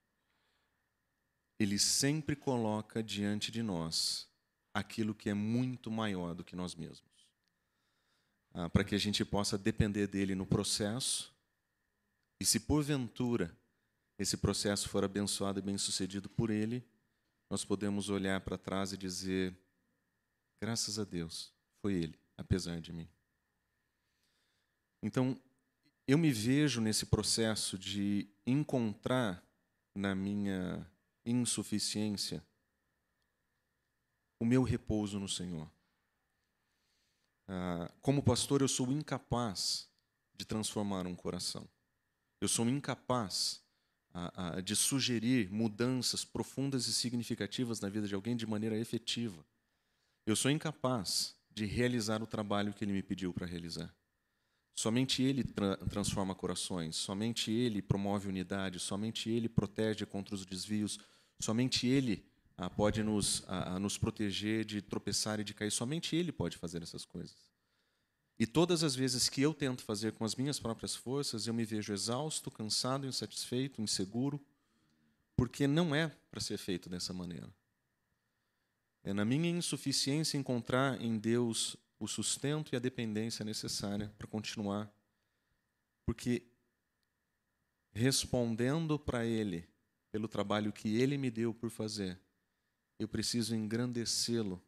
ele 1.59 1.79
sempre 1.79 2.37
coloca 2.37 3.03
diante 3.03 3.51
de 3.51 3.63
nós 3.63 4.29
aquilo 4.75 5.15
que 5.15 5.31
é 5.31 5.35
muito 5.35 5.91
maior 5.91 6.35
do 6.35 6.45
que 6.45 6.55
nós 6.55 6.75
mesmos. 6.75 7.11
Ah, 8.53 8.69
para 8.69 8.85
que 8.85 8.95
a 8.95 8.99
gente 8.99 9.25
possa 9.25 9.57
depender 9.57 10.07
dele 10.07 10.35
no 10.35 10.47
processo, 10.47 11.35
e 12.39 12.45
se 12.45 12.61
porventura 12.61 13.57
esse 14.19 14.37
processo 14.37 14.89
for 14.89 15.05
abençoado 15.05 15.59
e 15.59 15.63
bem 15.63 15.79
sucedido 15.79 16.29
por 16.29 16.51
ele, 16.51 16.87
nós 17.49 17.65
podemos 17.65 18.11
olhar 18.11 18.41
para 18.43 18.59
trás 18.59 18.93
e 18.93 18.97
dizer: 18.97 19.57
graças 20.61 20.99
a 20.99 21.05
Deus, 21.05 21.53
foi 21.81 21.95
ele, 21.95 22.19
apesar 22.37 22.81
de 22.81 22.93
mim. 22.93 23.09
Então, 25.03 25.41
eu 26.07 26.17
me 26.17 26.33
vejo 26.33 26.81
nesse 26.81 27.07
processo 27.07 27.79
de 27.79 28.29
encontrar 28.47 29.43
na 29.95 30.15
minha 30.15 30.89
insuficiência, 31.25 32.45
o 34.39 34.45
meu 34.45 34.63
repouso 34.63 35.19
no 35.19 35.29
Senhor. 35.29 35.71
Ah, 37.49 37.91
como 38.01 38.23
pastor, 38.23 38.61
eu 38.61 38.69
sou 38.69 38.93
incapaz 38.93 39.89
de 40.35 40.45
transformar 40.45 41.07
um 41.07 41.15
coração. 41.15 41.69
Eu 42.41 42.49
sou 42.49 42.69
incapaz 42.69 43.63
ah, 44.13 44.33
ah, 44.57 44.61
de 44.61 44.77
sugerir 44.77 45.51
mudanças 45.51 46.25
profundas 46.25 46.87
e 46.87 46.93
significativas 46.93 47.81
na 47.81 47.89
vida 47.89 48.07
de 48.07 48.15
alguém 48.15 48.37
de 48.37 48.47
maneira 48.47 48.79
efetiva. 48.79 49.45
eu 50.27 50.37
sou 50.37 50.51
incapaz 50.51 51.37
de 51.51 51.65
realizar 51.65 52.23
o 52.23 52.27
trabalho 52.27 52.75
que 52.75 52.85
ele 52.85 52.93
me 52.93 53.03
pediu 53.03 53.33
para 53.33 53.47
realizar. 53.47 53.95
Somente 54.79 55.23
ele 55.23 55.43
tra 55.43 55.79
transforma 55.79 56.35
corações, 56.35 56.97
somente 56.97 57.51
ele 57.51 57.81
promove 57.81 58.29
unidade, 58.29 58.79
somente 58.79 59.31
ele 59.31 59.49
protege 59.49 60.05
contra 60.05 60.35
os 60.35 60.45
desvios, 60.45 60.99
somente 61.41 61.87
ele 61.87 62.23
ah, 62.59 62.69
pode 62.69 63.03
nos, 63.03 63.43
ah, 63.49 63.79
nos 63.79 63.97
proteger 63.97 64.67
de 64.67 64.83
tropeçar 64.83 65.41
e 65.41 65.45
de 65.45 65.55
cair, 65.55 65.71
somente 65.71 66.15
ele 66.15 66.31
pode 66.31 66.59
fazer 66.59 66.83
essas 66.83 67.07
coisas. 67.07 67.51
E 68.39 68.47
todas 68.47 68.85
as 68.85 68.95
vezes 68.95 69.31
que 69.31 69.41
eu 69.41 69.55
tento 69.55 69.83
fazer 69.83 70.13
com 70.13 70.27
as 70.27 70.35
minhas 70.35 70.61
próprias 70.61 70.95
forças, 70.95 71.47
eu 71.47 71.55
me 71.55 71.65
vejo 71.65 71.95
exausto, 71.95 72.51
cansado, 72.51 73.07
insatisfeito, 73.07 73.81
inseguro, 73.81 74.39
porque 75.35 75.67
não 75.67 75.95
é 75.95 76.15
para 76.31 76.41
ser 76.41 76.59
feito 76.59 76.91
dessa 76.91 77.15
maneira. 77.15 77.49
É 79.03 79.15
na 79.15 79.25
minha 79.25 79.49
insuficiência 79.49 80.37
encontrar 80.37 81.01
em 81.01 81.17
Deus 81.17 81.79
o 81.99 82.07
sustento 82.07 82.73
e 82.73 82.77
a 82.77 82.81
dependência 82.81 83.45
necessária 83.45 84.13
para 84.19 84.27
continuar. 84.27 84.93
Porque 86.05 86.43
respondendo 87.93 88.99
para 88.99 89.25
Ele 89.25 89.67
pelo 90.13 90.29
trabalho 90.29 90.73
que 90.73 90.97
Ele 90.97 91.17
me 91.17 91.31
deu 91.31 91.53
por 91.53 91.71
fazer, 91.71 92.19
eu 92.99 93.09
preciso 93.09 93.55
engrandecê-lo 93.55 94.63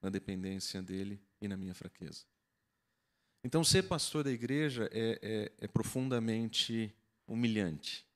na 0.00 0.10
dependência 0.10 0.82
dele 0.82 1.20
e 1.40 1.48
na 1.48 1.56
minha 1.56 1.74
fraqueza. 1.74 2.24
Então, 3.44 3.64
ser 3.64 3.82
pastor 3.84 4.22
da 4.22 4.30
igreja 4.30 4.88
é, 4.92 5.18
é, 5.22 5.52
é 5.64 5.68
profundamente 5.68 6.94
humilhante. 7.26 8.06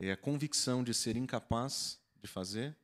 É 0.00 0.10
a 0.10 0.16
convicção 0.16 0.82
de 0.82 0.92
ser 0.92 1.16
incapaz 1.16 2.00
de 2.20 2.26
fazer 2.26 2.76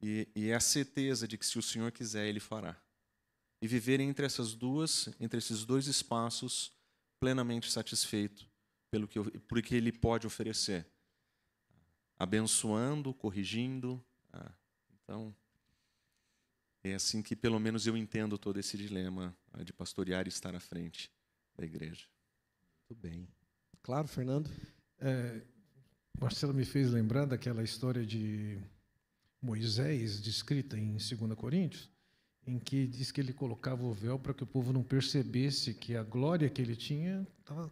e, 0.00 0.28
e 0.34 0.48
é 0.50 0.54
a 0.54 0.60
certeza 0.60 1.26
de 1.26 1.36
que 1.36 1.44
se 1.44 1.58
o 1.58 1.62
Senhor 1.62 1.90
quiser, 1.90 2.28
Ele 2.28 2.40
fará. 2.40 2.80
E 3.64 3.66
viver 3.66 3.98
entre 3.98 4.26
essas 4.26 4.54
duas, 4.54 5.08
entre 5.18 5.38
esses 5.38 5.64
dois 5.64 5.86
espaços, 5.86 6.70
plenamente 7.18 7.72
satisfeito 7.72 8.46
pelo 8.90 9.08
que, 9.08 9.18
por 9.18 9.62
que 9.62 9.74
Ele 9.74 9.90
pode 9.90 10.26
oferecer, 10.26 10.86
abençoando, 12.18 13.14
corrigindo. 13.14 14.04
Ah, 14.30 14.52
então, 15.02 15.34
é 16.82 16.92
assim 16.92 17.22
que 17.22 17.34
pelo 17.34 17.58
menos 17.58 17.86
eu 17.86 17.96
entendo 17.96 18.36
todo 18.36 18.60
esse 18.60 18.76
dilema 18.76 19.34
ah, 19.50 19.64
de 19.64 19.72
pastorear 19.72 20.26
e 20.26 20.28
estar 20.28 20.54
à 20.54 20.60
frente 20.60 21.10
da 21.56 21.64
igreja. 21.64 22.06
Muito 22.90 23.00
bem. 23.00 23.26
Claro, 23.82 24.06
Fernando? 24.06 24.50
É, 24.98 25.40
Marcelo 26.20 26.52
me 26.52 26.66
fez 26.66 26.90
lembrar 26.90 27.24
daquela 27.24 27.62
história 27.62 28.04
de 28.04 28.58
Moisés, 29.40 30.20
descrita 30.20 30.78
em 30.78 30.98
2 30.98 31.34
Coríntios, 31.34 31.93
em 32.46 32.58
que 32.58 32.86
diz 32.86 33.10
que 33.10 33.20
ele 33.20 33.32
colocava 33.32 33.84
o 33.84 33.92
véu 33.92 34.18
para 34.18 34.34
que 34.34 34.42
o 34.42 34.46
povo 34.46 34.72
não 34.72 34.82
percebesse 34.82 35.74
que 35.74 35.96
a 35.96 36.02
glória 36.02 36.48
que 36.50 36.60
ele 36.60 36.76
tinha 36.76 37.26
estava 37.40 37.70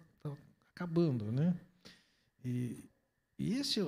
acabando, 0.74 1.30
né? 1.30 1.54
E, 2.44 2.84
e 3.38 3.54
esse, 3.54 3.80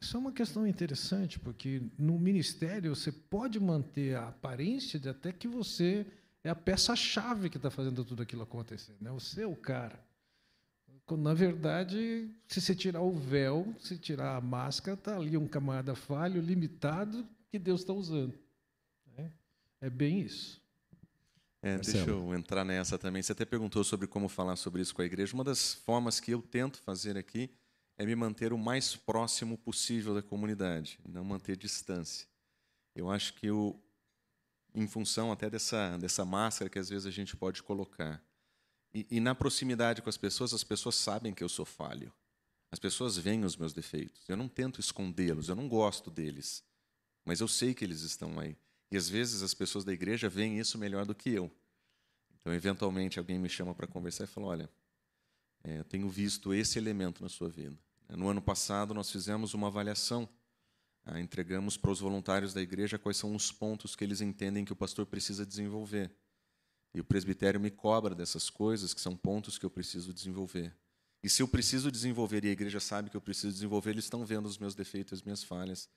isso 0.00 0.16
é 0.16 0.20
uma 0.20 0.32
questão 0.32 0.66
interessante, 0.66 1.38
porque 1.38 1.82
no 1.98 2.18
ministério 2.18 2.94
você 2.94 3.10
pode 3.10 3.58
manter 3.58 4.16
a 4.16 4.28
aparência 4.28 4.98
de 4.98 5.08
até 5.08 5.32
que 5.32 5.48
você 5.48 6.06
é 6.44 6.50
a 6.50 6.54
peça-chave 6.54 7.50
que 7.50 7.56
está 7.56 7.70
fazendo 7.70 8.04
tudo 8.04 8.22
aquilo 8.22 8.42
acontecer, 8.42 8.94
né? 9.00 9.10
Você 9.10 9.42
é 9.42 9.46
o 9.46 9.56
cara. 9.56 9.98
Quando, 11.04 11.22
na 11.22 11.34
verdade, 11.34 12.30
se 12.46 12.60
você 12.60 12.74
tirar 12.74 13.00
o 13.00 13.12
véu, 13.12 13.74
se 13.80 13.96
tirar 13.96 14.36
a 14.36 14.40
máscara, 14.40 14.96
está 14.96 15.16
ali 15.16 15.36
um 15.36 15.48
camarada 15.48 15.94
falho, 15.94 16.40
limitado, 16.40 17.26
que 17.50 17.58
Deus 17.58 17.80
está 17.80 17.92
usando. 17.92 18.38
É, 19.80 19.88
bem 19.88 20.20
isso. 20.20 20.60
É, 21.60 21.76
deixa 21.78 22.08
eu 22.08 22.34
entrar 22.34 22.64
nessa 22.64 22.98
também. 22.98 23.22
Você 23.22 23.32
até 23.32 23.44
perguntou 23.44 23.82
sobre 23.82 24.06
como 24.06 24.28
falar 24.28 24.56
sobre 24.56 24.80
isso 24.80 24.94
com 24.94 25.02
a 25.02 25.04
igreja. 25.04 25.34
Uma 25.34 25.44
das 25.44 25.74
formas 25.74 26.20
que 26.20 26.30
eu 26.30 26.40
tento 26.40 26.80
fazer 26.82 27.16
aqui 27.16 27.50
é 27.96 28.06
me 28.06 28.14
manter 28.14 28.52
o 28.52 28.58
mais 28.58 28.94
próximo 28.94 29.58
possível 29.58 30.14
da 30.14 30.22
comunidade, 30.22 31.00
não 31.06 31.24
manter 31.24 31.56
distância. 31.56 32.28
Eu 32.94 33.10
acho 33.10 33.34
que 33.34 33.46
eu, 33.46 33.80
em 34.72 34.86
função 34.86 35.32
até 35.32 35.50
dessa, 35.50 35.98
dessa 35.98 36.24
máscara 36.24 36.70
que 36.70 36.78
às 36.78 36.88
vezes 36.88 37.06
a 37.06 37.10
gente 37.10 37.36
pode 37.36 37.60
colocar, 37.62 38.22
e, 38.94 39.06
e, 39.10 39.20
na 39.20 39.34
proximidade 39.34 40.00
com 40.00 40.08
as 40.08 40.16
pessoas, 40.16 40.54
as 40.54 40.64
pessoas 40.64 40.94
sabem 40.94 41.34
que 41.34 41.44
eu 41.44 41.48
sou 41.48 41.64
falho. 41.64 42.12
As 42.70 42.78
pessoas 42.78 43.18
veem 43.18 43.44
os 43.44 43.56
meus 43.56 43.72
defeitos. 43.72 44.26
Eu 44.28 44.36
não 44.36 44.48
tento 44.48 44.80
escondê-los, 44.80 45.48
eu 45.48 45.54
não 45.54 45.68
gosto 45.68 46.10
deles. 46.10 46.64
Mas 47.24 47.40
eu 47.40 47.48
sei 47.48 47.74
que 47.74 47.84
eles 47.84 48.00
estão 48.00 48.38
aí. 48.38 48.56
E 48.90 48.96
às 48.96 49.08
vezes 49.08 49.42
as 49.42 49.54
pessoas 49.54 49.84
da 49.84 49.92
igreja 49.92 50.28
veem 50.28 50.58
isso 50.58 50.78
melhor 50.78 51.04
do 51.04 51.14
que 51.14 51.30
eu. 51.30 51.50
Então, 52.40 52.52
eventualmente, 52.54 53.18
alguém 53.18 53.38
me 53.38 53.48
chama 53.48 53.74
para 53.74 53.86
conversar 53.86 54.24
e 54.24 54.26
fala: 54.26 54.46
Olha, 54.46 54.70
é, 55.62 55.82
tenho 55.84 56.08
visto 56.08 56.54
esse 56.54 56.78
elemento 56.78 57.22
na 57.22 57.28
sua 57.28 57.48
vida. 57.48 57.76
No 58.08 58.28
ano 58.28 58.40
passado, 58.40 58.94
nós 58.94 59.10
fizemos 59.10 59.52
uma 59.52 59.66
avaliação. 59.66 60.28
Ah, 61.04 61.20
entregamos 61.20 61.76
para 61.76 61.90
os 61.90 62.00
voluntários 62.00 62.52
da 62.52 62.60
igreja 62.60 62.98
quais 62.98 63.16
são 63.16 63.34
os 63.34 63.50
pontos 63.52 63.94
que 63.94 64.04
eles 64.04 64.20
entendem 64.20 64.64
que 64.64 64.72
o 64.72 64.76
pastor 64.76 65.06
precisa 65.06 65.44
desenvolver. 65.44 66.10
E 66.94 67.00
o 67.00 67.04
presbitério 67.04 67.60
me 67.60 67.70
cobra 67.70 68.14
dessas 68.14 68.48
coisas, 68.48 68.94
que 68.94 69.00
são 69.00 69.16
pontos 69.16 69.58
que 69.58 69.66
eu 69.66 69.70
preciso 69.70 70.12
desenvolver. 70.12 70.74
E 71.22 71.28
se 71.28 71.42
eu 71.42 71.48
preciso 71.48 71.90
desenvolver 71.90 72.44
e 72.44 72.48
a 72.48 72.52
igreja 72.52 72.80
sabe 72.80 73.10
que 73.10 73.16
eu 73.16 73.20
preciso 73.20 73.52
desenvolver, 73.52 73.90
eles 73.90 74.04
estão 74.04 74.24
vendo 74.24 74.46
os 74.46 74.58
meus 74.58 74.74
defeitos, 74.74 75.18
as 75.18 75.22
minhas 75.22 75.42
falhas. 75.42 75.88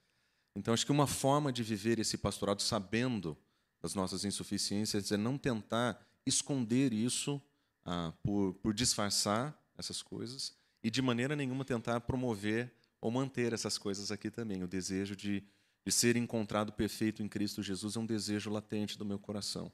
Então, 0.55 0.73
acho 0.73 0.85
que 0.85 0.91
uma 0.91 1.07
forma 1.07 1.51
de 1.51 1.63
viver 1.63 1.99
esse 1.99 2.17
pastorado 2.17 2.61
sabendo 2.61 3.37
das 3.81 3.95
nossas 3.95 4.25
insuficiências 4.25 5.11
é 5.11 5.17
não 5.17 5.37
tentar 5.37 5.99
esconder 6.25 6.93
isso 6.93 7.41
ah, 7.85 8.13
por, 8.21 8.53
por 8.55 8.73
disfarçar 8.73 9.57
essas 9.77 10.01
coisas 10.01 10.55
e, 10.83 10.89
de 10.89 11.01
maneira 11.01 11.35
nenhuma, 11.35 11.65
tentar 11.65 12.01
promover 12.01 12.71
ou 12.99 13.09
manter 13.09 13.53
essas 13.53 13.77
coisas 13.77 14.11
aqui 14.11 14.29
também. 14.29 14.63
O 14.63 14.67
desejo 14.67 15.15
de, 15.15 15.43
de 15.85 15.91
ser 15.91 16.15
encontrado 16.15 16.71
perfeito 16.73 17.23
em 17.23 17.27
Cristo 17.27 17.63
Jesus 17.63 17.95
é 17.95 17.99
um 17.99 18.05
desejo 18.05 18.51
latente 18.51 18.97
do 18.97 19.05
meu 19.05 19.17
coração 19.17 19.71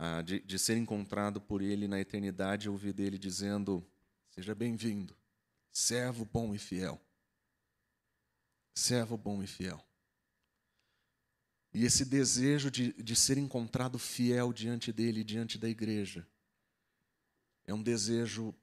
ah, 0.00 0.22
de, 0.22 0.40
de 0.40 0.58
ser 0.58 0.78
encontrado 0.78 1.42
por 1.42 1.60
Ele 1.60 1.86
na 1.86 2.00
eternidade, 2.00 2.70
ouvir 2.70 2.94
dele 2.94 3.18
dizendo: 3.18 3.86
Seja 4.30 4.54
bem-vindo, 4.54 5.14
servo 5.70 6.24
bom 6.24 6.54
e 6.54 6.58
fiel. 6.58 6.98
Servo 8.74 9.18
bom 9.18 9.42
e 9.42 9.46
fiel. 9.46 9.84
E 11.72 11.84
esse 11.84 12.04
desejo 12.04 12.70
de, 12.70 12.92
de 12.92 13.14
ser 13.14 13.38
encontrado 13.38 13.98
fiel 13.98 14.52
diante 14.52 14.92
dele, 14.92 15.22
diante 15.22 15.56
da 15.56 15.68
igreja, 15.68 16.26
é 17.64 17.72
um 17.72 17.82
desejo 17.82 18.54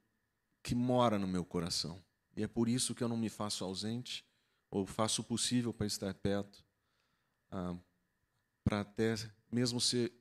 que 0.62 0.76
mora 0.76 1.18
no 1.18 1.28
meu 1.28 1.46
coração. 1.46 2.04
E 2.36 2.44
é 2.44 2.48
por 2.48 2.68
isso 2.68 2.94
que 2.94 3.04
eu 3.04 3.08
não 3.08 3.18
me 3.18 3.30
faço 3.30 3.64
ausente, 3.64 4.26
ou 4.70 4.86
faço 4.86 5.22
o 5.22 5.26
possível 5.26 5.74
para 5.74 5.88
estar 5.88 6.14
perto, 6.14 6.64
ah, 7.50 7.78
para 8.64 8.82
até 8.82 9.16
mesmo 9.50 9.80
ser 9.80 10.12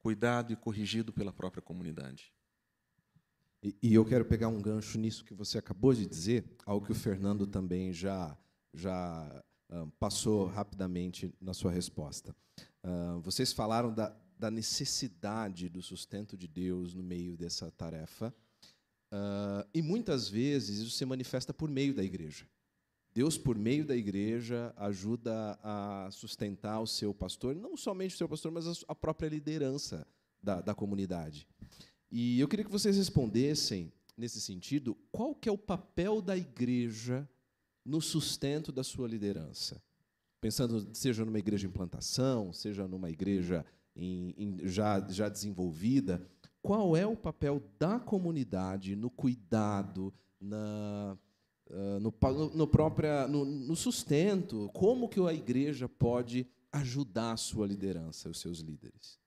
cuidado 0.00 0.52
e 0.52 0.56
corrigido 0.56 1.12
pela 1.12 1.32
própria 1.32 1.60
comunidade. 1.60 2.32
E, 3.62 3.76
e, 3.82 3.94
eu 3.94 4.04
quero 4.06 4.24
pegar 4.24 4.48
um 4.48 4.62
gancho 4.62 4.96
nisso 4.96 5.24
que 5.24 5.34
você 5.34 5.58
acabou 5.58 5.92
de 5.92 6.06
dizer, 6.06 6.44
algo 6.64 6.86
que 6.86 6.92
o 6.92 6.94
Fernando 6.94 7.46
também 7.46 7.92
já, 7.92 8.38
já 8.72 9.44
passou 9.98 10.46
rapidamente 10.46 11.32
na 11.40 11.54
sua 11.54 11.70
resposta. 11.70 12.34
Vocês 13.22 13.52
falaram 13.52 13.92
da, 13.92 14.14
da, 14.38 14.50
necessidade 14.50 15.68
do 15.68 15.82
sustento 15.82 16.36
de 16.36 16.48
Deus 16.48 16.94
no 16.94 17.02
meio 17.02 17.36
dessa 17.36 17.70
tarefa, 17.70 18.34
e 19.72 19.82
muitas 19.82 20.28
vezes 20.28 20.78
isso 20.78 20.96
se 20.96 21.04
manifesta 21.04 21.52
por 21.52 21.68
meio 21.70 21.94
da 21.94 22.02
igreja. 22.02 22.46
Deus, 23.12 23.36
por 23.36 23.58
meio 23.58 23.84
da 23.84 23.96
igreja, 23.96 24.72
ajuda 24.76 25.58
a 25.62 26.08
sustentar 26.12 26.80
o 26.80 26.86
seu 26.86 27.12
pastor, 27.12 27.56
não 27.56 27.76
somente 27.76 28.14
o 28.14 28.18
seu 28.18 28.28
pastor, 28.28 28.52
mas 28.52 28.84
a 28.86 28.94
própria 28.94 29.28
liderança 29.28 30.06
da, 30.40 30.60
da 30.60 30.74
comunidade. 30.74 31.46
E 32.10 32.38
eu 32.40 32.46
queria 32.46 32.64
que 32.64 32.70
vocês 32.70 32.96
respondessem, 32.96 33.92
nesse 34.16 34.40
sentido, 34.40 34.96
qual 35.10 35.34
que 35.34 35.48
é 35.48 35.52
o 35.52 35.58
papel 35.58 36.22
da 36.22 36.36
igreja 36.36 37.28
no 37.90 38.00
sustento 38.00 38.70
da 38.70 38.84
sua 38.84 39.08
liderança? 39.08 39.82
Pensando, 40.40 40.88
seja 40.94 41.24
numa 41.24 41.38
igreja 41.38 41.66
em 41.66 41.70
plantação, 41.70 42.52
seja 42.52 42.86
numa 42.86 43.10
igreja 43.10 43.64
em, 43.94 44.34
em, 44.38 44.68
já, 44.68 45.00
já 45.08 45.28
desenvolvida, 45.28 46.24
qual 46.62 46.96
é 46.96 47.06
o 47.06 47.16
papel 47.16 47.62
da 47.78 47.98
comunidade 47.98 48.94
no 48.94 49.10
cuidado, 49.10 50.14
na 50.40 51.18
ah, 51.72 51.98
no, 52.00 52.12
no, 52.54 52.66
própria, 52.66 53.28
no, 53.28 53.44
no, 53.44 53.76
sustento, 53.76 54.68
como 54.74 55.08
que 55.08 55.20
a 55.20 55.32
igreja 55.32 55.88
pode 55.88 56.46
ajudar 56.72 57.32
a 57.32 57.36
sua 57.36 57.66
liderança, 57.66 58.28
os 58.28 58.40
seus 58.40 58.58
líderes? 58.58 59.18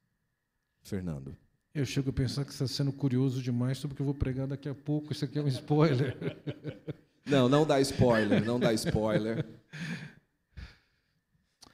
Fernando. 0.82 1.36
Eu 1.74 1.86
chego 1.86 2.10
a 2.10 2.14
pensar 2.14 2.44
que 2.46 2.54
você 2.54 2.64
está 2.66 2.76
sendo 2.76 2.92
curioso 2.92 3.42
demais 3.42 3.78
sobre 3.78 3.94
o 3.94 3.96
que 3.96 4.02
eu 4.02 4.06
vou 4.06 4.14
pregar 4.14 4.46
daqui 4.46 4.70
a 4.70 4.76
pouco. 4.76 5.12
Isso 5.12 5.26
aqui 5.26 5.40
é 5.40 5.42
um 5.42 5.48
spoiler. 5.48 6.16
Não, 7.26 7.48
não 7.48 7.66
dá 7.66 7.80
spoiler, 7.82 8.44
não 8.44 8.60
dá 8.60 8.74
spoiler. 8.74 9.46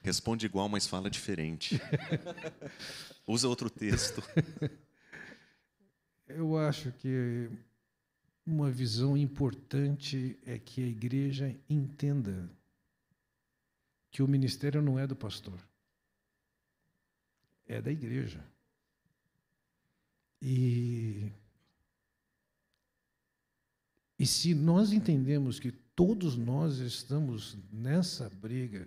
Responde 0.02 0.46
igual, 0.46 0.68
mas 0.68 0.86
fala 0.86 1.10
diferente. 1.10 1.80
Usa 3.26 3.48
outro 3.48 3.68
texto. 3.68 4.22
Eu 6.26 6.56
acho 6.56 6.92
que 6.92 7.50
uma 8.46 8.70
visão 8.70 9.16
importante 9.16 10.38
é 10.46 10.58
que 10.58 10.82
a 10.82 10.86
igreja 10.86 11.54
entenda 11.68 12.50
que 14.10 14.22
o 14.22 14.28
ministério 14.28 14.80
não 14.80 14.98
é 14.98 15.06
do 15.06 15.14
pastor, 15.14 15.58
é 17.66 17.80
da 17.80 17.90
igreja. 17.90 18.44
E, 20.42 21.30
e 24.20 24.26
se 24.26 24.54
nós 24.54 24.92
entendemos 24.92 25.58
que 25.58 25.72
todos 25.72 26.36
nós 26.36 26.76
estamos 26.76 27.56
nessa 27.72 28.28
briga, 28.28 28.86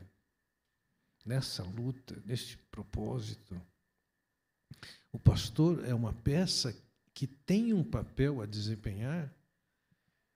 nessa 1.25 1.63
luta, 1.63 2.21
nesse 2.23 2.55
propósito, 2.69 3.59
o 5.11 5.17
pastor 5.17 5.83
é 5.85 5.93
uma 5.95 6.13
peça 6.13 6.79
que 7.15 7.25
tem 7.25 7.73
um 7.73 7.83
papel 7.83 8.43
a 8.43 8.45
desempenhar, 8.45 9.33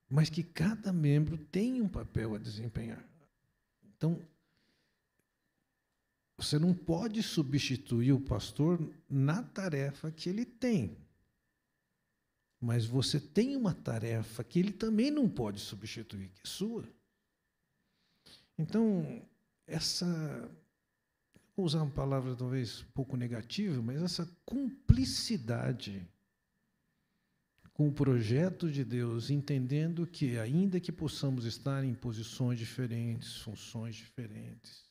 mas 0.10 0.32
que 0.32 0.42
cada 0.42 0.92
membro 0.92 1.38
tem 1.38 1.80
um 1.80 1.88
papel 1.88 2.34
a 2.34 2.40
desempenhar. 2.40 3.08
Então, 3.96 4.20
você 6.36 6.58
não 6.58 6.74
pode 6.74 7.22
substituir 7.22 8.14
o 8.14 8.22
pastor 8.22 8.80
na 9.08 9.44
tarefa 9.44 10.10
que 10.10 10.28
ele 10.28 10.44
tem. 10.44 10.98
Mas 12.60 12.86
você 12.86 13.20
tem 13.20 13.56
uma 13.56 13.74
tarefa 13.74 14.44
que 14.44 14.60
ele 14.60 14.72
também 14.72 15.12
não 15.12 15.30
pode 15.30 15.60
substituir, 15.60 16.30
que 16.30 16.42
é 16.44 16.48
sua. 16.48 16.84
Então, 18.58 19.22
essa. 19.66 20.50
Vou 21.56 21.66
usar 21.66 21.82
uma 21.82 21.92
palavra 21.92 22.36
talvez 22.36 22.82
um 22.82 22.92
pouco 22.94 23.18
negativa, 23.18 23.82
mas 23.82 24.02
essa 24.02 24.30
cumplicidade 24.46 26.08
com 27.74 27.90
o 27.90 27.94
projeto 27.94 28.72
de 28.72 28.84
Deus, 28.84 29.30
entendendo 29.30 30.08
que, 30.08 30.38
ainda 30.40 30.80
que 30.80 30.92
possamos 30.92 31.46
estar 31.46 31.84
em 31.84 31.94
posições 31.94 32.58
diferentes, 32.58 33.38
funções 33.38 33.96
diferentes, 33.96 34.84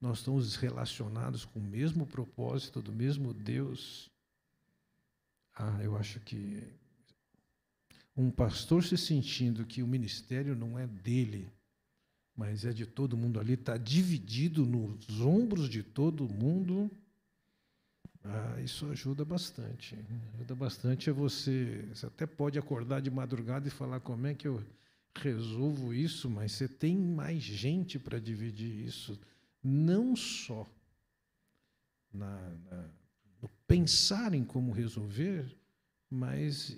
nós 0.00 0.18
estamos 0.18 0.54
relacionados 0.54 1.44
com 1.44 1.58
o 1.58 1.62
mesmo 1.62 2.06
propósito 2.06 2.80
do 2.80 2.92
mesmo 2.92 3.34
Deus. 3.34 4.08
Ah, 5.56 5.80
eu 5.82 5.96
acho 5.96 6.20
que 6.20 6.62
um 8.16 8.30
pastor 8.30 8.84
se 8.84 8.96
sentindo 8.96 9.64
que 9.64 9.82
o 9.82 9.86
ministério 9.86 10.54
não 10.54 10.78
é 10.78 10.86
dele, 10.86 11.50
mas 12.36 12.64
é 12.64 12.72
de 12.72 12.86
todo 12.86 13.16
mundo 13.16 13.40
ali, 13.40 13.54
está 13.54 13.76
dividido 13.76 14.64
nos 14.64 15.20
ombros 15.20 15.68
de 15.68 15.82
todo 15.82 16.28
mundo. 16.28 16.90
Ah, 18.22 18.60
isso 18.60 18.86
ajuda 18.90 19.24
bastante. 19.24 19.96
Ajuda 20.34 20.54
bastante 20.54 21.08
a 21.08 21.12
você. 21.12 21.84
Você 21.94 22.06
até 22.06 22.26
pode 22.26 22.58
acordar 22.58 23.00
de 23.00 23.10
madrugada 23.10 23.66
e 23.66 23.70
falar 23.70 24.00
como 24.00 24.26
é 24.26 24.34
que 24.34 24.46
eu 24.46 24.62
resolvo 25.14 25.94
isso, 25.94 26.28
mas 26.28 26.52
você 26.52 26.68
tem 26.68 26.96
mais 26.96 27.42
gente 27.42 27.98
para 27.98 28.18
dividir 28.18 28.84
isso 28.84 29.18
não 29.62 30.14
só 30.14 30.66
na, 32.12 32.50
na, 32.70 32.88
pensar 33.66 34.34
em 34.34 34.44
como 34.44 34.72
resolver, 34.72 35.56
mas 36.10 36.76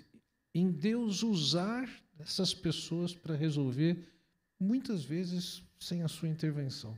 em 0.53 0.71
Deus 0.71 1.23
usar 1.23 1.89
essas 2.17 2.53
pessoas 2.53 3.13
para 3.13 3.35
resolver, 3.35 4.07
muitas 4.59 5.03
vezes 5.03 5.63
sem 5.79 6.03
a 6.03 6.07
sua 6.07 6.27
intervenção. 6.27 6.97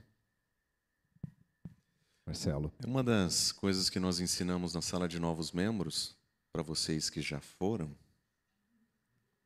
Marcelo. 2.25 2.71
Uma 2.85 3.03
das 3.03 3.51
coisas 3.51 3.89
que 3.89 3.99
nós 3.99 4.19
ensinamos 4.19 4.73
na 4.73 4.81
sala 4.81 5.07
de 5.07 5.19
novos 5.19 5.51
membros, 5.51 6.15
para 6.51 6.63
vocês 6.63 7.09
que 7.09 7.21
já 7.21 7.39
foram, 7.39 7.95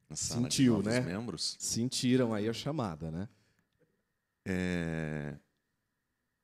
na 0.10 0.16
sala 0.16 0.44
Sentiu, 0.44 0.82
de 0.82 0.90
novos 0.90 0.94
né? 0.94 1.02
membros, 1.02 1.58
Sentiram 1.60 2.34
aí 2.34 2.48
a 2.48 2.54
chamada, 2.54 3.10
né? 3.10 3.28
é, 4.46 5.36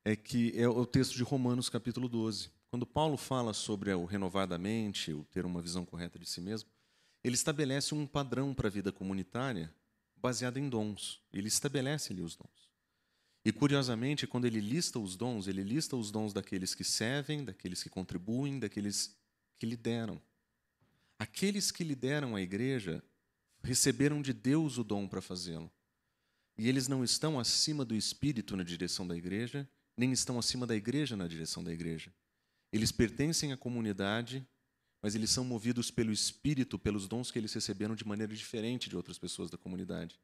é 0.04 0.16
que 0.16 0.52
é 0.60 0.68
o 0.68 0.86
texto 0.86 1.16
de 1.16 1.24
Romanos, 1.24 1.70
capítulo 1.70 2.10
12. 2.10 2.50
Quando 2.72 2.86
Paulo 2.86 3.18
fala 3.18 3.54
sobre 3.54 3.94
o 3.94 4.06
renovar 4.06 4.48
da 4.48 4.58
mente, 4.58 5.12
o 5.12 5.26
ter 5.26 5.46
uma 5.46 5.62
visão 5.62 5.86
correta 5.86 6.18
de 6.18 6.26
si 6.26 6.40
mesmo, 6.40 6.70
ele 7.22 7.36
estabelece 7.36 7.94
um 7.94 8.08
padrão 8.08 8.54
para 8.54 8.70
a 8.70 8.72
vida 8.72 8.94
comunitária 8.94 9.76
baseado 10.16 10.56
em 10.56 10.70
dons. 10.70 11.22
Ele 11.34 11.50
estabelece 11.50 12.14
ali 12.14 12.22
os 12.22 12.34
dons. 12.34 12.72
E, 13.44 13.52
curiosamente, 13.52 14.26
quando 14.26 14.46
ele 14.46 14.62
lista 14.62 14.98
os 15.00 15.18
dons, 15.18 15.48
ele 15.48 15.64
lista 15.64 15.98
os 15.98 16.12
dons 16.12 16.32
daqueles 16.32 16.74
que 16.74 16.86
servem, 16.86 17.44
daqueles 17.44 17.84
que 17.84 17.90
contribuem, 17.90 18.58
daqueles 18.58 19.18
que 19.60 19.66
lideram. 19.66 20.22
Aqueles 21.20 21.72
que 21.72 21.84
lideram 21.84 22.38
a 22.38 22.42
igreja 22.42 23.04
receberam 23.62 24.22
de 24.22 24.32
Deus 24.32 24.78
o 24.78 24.84
dom 24.84 25.10
para 25.10 25.22
fazê-lo. 25.22 25.70
E 26.58 26.70
eles 26.70 26.88
não 26.88 27.04
estão 27.04 27.38
acima 27.38 27.84
do 27.84 27.96
espírito 27.96 28.56
na 28.56 28.64
direção 28.64 29.06
da 29.06 29.18
igreja, 29.18 29.70
nem 29.98 30.14
estão 30.14 30.40
acima 30.40 30.66
da 30.66 30.76
igreja 30.76 31.18
na 31.18 31.28
direção 31.28 31.62
da 31.62 31.74
igreja. 31.74 32.14
Eles 32.72 32.92
pertencem 32.92 33.52
à 33.52 33.58
comunidade, 33.58 34.48
mas 35.02 35.16
eles 35.16 35.32
são 35.32 35.44
movidos 35.44 35.92
pelo 35.92 36.12
espírito, 36.12 36.80
pelos 36.80 37.08
dons 37.08 37.32
que 37.32 37.40
eles 37.40 37.54
receberam 37.54 37.96
de 37.96 38.08
maneira 38.08 38.34
diferente 38.34 38.90
de 38.90 38.96
outras 38.96 39.18
pessoas 39.18 39.50
da 39.50 39.58
comunidade. 39.58 40.20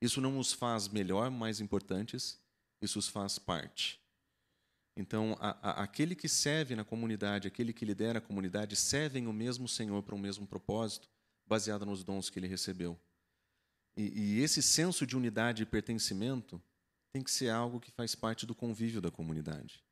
Isso 0.00 0.20
não 0.20 0.38
os 0.38 0.52
faz 0.52 0.88
melhor, 0.88 1.30
mais 1.30 1.60
importantes, 1.60 2.40
isso 2.80 2.98
os 2.98 3.08
faz 3.08 3.38
parte. 3.38 4.00
Então, 4.96 5.36
a, 5.40 5.50
a, 5.70 5.82
aquele 5.82 6.14
que 6.14 6.28
serve 6.28 6.74
na 6.74 6.84
comunidade, 6.84 7.46
aquele 7.46 7.72
que 7.72 7.84
lidera 7.84 8.18
a 8.18 8.22
comunidade, 8.22 8.74
servem 8.74 9.26
o 9.26 9.32
mesmo 9.32 9.68
Senhor 9.68 10.02
para 10.02 10.14
o 10.14 10.18
mesmo 10.18 10.46
propósito, 10.46 11.08
baseado 11.46 11.84
nos 11.84 12.02
dons 12.02 12.30
que 12.30 12.38
ele 12.38 12.46
recebeu. 12.46 12.98
E, 13.96 14.36
e 14.36 14.40
esse 14.40 14.62
senso 14.62 15.06
de 15.06 15.16
unidade 15.16 15.62
e 15.62 15.66
pertencimento 15.66 16.60
tem 17.12 17.22
que 17.22 17.30
ser 17.30 17.50
algo 17.50 17.80
que 17.80 17.90
faz 17.90 18.14
parte 18.14 18.44
do 18.44 18.54
convívio 18.54 19.00
da 19.00 19.10
comunidade. 19.10 19.85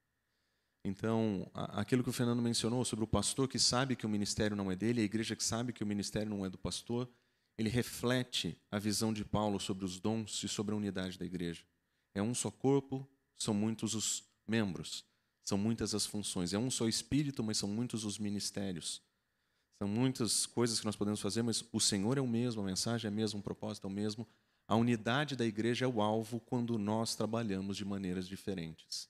Então, 0.85 1.51
aquilo 1.55 2.03
que 2.03 2.11
o 2.11 2.13
Fernando 2.13 2.43
mencionou 2.43 2.85
sobre 2.85 3.05
o 3.05 3.09
pastor 3.09 3.49
que 3.49 3.59
sabe 3.59 3.97
que 3.97 4.05
o 4.05 4.09
ministério 4.09 4.55
não 4.55 4.71
é 4.71 4.77
dele, 4.77 5.01
a 5.01 5.05
igreja 5.05 5.35
que 5.35 5.43
sabe 5.43 5.73
que 5.73 5.83
o 5.83 5.87
ministério 5.87 6.29
não 6.29 6.45
é 6.45 6.51
do 6.51 6.59
pastor, 6.59 7.09
ele 7.57 7.71
reflete 7.71 8.59
a 8.71 8.79
visão 8.79 9.13
de 9.13 9.25
Paulo 9.25 9.59
sobre 9.59 9.85
os 9.85 9.99
dons 9.99 10.43
e 10.43 10.49
sobre 10.49 10.75
a 10.75 10.77
unidade 10.77 11.19
da 11.19 11.25
igreja. 11.25 11.65
É 12.15 12.23
um 12.23 12.35
só 12.35 12.51
corpo, 12.51 13.09
são 13.35 13.55
muitos 13.55 13.95
os 13.95 14.25
membros, 14.47 15.07
são 15.43 15.57
muitas 15.57 15.95
as 15.95 16.05
funções. 16.05 16.53
É 16.53 16.59
um 16.59 16.71
só 16.71 16.87
espírito, 16.87 17.43
mas 17.43 17.57
são 17.57 17.69
muitos 17.69 18.05
os 18.05 18.19
ministérios. 18.19 19.01
São 19.79 19.89
muitas 19.89 20.45
coisas 20.45 20.79
que 20.79 20.87
nós 20.87 20.97
podemos 20.97 21.21
fazer, 21.21 21.43
mas 21.43 21.65
o 21.73 21.81
Senhor 21.81 22.19
é 22.19 22.21
o 22.21 22.27
mesmo, 22.27 22.61
a 22.61 22.65
mensagem 22.65 23.09
é 23.09 23.13
a 23.13 23.15
mesma, 23.15 23.41
o 23.41 23.43
propósito 23.43 23.87
é 23.87 23.91
o 23.91 23.93
mesmo. 23.93 24.27
A 24.69 24.77
unidade 24.77 25.35
da 25.35 25.47
igreja 25.47 25.85
é 25.87 25.89
o 25.89 26.03
alvo 26.03 26.41
quando 26.41 26.79
nós 26.79 27.15
trabalhamos 27.15 27.77
de 27.77 27.85
maneiras 27.85 28.29
diferentes. 28.29 29.09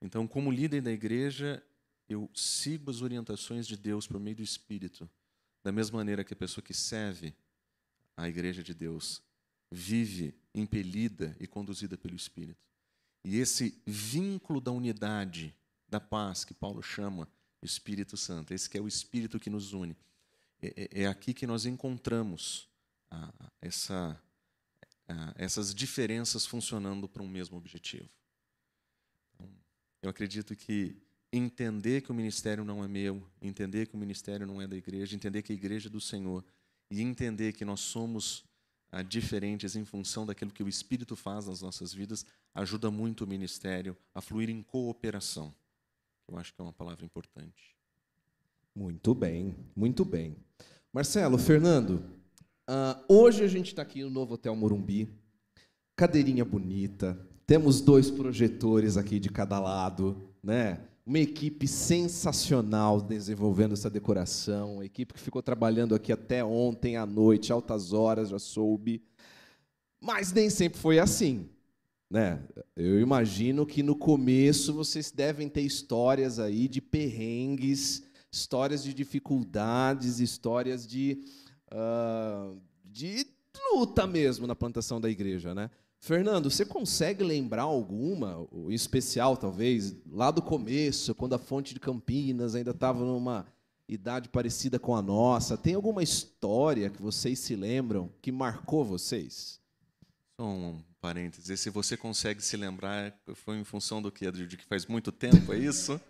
Então, 0.00 0.26
como 0.26 0.50
líder 0.50 0.82
da 0.82 0.90
igreja, 0.90 1.62
eu 2.08 2.28
sigo 2.34 2.90
as 2.90 3.02
orientações 3.02 3.66
de 3.66 3.76
Deus 3.76 4.06
por 4.06 4.18
meio 4.18 4.36
do 4.36 4.42
Espírito, 4.42 5.08
da 5.62 5.70
mesma 5.70 5.98
maneira 5.98 6.24
que 6.24 6.32
a 6.32 6.36
pessoa 6.36 6.64
que 6.64 6.74
serve 6.74 7.34
a 8.16 8.28
igreja 8.28 8.62
de 8.62 8.74
Deus 8.74 9.22
vive 9.70 10.34
impelida 10.54 11.36
e 11.38 11.46
conduzida 11.46 11.96
pelo 11.96 12.16
Espírito. 12.16 12.60
E 13.24 13.38
esse 13.38 13.80
vínculo 13.86 14.60
da 14.60 14.72
unidade, 14.72 15.54
da 15.88 16.00
paz, 16.00 16.44
que 16.44 16.54
Paulo 16.54 16.82
chama 16.82 17.28
Espírito 17.62 18.16
Santo, 18.16 18.54
esse 18.54 18.68
que 18.68 18.78
é 18.78 18.80
o 18.80 18.88
Espírito 18.88 19.38
que 19.38 19.50
nos 19.50 19.72
une, 19.72 19.96
é, 20.62 20.68
é, 20.76 21.02
é 21.02 21.06
aqui 21.06 21.32
que 21.34 21.46
nós 21.46 21.66
encontramos 21.66 22.68
essa, 23.60 24.20
essas 25.36 25.74
diferenças 25.74 26.46
funcionando 26.46 27.08
para 27.08 27.22
um 27.22 27.28
mesmo 27.28 27.56
objetivo. 27.56 28.08
Eu 30.02 30.10
acredito 30.10 30.56
que 30.56 30.96
entender 31.32 32.00
que 32.00 32.10
o 32.10 32.14
ministério 32.14 32.64
não 32.64 32.82
é 32.82 32.88
meu, 32.88 33.22
entender 33.40 33.86
que 33.86 33.94
o 33.94 33.98
ministério 33.98 34.46
não 34.46 34.60
é 34.60 34.66
da 34.66 34.76
igreja, 34.76 35.14
entender 35.14 35.42
que 35.42 35.52
a 35.52 35.54
igreja 35.54 35.88
é 35.88 35.90
do 35.90 36.00
Senhor 36.00 36.44
e 36.90 37.00
entender 37.00 37.52
que 37.52 37.64
nós 37.64 37.80
somos 37.80 38.44
ah, 38.90 39.02
diferentes 39.02 39.76
em 39.76 39.84
função 39.84 40.26
daquilo 40.26 40.50
que 40.50 40.62
o 40.62 40.68
Espírito 40.68 41.14
faz 41.14 41.46
nas 41.46 41.62
nossas 41.62 41.94
vidas, 41.94 42.26
ajuda 42.54 42.90
muito 42.90 43.24
o 43.24 43.26
ministério 43.26 43.96
a 44.14 44.20
fluir 44.20 44.50
em 44.50 44.62
cooperação. 44.62 45.54
Eu 46.26 46.36
acho 46.36 46.52
que 46.52 46.60
é 46.60 46.64
uma 46.64 46.72
palavra 46.72 47.04
importante. 47.04 47.76
Muito 48.74 49.14
bem, 49.14 49.54
muito 49.76 50.04
bem. 50.04 50.36
Marcelo, 50.92 51.38
Fernando, 51.38 52.02
uh, 52.68 53.04
hoje 53.08 53.44
a 53.44 53.48
gente 53.48 53.68
está 53.68 53.82
aqui 53.82 54.02
no 54.02 54.10
novo 54.10 54.34
Hotel 54.34 54.54
Morumbi, 54.56 55.08
cadeirinha 55.94 56.44
bonita, 56.44 57.18
temos 57.50 57.80
dois 57.80 58.12
projetores 58.12 58.96
aqui 58.96 59.18
de 59.18 59.28
cada 59.28 59.58
lado, 59.58 60.16
né? 60.40 60.78
Uma 61.04 61.18
equipe 61.18 61.66
sensacional 61.66 63.00
desenvolvendo 63.00 63.72
essa 63.72 63.90
decoração, 63.90 64.74
uma 64.74 64.84
equipe 64.84 65.12
que 65.12 65.18
ficou 65.18 65.42
trabalhando 65.42 65.92
aqui 65.92 66.12
até 66.12 66.44
ontem 66.44 66.96
à 66.96 67.04
noite, 67.04 67.52
altas 67.52 67.92
horas, 67.92 68.28
já 68.28 68.38
soube. 68.38 69.02
Mas 70.00 70.32
nem 70.32 70.48
sempre 70.48 70.78
foi 70.78 71.00
assim. 71.00 71.48
né? 72.08 72.40
Eu 72.76 73.00
imagino 73.00 73.66
que 73.66 73.82
no 73.82 73.96
começo 73.96 74.72
vocês 74.72 75.10
devem 75.10 75.48
ter 75.48 75.62
histórias 75.62 76.38
aí 76.38 76.68
de 76.68 76.80
perrengues, 76.80 78.04
histórias 78.30 78.84
de 78.84 78.94
dificuldades, 78.94 80.20
histórias 80.20 80.86
de, 80.86 81.20
uh, 81.72 82.56
de 82.84 83.26
luta 83.74 84.06
mesmo 84.06 84.46
na 84.46 84.54
plantação 84.54 85.00
da 85.00 85.10
igreja, 85.10 85.52
né? 85.52 85.68
Fernando, 86.02 86.50
você 86.50 86.64
consegue 86.64 87.22
lembrar 87.22 87.64
alguma, 87.64 88.48
em 88.52 88.72
especial 88.72 89.36
talvez, 89.36 89.94
lá 90.10 90.30
do 90.30 90.40
começo, 90.40 91.14
quando 91.14 91.34
a 91.34 91.38
Fonte 91.38 91.74
de 91.74 91.78
Campinas 91.78 92.54
ainda 92.54 92.70
estava 92.70 93.04
numa 93.04 93.46
idade 93.86 94.30
parecida 94.30 94.78
com 94.78 94.96
a 94.96 95.02
nossa? 95.02 95.58
Tem 95.58 95.74
alguma 95.74 96.02
história 96.02 96.88
que 96.88 97.02
vocês 97.02 97.38
se 97.38 97.54
lembram 97.54 98.10
que 98.22 98.32
marcou 98.32 98.82
vocês? 98.82 99.60
Só 100.40 100.46
um 100.46 100.82
parênteses. 101.02 101.60
Se 101.60 101.68
você 101.68 101.98
consegue 101.98 102.42
se 102.42 102.56
lembrar, 102.56 103.14
foi 103.34 103.58
em 103.58 103.64
função 103.64 104.00
do 104.00 104.10
quê? 104.10 104.32
De 104.32 104.56
que 104.56 104.64
faz 104.64 104.86
muito 104.86 105.12
tempo, 105.12 105.52
é 105.52 105.58
isso? 105.58 106.00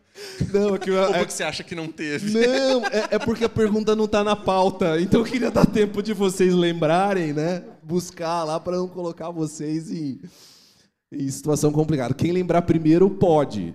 Não, 0.52 0.74
é 0.74 0.78
que, 0.78 0.90
Ou 0.90 1.12
porque 1.12 1.30
você 1.32 1.42
acha 1.42 1.62
que 1.62 1.74
não 1.74 1.88
teve? 1.88 2.32
Não, 2.32 2.86
é, 2.86 3.08
é 3.12 3.18
porque 3.18 3.44
a 3.44 3.48
pergunta 3.48 3.94
não 3.94 4.04
está 4.04 4.24
na 4.24 4.36
pauta. 4.36 5.00
Então 5.00 5.20
eu 5.20 5.26
queria 5.26 5.50
dar 5.50 5.66
tempo 5.66 6.02
de 6.02 6.12
vocês 6.12 6.52
lembrarem, 6.54 7.32
né? 7.32 7.64
Buscar 7.82 8.44
lá 8.44 8.58
para 8.58 8.76
não 8.76 8.88
colocar 8.88 9.30
vocês 9.30 9.90
em, 9.90 10.20
em 11.12 11.28
situação 11.28 11.72
complicada. 11.72 12.14
Quem 12.14 12.32
lembrar 12.32 12.62
primeiro 12.62 13.08
pode. 13.10 13.74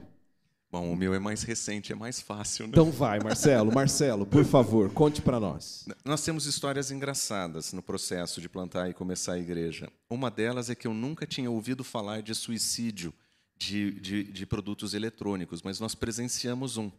Bom, 0.71 0.91
o 0.91 0.95
meu 0.95 1.13
é 1.13 1.19
mais 1.19 1.41
recente, 1.43 1.93
é 1.93 1.95
mais 1.95 2.19
fácil. 2.19 2.65
Né? 2.65 2.71
Então 2.71 2.91
vai, 2.91 3.17
Marcelo. 3.21 3.73
Marcelo, 3.73 4.25
por 4.25 4.43
favor, 4.43 4.89
conte 4.89 5.21
para 5.21 5.39
nós. 5.39 5.85
Nós 6.03 6.21
temos 6.21 6.45
histórias 6.45 6.91
engraçadas 6.91 7.71
no 7.71 7.81
processo 7.81 8.41
de 8.41 8.49
plantar 8.49 8.89
e 8.89 8.93
começar 8.93 9.33
a 9.33 9.39
igreja. 9.39 9.87
Uma 10.09 10.29
delas 10.29 10.69
é 10.69 10.75
que 10.75 10.85
eu 10.85 10.93
nunca 10.93 11.25
tinha 11.25 11.49
ouvido 11.49 11.81
falar 11.81 12.21
de 12.21 12.35
suicídio 12.35 13.13
de, 13.57 13.91
de, 13.99 14.23
de 14.23 14.45
produtos 14.45 14.93
eletrônicos, 14.93 15.61
mas 15.61 15.79
nós 15.79 15.95
presenciamos 15.95 16.77
um. 16.77 16.91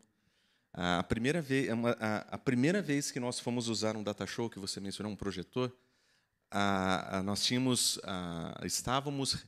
A 0.72 1.02
primeira, 1.02 1.40
vez, 1.40 1.68
a, 2.00 2.16
a 2.32 2.38
primeira 2.38 2.82
vez 2.82 3.10
que 3.10 3.18
nós 3.18 3.40
fomos 3.40 3.68
usar 3.68 3.96
um 3.96 4.02
data 4.02 4.26
show, 4.26 4.50
que 4.50 4.58
você 4.58 4.78
mencionou, 4.78 5.10
um 5.10 5.16
projetor, 5.16 5.72
a, 6.50 7.18
a, 7.18 7.22
nós 7.22 7.42
tínhamos, 7.42 7.98
estávamos 8.62 9.46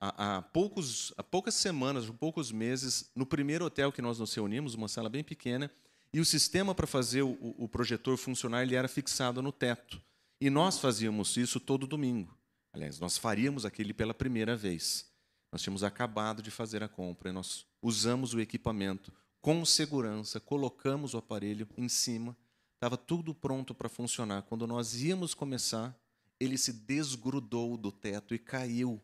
há, 0.00 0.36
há, 0.36 0.42
poucos, 0.42 1.12
há 1.16 1.24
poucas 1.24 1.54
semanas, 1.54 2.08
poucos 2.10 2.52
meses, 2.52 3.10
no 3.16 3.26
primeiro 3.26 3.64
hotel 3.64 3.90
que 3.90 4.00
nós 4.00 4.18
nos 4.18 4.32
reunimos, 4.32 4.74
uma 4.74 4.88
sala 4.88 5.08
bem 5.08 5.24
pequena, 5.24 5.70
e 6.12 6.20
o 6.20 6.24
sistema 6.24 6.74
para 6.74 6.86
fazer 6.86 7.22
o, 7.22 7.36
o 7.58 7.68
projetor 7.68 8.16
funcionar 8.16 8.62
ele 8.62 8.74
era 8.74 8.86
fixado 8.86 9.42
no 9.42 9.50
teto. 9.50 10.00
E 10.40 10.50
nós 10.50 10.78
fazíamos 10.78 11.36
isso 11.36 11.58
todo 11.58 11.86
domingo. 11.86 12.36
Aliás, 12.72 12.98
nós 12.98 13.16
faríamos 13.16 13.64
aquele 13.64 13.92
pela 13.92 14.12
primeira 14.12 14.56
vez. 14.56 15.11
Nós 15.52 15.60
tínhamos 15.60 15.84
acabado 15.84 16.42
de 16.42 16.50
fazer 16.50 16.82
a 16.82 16.88
compra 16.88 17.28
e 17.28 17.32
nós 17.32 17.66
usamos 17.82 18.32
o 18.32 18.40
equipamento 18.40 19.12
com 19.42 19.64
segurança, 19.64 20.40
colocamos 20.40 21.12
o 21.12 21.18
aparelho 21.18 21.68
em 21.76 21.88
cima, 21.88 22.34
estava 22.74 22.96
tudo 22.96 23.34
pronto 23.34 23.74
para 23.74 23.88
funcionar. 23.88 24.42
Quando 24.42 24.66
nós 24.66 25.02
íamos 25.02 25.34
começar, 25.34 25.94
ele 26.40 26.56
se 26.56 26.72
desgrudou 26.72 27.76
do 27.76 27.92
teto 27.92 28.34
e 28.34 28.38
caiu, 28.38 29.02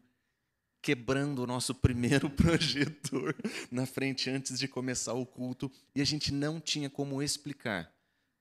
quebrando 0.81 1.43
o 1.43 1.47
nosso 1.47 1.75
primeiro 1.75 2.31
projetor 2.31 3.37
na 3.71 3.85
frente 3.85 4.31
antes 4.31 4.59
de 4.59 4.67
começar 4.69 5.13
o 5.13 5.27
culto, 5.27 5.71
e 5.95 6.01
a 6.01 6.05
gente 6.05 6.33
não 6.33 6.61
tinha 6.61 6.89
como 6.89 7.23
explicar. 7.23 7.93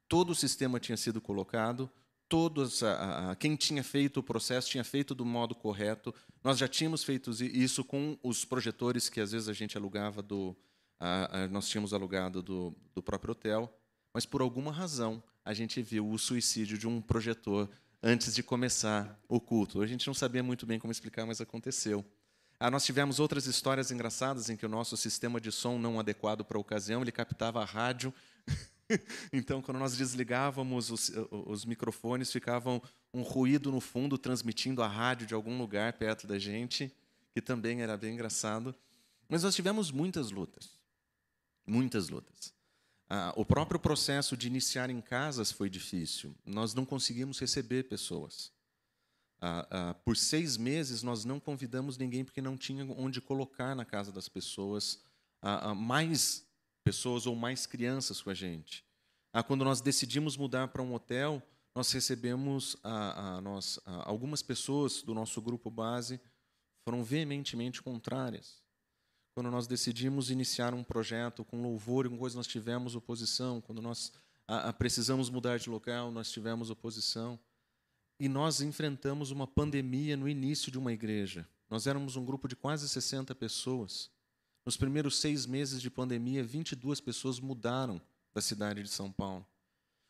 Todo 0.08 0.30
o 0.30 0.36
sistema 0.36 0.80
tinha 0.80 0.96
sido 0.96 1.20
colocado, 1.20 1.90
todos 2.30 2.84
a, 2.84 3.32
a, 3.32 3.36
quem 3.36 3.56
tinha 3.56 3.84
feito 3.84 4.20
o 4.20 4.24
processo 4.24 4.70
tinha 4.70 4.84
feito 4.84 5.16
do 5.16 5.26
modo 5.26 5.56
correto. 5.56 6.14
Nós 6.44 6.58
já 6.58 6.68
tínhamos 6.68 7.04
feito 7.04 7.32
isso 7.44 7.84
com 7.84 8.18
os 8.22 8.46
projetores 8.46 9.10
que 9.10 9.20
às 9.20 9.32
vezes 9.32 9.48
a 9.48 9.54
gente 9.54 9.78
alugava 9.78 10.22
do, 10.22 10.56
a, 11.00 11.48
nós 11.50 11.68
tínhamos 11.68 11.94
alugado 11.94 12.42
do, 12.42 12.76
do 12.94 13.02
próprio 13.02 13.32
hotel, 13.32 13.72
mas 14.14 14.26
por 14.26 14.42
alguma 14.42 14.72
razão 14.72 15.22
a 15.44 15.54
gente 15.54 15.82
viu 15.82 16.10
o 16.10 16.18
suicídio 16.18 16.78
de 16.78 16.88
um 16.88 17.02
projetor 17.02 17.70
antes 18.02 18.36
de 18.36 18.44
começar 18.44 19.20
o 19.28 19.40
culto. 19.40 19.82
A 19.82 19.88
gente 19.88 20.06
não 20.06 20.14
sabia 20.14 20.44
muito 20.44 20.66
bem 20.66 20.80
como 20.80 20.92
explicar, 20.92 21.26
mas 21.26 21.42
aconteceu. 21.42 22.06
Ah, 22.60 22.72
nós 22.72 22.84
tivemos 22.84 23.20
outras 23.20 23.46
histórias 23.46 23.92
engraçadas 23.92 24.50
em 24.50 24.58
que 24.58 24.66
o 24.66 24.70
nosso 24.70 24.98
sistema 24.98 25.40
de 25.40 25.52
som 25.52 25.78
não 25.78 26.00
adequado 26.00 26.44
para 26.44 26.58
a 26.58 26.62
ocasião, 26.62 27.02
ele 27.02 27.12
captava 27.12 27.62
a 27.62 27.66
rádio 27.66 28.14
então, 29.34 29.62
quando 29.62 29.80
nós 29.80 29.98
desligávamos 29.98 30.90
os, 30.90 31.12
os, 31.32 31.66
microfones, 31.66 32.32
ficavam 32.32 32.82
um 33.14 33.22
ruído 33.22 33.72
no 33.72 33.82
fundo 33.82 34.18
transmitindo 34.18 34.82
a 34.82 34.88
rádio 34.88 35.28
de 35.28 35.34
algum 35.34 35.58
lugar 35.58 35.94
perto 35.94 36.26
da 36.26 36.40
gente, 36.40 36.94
que 37.34 37.42
também 37.42 37.82
era 37.82 37.98
bem 37.98 38.14
engraçado. 38.14 38.74
Mas 39.28 39.44
nós 39.44 39.56
tivemos 39.56 39.92
muitas 39.92 40.32
lutas, 40.32 40.70
muitas 41.66 42.10
lutas. 42.10 42.54
Ah, 43.10 43.34
o 43.36 43.46
próprio 43.46 43.80
processo 43.80 44.36
de 44.36 44.48
iniciar 44.48 44.90
em 44.90 45.02
casas 45.02 45.52
foi 45.52 45.70
difícil. 45.70 46.36
Nós 46.46 46.74
não 46.74 46.86
conseguimos 46.86 47.40
receber 47.40 47.84
pessoas. 47.84 48.52
Ah, 49.40 49.68
ah, 49.70 49.94
por 49.94 50.18
seis 50.18 50.58
meses 50.58 51.04
nós 51.04 51.24
não 51.24 51.40
convidamos 51.40 51.98
ninguém 51.98 52.26
porque 52.26 52.42
não 52.42 52.58
tinha 52.58 52.84
onde 52.86 53.22
colocar 53.22 53.76
na 53.76 53.86
casa 53.86 54.12
das 54.12 54.28
pessoas 54.28 55.00
ah, 55.44 55.70
ah 55.70 55.76
mais 55.76 56.47
pessoas 56.88 57.28
ou 57.28 57.36
mais 57.36 57.66
crianças 57.66 58.22
com 58.22 58.30
a 58.30 58.34
gente. 58.34 58.86
Ah, 59.34 59.44
quando 59.44 59.66
nós 59.66 59.82
decidimos 59.82 60.38
mudar 60.38 60.70
para 60.70 60.82
um 60.82 60.94
hotel, 60.94 61.44
nós 61.76 61.92
recebemos 61.92 62.78
a, 62.82 63.36
a, 63.36 63.42
nós, 63.42 63.78
a, 63.86 64.10
algumas 64.10 64.42
pessoas 64.42 65.02
do 65.02 65.14
nosso 65.14 65.42
grupo 65.42 65.70
base 65.70 66.18
foram 66.86 67.04
veementemente 67.04 67.82
contrárias. 67.82 68.64
Quando 69.36 69.52
nós 69.52 69.68
decidimos 69.68 70.32
iniciar 70.32 70.74
um 70.74 70.82
projeto 70.82 71.44
com 71.44 71.62
louvor 71.62 72.06
e 72.06 72.10
com 72.10 72.18
coisas, 72.18 72.38
nós 72.38 72.48
tivemos 72.48 72.96
oposição. 72.96 73.60
Quando 73.60 73.82
nós 73.82 74.14
precisamos 74.78 75.30
mudar 75.30 75.60
de 75.60 75.70
local, 75.70 76.10
nós 76.10 76.32
tivemos 76.32 76.70
oposição. 76.70 77.38
E 78.18 78.30
nós 78.30 78.62
enfrentamos 78.62 79.30
uma 79.30 79.46
pandemia 79.46 80.16
no 80.16 80.28
início 80.30 80.72
de 80.72 80.80
uma 80.80 80.94
igreja. 80.94 81.46
Nós 81.70 81.86
éramos 81.86 82.16
um 82.16 82.24
grupo 82.24 82.48
de 82.48 82.56
quase 82.56 82.88
60 82.88 83.36
pessoas. 83.36 84.10
Nos 84.68 84.76
primeiros 84.76 85.18
seis 85.20 85.46
meses 85.46 85.82
de 85.82 85.90
pandemia, 85.90 86.44
22 86.44 87.00
pessoas 87.00 87.40
mudaram 87.40 88.02
da 88.34 88.42
cidade 88.42 88.84
de 88.84 88.90
São 88.90 89.10
Paulo. 89.10 89.48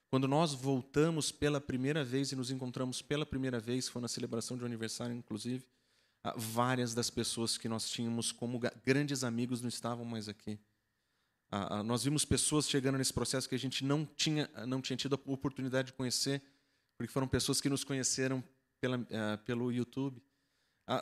Quando 0.10 0.28
nós 0.28 0.52
voltamos 0.52 1.32
pela 1.32 1.62
primeira 1.62 2.04
vez 2.04 2.32
e 2.32 2.36
nos 2.36 2.50
encontramos 2.50 3.00
pela 3.00 3.24
primeira 3.24 3.60
vez, 3.60 3.88
foi 3.88 4.02
na 4.02 4.08
celebração 4.08 4.58
de 4.58 4.64
um 4.64 4.66
aniversário, 4.66 5.16
inclusive, 5.16 5.64
ah, 6.24 6.34
várias 6.36 6.96
das 6.96 7.08
pessoas 7.12 7.56
que 7.56 7.70
nós 7.70 7.88
tínhamos 7.88 8.32
como 8.32 8.60
grandes 8.84 9.24
amigos 9.24 9.62
não 9.62 9.70
estavam 9.70 10.04
mais 10.04 10.28
aqui. 10.28 10.58
Ah, 11.52 11.78
ah, 11.78 11.84
nós 11.84 12.04
vimos 12.04 12.26
pessoas 12.26 12.68
chegando 12.68 12.98
nesse 12.98 13.14
processo 13.14 13.48
que 13.48 13.54
a 13.54 13.60
gente 13.60 13.86
não 13.86 14.08
tinha, 14.08 14.50
não 14.66 14.82
tinha 14.82 14.98
tido 14.98 15.14
a 15.14 15.32
oportunidade 15.32 15.90
de 15.90 15.94
conhecer, 15.94 16.42
porque 16.98 17.14
foram 17.14 17.28
pessoas 17.28 17.62
que 17.62 17.70
nos 17.70 17.84
conheceram 17.84 18.44
pela, 18.82 18.98
pelo 19.46 19.72
YouTube. 19.72 20.20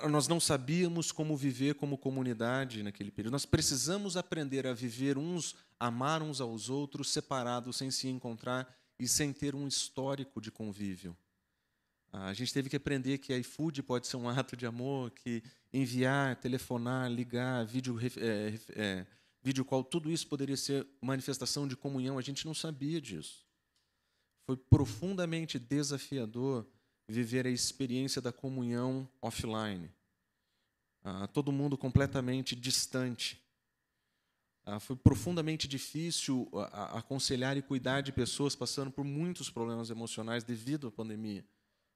Nós 0.10 0.28
não 0.28 0.40
sabíamos 0.40 1.12
como 1.12 1.38
viver 1.38 1.76
como 1.76 1.98
comunidade 1.98 2.82
naquele 2.82 3.12
período. 3.12 3.34
Nós 3.34 3.46
precisamos 3.46 4.18
aprender 4.18 4.66
a 4.66 4.74
viver 4.74 5.16
uns, 5.16 5.56
amar 5.80 6.24
uns 6.24 6.42
aos 6.42 6.70
outros, 6.70 7.12
separados, 7.12 7.78
sem 7.78 7.92
se 7.92 8.08
encontrar 8.08 8.68
e 8.98 9.08
sem 9.08 9.32
ter 9.32 9.54
um 9.54 9.68
histórico 9.68 10.42
de 10.42 10.52
convívio. 10.52 11.16
A 12.12 12.34
gente 12.34 12.52
teve 12.52 12.70
que 12.70 12.78
aprender 12.78 13.20
que 13.20 13.36
iFood 13.38 13.84
pode 13.84 14.08
ser 14.08 14.18
um 14.18 14.28
ato 14.28 14.56
de 14.56 14.66
amor, 14.66 15.12
que 15.12 15.44
enviar, 15.72 16.36
telefonar, 16.38 17.12
ligar, 17.12 17.66
vídeo, 17.66 18.00
é, 18.00 18.60
é, 18.70 19.08
vídeo 19.44 19.66
call, 19.66 19.84
tudo 19.84 20.10
isso 20.10 20.28
poderia 20.28 20.58
ser 20.58 20.88
manifestação 21.00 21.68
de 21.68 21.76
comunhão. 21.76 22.18
A 22.18 22.22
gente 22.22 22.46
não 22.46 22.54
sabia 22.54 23.00
disso. 23.00 23.46
Foi 24.48 24.58
profundamente 24.58 25.60
desafiador 25.60 26.66
viver 27.08 27.46
a 27.46 27.50
experiência 27.50 28.22
da 28.22 28.32
comunhão 28.32 29.08
offline. 29.22 29.92
Ah, 31.04 31.28
todo 31.28 31.52
mundo 31.52 31.78
completamente 31.78 32.56
distante. 32.56 33.42
Ah, 34.66 34.80
foi 34.80 34.96
profundamente 34.96 35.68
difícil 35.68 36.50
ah, 36.54 36.98
aconselhar 36.98 37.56
e 37.56 37.62
cuidar 37.62 38.02
de 38.02 38.12
pessoas 38.12 38.56
passando 38.56 38.90
por 38.90 39.06
muitos 39.06 39.50
problemas 39.50 39.92
emocionais 39.92 40.44
devido 40.44 40.88
à 40.88 40.92
pandemia 40.92 41.46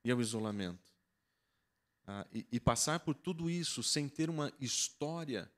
e 0.04 0.12
ao 0.12 0.22
isolamento. 0.22 0.94
Ah, 2.06 2.28
e, 2.32 2.46
e 2.52 2.60
passar 2.60 3.00
por 3.00 3.16
tudo 3.16 3.50
isso 3.50 3.82
sem 3.82 4.08
ter 4.08 4.30
uma 4.30 4.54
história 4.60 5.52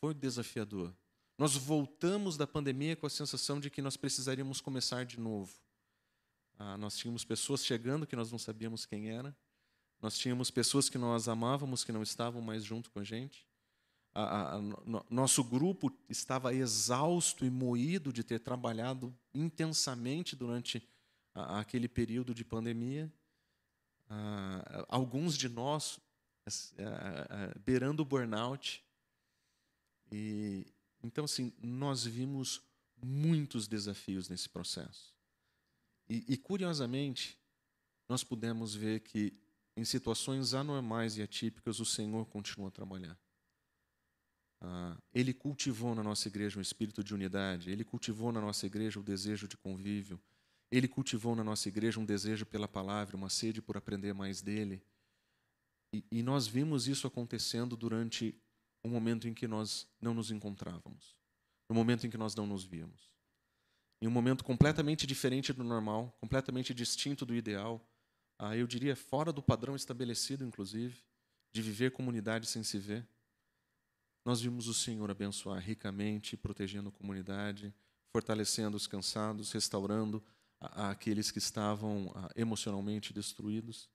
foi 0.00 0.12
desafiador. 0.12 0.92
Nós 1.38 1.56
voltamos 1.56 2.36
da 2.36 2.46
pandemia 2.46 2.96
com 2.96 3.06
a 3.06 3.10
sensação 3.10 3.58
de 3.58 3.70
que 3.70 3.82
nós 3.82 3.96
precisaríamos 3.96 4.60
começar 4.60 5.04
de 5.04 5.18
novo. 5.18 5.52
Ah, 6.58 6.76
nós 6.76 6.96
tínhamos 6.96 7.24
pessoas 7.24 7.64
chegando 7.64 8.06
que 8.06 8.16
nós 8.16 8.30
não 8.30 8.38
sabíamos 8.38 8.86
quem 8.86 9.10
era. 9.10 9.36
Nós 10.00 10.16
tínhamos 10.18 10.50
pessoas 10.50 10.88
que 10.88 10.98
nós 10.98 11.28
amávamos 11.28 11.82
que 11.82 11.92
não 11.92 12.02
estavam 12.02 12.40
mais 12.40 12.64
junto 12.64 12.90
com 12.90 13.00
a 13.00 13.04
gente. 13.04 13.46
A, 14.12 14.54
a, 14.54 14.60
no, 14.60 15.04
nosso 15.10 15.42
grupo 15.42 15.92
estava 16.08 16.54
exausto 16.54 17.44
e 17.44 17.50
moído 17.50 18.12
de 18.12 18.22
ter 18.22 18.38
trabalhado 18.38 19.16
intensamente 19.34 20.36
durante 20.36 20.86
a, 21.34 21.60
aquele 21.60 21.88
período 21.88 22.34
de 22.34 22.44
pandemia. 22.44 23.12
Ah, 24.08 24.86
alguns 24.88 25.36
de 25.36 25.48
nós 25.48 25.98
beirando 27.64 28.02
o 28.02 28.04
burnout. 28.04 28.84
E, 30.12 30.66
então, 31.02 31.24
assim, 31.24 31.52
nós 31.62 32.04
vimos 32.04 32.62
muitos 33.02 33.66
desafios 33.66 34.28
nesse 34.28 34.48
processo. 34.48 35.13
E, 36.14 36.24
e, 36.28 36.36
curiosamente, 36.36 37.36
nós 38.08 38.22
pudemos 38.22 38.72
ver 38.72 39.00
que 39.00 39.36
em 39.76 39.84
situações 39.84 40.54
anormais 40.54 41.16
e 41.16 41.22
atípicas 41.22 41.80
o 41.80 41.84
Senhor 41.84 42.24
continua 42.26 42.68
a 42.68 42.70
trabalhar. 42.70 43.18
Ah, 44.60 44.96
ele 45.12 45.34
cultivou 45.34 45.92
na 45.92 46.04
nossa 46.04 46.28
igreja 46.28 46.56
um 46.56 46.62
espírito 46.62 47.02
de 47.02 47.12
unidade, 47.12 47.68
ele 47.68 47.82
cultivou 47.82 48.30
na 48.30 48.40
nossa 48.40 48.64
igreja 48.64 49.00
o 49.00 49.02
desejo 49.02 49.48
de 49.48 49.56
convívio, 49.56 50.20
ele 50.70 50.86
cultivou 50.86 51.34
na 51.34 51.42
nossa 51.42 51.68
igreja 51.68 51.98
um 51.98 52.04
desejo 52.04 52.46
pela 52.46 52.68
palavra, 52.68 53.16
uma 53.16 53.28
sede 53.28 53.60
por 53.60 53.76
aprender 53.76 54.12
mais 54.12 54.40
dele. 54.40 54.80
E, 55.92 56.04
e 56.12 56.22
nós 56.22 56.46
vimos 56.46 56.86
isso 56.86 57.08
acontecendo 57.08 57.76
durante 57.76 58.40
um 58.84 58.90
momento 58.90 59.26
em 59.26 59.34
que 59.34 59.48
nós 59.48 59.88
não 60.00 60.14
nos 60.14 60.30
encontrávamos, 60.30 61.16
no 61.68 61.74
momento 61.74 62.06
em 62.06 62.10
que 62.10 62.16
nós 62.16 62.36
não 62.36 62.46
nos 62.46 62.64
víamos. 62.64 63.13
Em 64.04 64.06
um 64.06 64.10
momento 64.10 64.44
completamente 64.44 65.06
diferente 65.06 65.50
do 65.50 65.64
normal, 65.64 66.14
completamente 66.20 66.74
distinto 66.74 67.24
do 67.24 67.34
ideal, 67.34 67.82
ah, 68.38 68.54
eu 68.54 68.66
diria 68.66 68.94
fora 68.94 69.32
do 69.32 69.42
padrão 69.42 69.74
estabelecido, 69.74 70.44
inclusive, 70.44 71.02
de 71.54 71.62
viver 71.62 71.90
comunidade 71.90 72.46
sem 72.46 72.62
se 72.62 72.78
ver. 72.78 73.08
Nós 74.22 74.42
vimos 74.42 74.68
o 74.68 74.74
Senhor 74.74 75.10
abençoar 75.10 75.58
ricamente, 75.58 76.36
protegendo 76.36 76.90
a 76.90 76.92
comunidade, 76.92 77.74
fortalecendo 78.12 78.76
os 78.76 78.86
cansados, 78.86 79.52
restaurando 79.52 80.22
aqueles 80.60 81.30
que 81.30 81.38
estavam 81.38 82.12
ah, 82.14 82.28
emocionalmente 82.36 83.10
destruídos. 83.10 83.88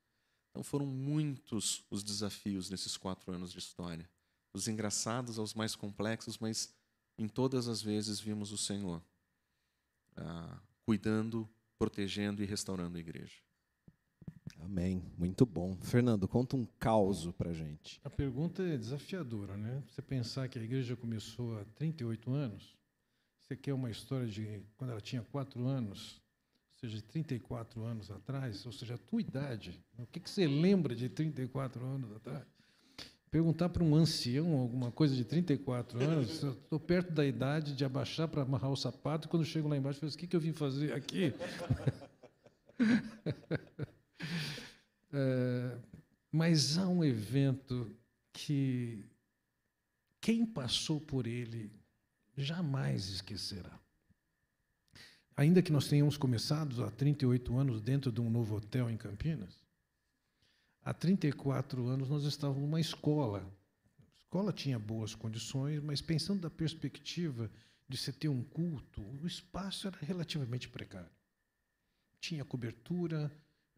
Então 0.50 0.64
foram 0.64 0.88
muitos 0.88 1.86
os 1.92 2.04
desafios 2.04 2.68
nesses 2.68 2.98
quatro 2.98 3.32
anos 3.32 3.52
de 3.52 3.60
história, 3.60 4.10
dos 4.56 4.68
engraçados 4.68 5.38
aos 5.38 5.54
mais 5.54 5.76
complexos, 5.76 6.40
mas 6.40 6.74
em 7.16 7.28
todas 7.28 7.68
as 7.68 7.80
vezes 7.80 8.20
vimos 8.20 8.52
o 8.52 8.58
Senhor 8.58 9.04
ah, 10.22 10.62
cuidando, 10.86 11.50
protegendo 11.78 12.44
e 12.44 12.46
restaurando 12.46 12.98
a 12.98 13.00
igreja. 13.00 13.36
Amém. 14.60 15.04
Muito 15.18 15.46
bom. 15.46 15.78
Fernando, 15.82 16.28
conta 16.28 16.56
um 16.56 16.66
caos 16.78 17.32
para 17.32 17.54
gente. 17.54 18.00
A 18.04 18.10
pergunta 18.10 18.64
é 18.64 18.78
desafiadora, 18.78 19.56
né? 19.56 19.84
Você 19.88 20.02
pensar 20.02 20.48
que 20.50 20.60
a 20.60 20.62
igreja 20.62 20.96
começou 20.96 21.58
há 21.60 21.66
38 21.76 22.32
anos, 22.32 22.78
você 23.42 23.56
quer 23.56 23.74
uma 23.74 23.90
história 23.90 24.28
de 24.28 24.62
quando 24.78 24.92
ela 24.92 25.02
tinha 25.02 25.24
4 25.24 25.66
anos, 25.66 26.22
ou 26.74 26.90
seja, 26.90 27.02
34 27.02 27.84
anos 27.84 28.12
atrás, 28.12 28.66
ou 28.66 28.72
seja, 28.72 28.96
a 28.96 28.98
tua 28.98 29.22
idade. 29.22 29.84
O 29.98 30.06
que, 30.06 30.20
que 30.20 30.30
você 30.30 30.48
lembra 30.48 30.96
de 30.96 31.10
34 31.10 31.84
anos 31.86 32.12
atrás? 32.12 32.46
Perguntar 33.32 33.70
para 33.70 33.84
um 33.84 33.96
ancião 33.96 34.58
alguma 34.58 34.92
coisa 34.92 35.16
de 35.16 35.24
34 35.24 36.02
anos, 36.02 36.44
estou 36.44 36.80
perto 36.80 37.12
da 37.12 37.24
idade 37.24 37.76
de 37.76 37.86
abaixar 37.86 38.28
para 38.28 38.42
amarrar 38.42 38.72
o 38.72 38.76
sapato, 38.76 39.28
e 39.28 39.30
quando 39.30 39.46
chego 39.46 39.68
lá 39.68 39.78
embaixo, 39.78 39.98
eu 39.98 40.02
falo, 40.02 40.14
o 40.14 40.18
que, 40.18 40.28
que 40.28 40.36
eu 40.36 40.40
vim 40.40 40.52
fazer 40.52 40.94
aqui? 40.94 41.34
é, 45.14 45.78
mas 46.32 46.78
há 46.78 46.88
um 46.88 47.04
evento 47.04 47.96
que 48.34 49.06
quem 50.20 50.46
passou 50.46 51.00
por 51.00 51.28
ele 51.28 51.72
jamais 52.36 53.10
esquecerá. 53.10 53.80
Ainda 55.36 55.62
que 55.62 55.72
nós 55.72 55.88
tenhamos 55.88 56.18
começado 56.18 56.84
há 56.84 56.92
38 56.92 57.56
anos 57.56 57.80
dentro 57.80 58.12
de 58.12 58.20
um 58.20 58.30
novo 58.30 58.56
hotel 58.56 58.90
em 58.90 58.98
Campinas, 58.98 59.69
há 60.90 60.94
34 60.94 61.86
anos 61.88 62.10
nós 62.10 62.24
estávamos 62.24 62.64
numa 62.64 62.82
escola. 62.82 63.48
A 64.00 64.22
escola 64.22 64.52
tinha 64.52 64.80
boas 64.80 65.14
condições, 65.14 65.80
mas 65.84 66.02
pensando 66.02 66.42
da 66.42 66.50
perspectiva 66.50 67.50
de 67.88 67.96
se 67.96 68.12
ter 68.12 68.28
um 68.28 68.44
culto, 68.44 69.02
o 69.22 69.28
espaço 69.28 69.88
era 69.88 69.98
relativamente 70.02 70.68
precário. 70.68 71.10
Tinha 72.20 72.44
cobertura, 72.44 73.32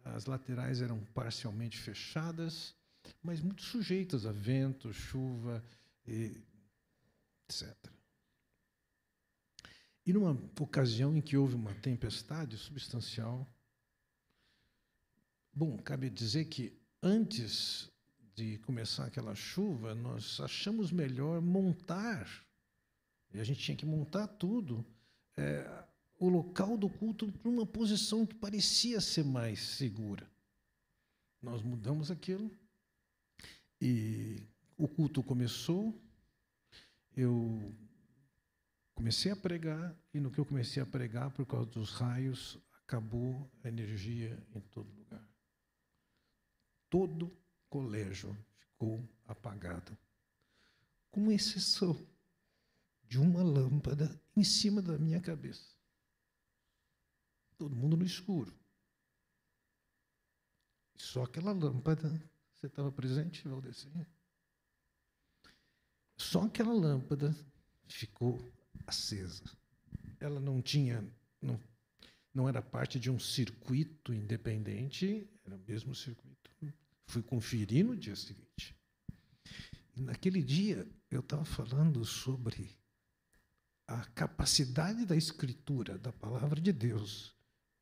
as 0.05 0.25
laterais 0.25 0.81
eram 0.81 1.03
parcialmente 1.13 1.77
fechadas, 1.77 2.73
mas 3.21 3.41
muito 3.41 3.61
sujeitas 3.61 4.25
a 4.25 4.31
vento, 4.31 4.93
chuva, 4.93 5.61
etc. 6.07 7.75
E 10.05 10.13
numa 10.13 10.31
ocasião 10.59 11.15
em 11.15 11.21
que 11.21 11.35
houve 11.35 11.55
uma 11.55 11.73
tempestade 11.75 12.57
substancial, 12.57 13.45
bom, 15.53 15.77
cabe 15.77 16.09
dizer 16.09 16.45
que 16.45 16.80
antes 17.01 17.89
de 18.35 18.57
começar 18.59 19.05
aquela 19.05 19.35
chuva, 19.35 19.93
nós 19.93 20.39
achamos 20.39 20.91
melhor 20.91 21.41
montar, 21.41 22.27
e 23.33 23.39
a 23.39 23.43
gente 23.43 23.61
tinha 23.61 23.77
que 23.77 23.85
montar 23.85 24.27
tudo, 24.27 24.85
é, 25.37 25.85
o 26.19 26.29
local 26.29 26.77
do 26.77 26.89
culto 26.89 27.31
para 27.31 27.49
uma 27.49 27.65
posição 27.65 28.25
que 28.25 28.35
parecia 28.35 29.01
ser 29.01 29.25
mais 29.25 29.59
segura. 29.59 30.29
Nós 31.41 31.61
mudamos 31.61 32.11
aquilo 32.11 32.51
e 33.79 34.43
o 34.77 34.87
culto 34.87 35.23
começou, 35.23 35.99
eu 37.15 37.75
Comecei 39.01 39.31
a 39.31 39.35
pregar 39.35 39.95
e 40.13 40.19
no 40.19 40.29
que 40.29 40.39
eu 40.39 40.45
comecei 40.45 40.81
a 40.81 40.85
pregar, 40.85 41.31
por 41.31 41.43
causa 41.43 41.65
dos 41.71 41.89
raios, 41.89 42.59
acabou 42.83 43.49
a 43.63 43.67
energia 43.67 44.37
em 44.53 44.59
todo 44.59 44.95
lugar. 44.95 45.27
Todo 46.91 47.35
colégio 47.69 48.37
ficou 48.59 49.01
apagado, 49.25 49.97
com 51.09 51.31
exceção 51.31 51.97
de 53.07 53.17
uma 53.17 53.41
lâmpada 53.41 54.21
em 54.35 54.43
cima 54.43 54.81
da 54.81 54.97
minha 54.97 55.21
cabeça. 55.21 55.73
Todo 57.57 57.75
mundo 57.75 57.95
no 57.95 58.05
escuro. 58.05 58.53
Só 60.97 61.23
aquela 61.23 61.53
lâmpada, 61.53 62.09
você 62.53 62.67
estava 62.67 62.91
presente, 62.91 63.47
Valdecinha? 63.47 64.05
Só 66.17 66.43
aquela 66.43 66.73
lâmpada 66.73 67.33
ficou 67.87 68.51
acesa. 68.85 69.45
Ela 70.19 70.41
não 70.41 70.61
tinha, 70.61 71.09
não, 71.41 71.57
não 72.33 72.49
era 72.49 72.61
parte 72.61 72.99
de 72.99 73.09
um 73.09 73.19
circuito 73.19 74.13
independente, 74.13 75.29
era 75.45 75.55
o 75.55 75.59
mesmo 75.59 75.95
circuito. 75.95 76.40
Fui 77.11 77.21
conferir 77.21 77.85
no 77.85 77.93
dia 77.93 78.15
seguinte. 78.15 78.73
E 79.93 79.99
naquele 79.99 80.41
dia 80.41 80.87
eu 81.09 81.19
estava 81.19 81.43
falando 81.43 82.05
sobre 82.05 82.73
a 83.85 84.05
capacidade 84.11 85.05
da 85.05 85.13
escritura, 85.13 85.97
da 85.97 86.13
palavra 86.13 86.61
de 86.61 86.71
Deus, 86.71 87.35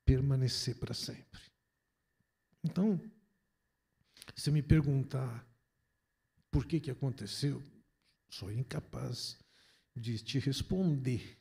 permanecer 0.04 0.80
para 0.80 0.96
sempre. 0.96 1.40
Então, 2.64 3.00
se 4.36 4.50
me 4.50 4.64
perguntar 4.64 5.48
por 6.50 6.66
que, 6.66 6.80
que 6.80 6.90
aconteceu, 6.90 7.62
sou 8.32 8.52
incapaz 8.52 9.38
de 9.96 10.18
te 10.18 10.40
responder. 10.40 11.38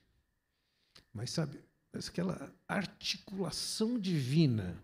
Mas 1.11 1.31
sabe, 1.31 1.59
aquela 1.95 2.55
articulação 2.69 3.99
divina 3.99 4.79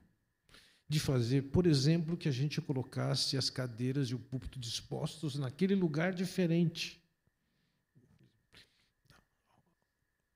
de 0.89 1.01
fazer, 1.01 1.43
por 1.45 1.67
exemplo, 1.67 2.17
que 2.17 2.29
a 2.29 2.33
gente 2.33 2.61
colocasse 2.61 3.37
as 3.37 3.49
cadeiras 3.49 4.09
e 4.09 4.15
o 4.15 4.19
púlpito 4.19 4.59
dispostos 4.59 5.37
naquele 5.37 5.75
lugar 5.75 6.13
diferente. 6.13 7.01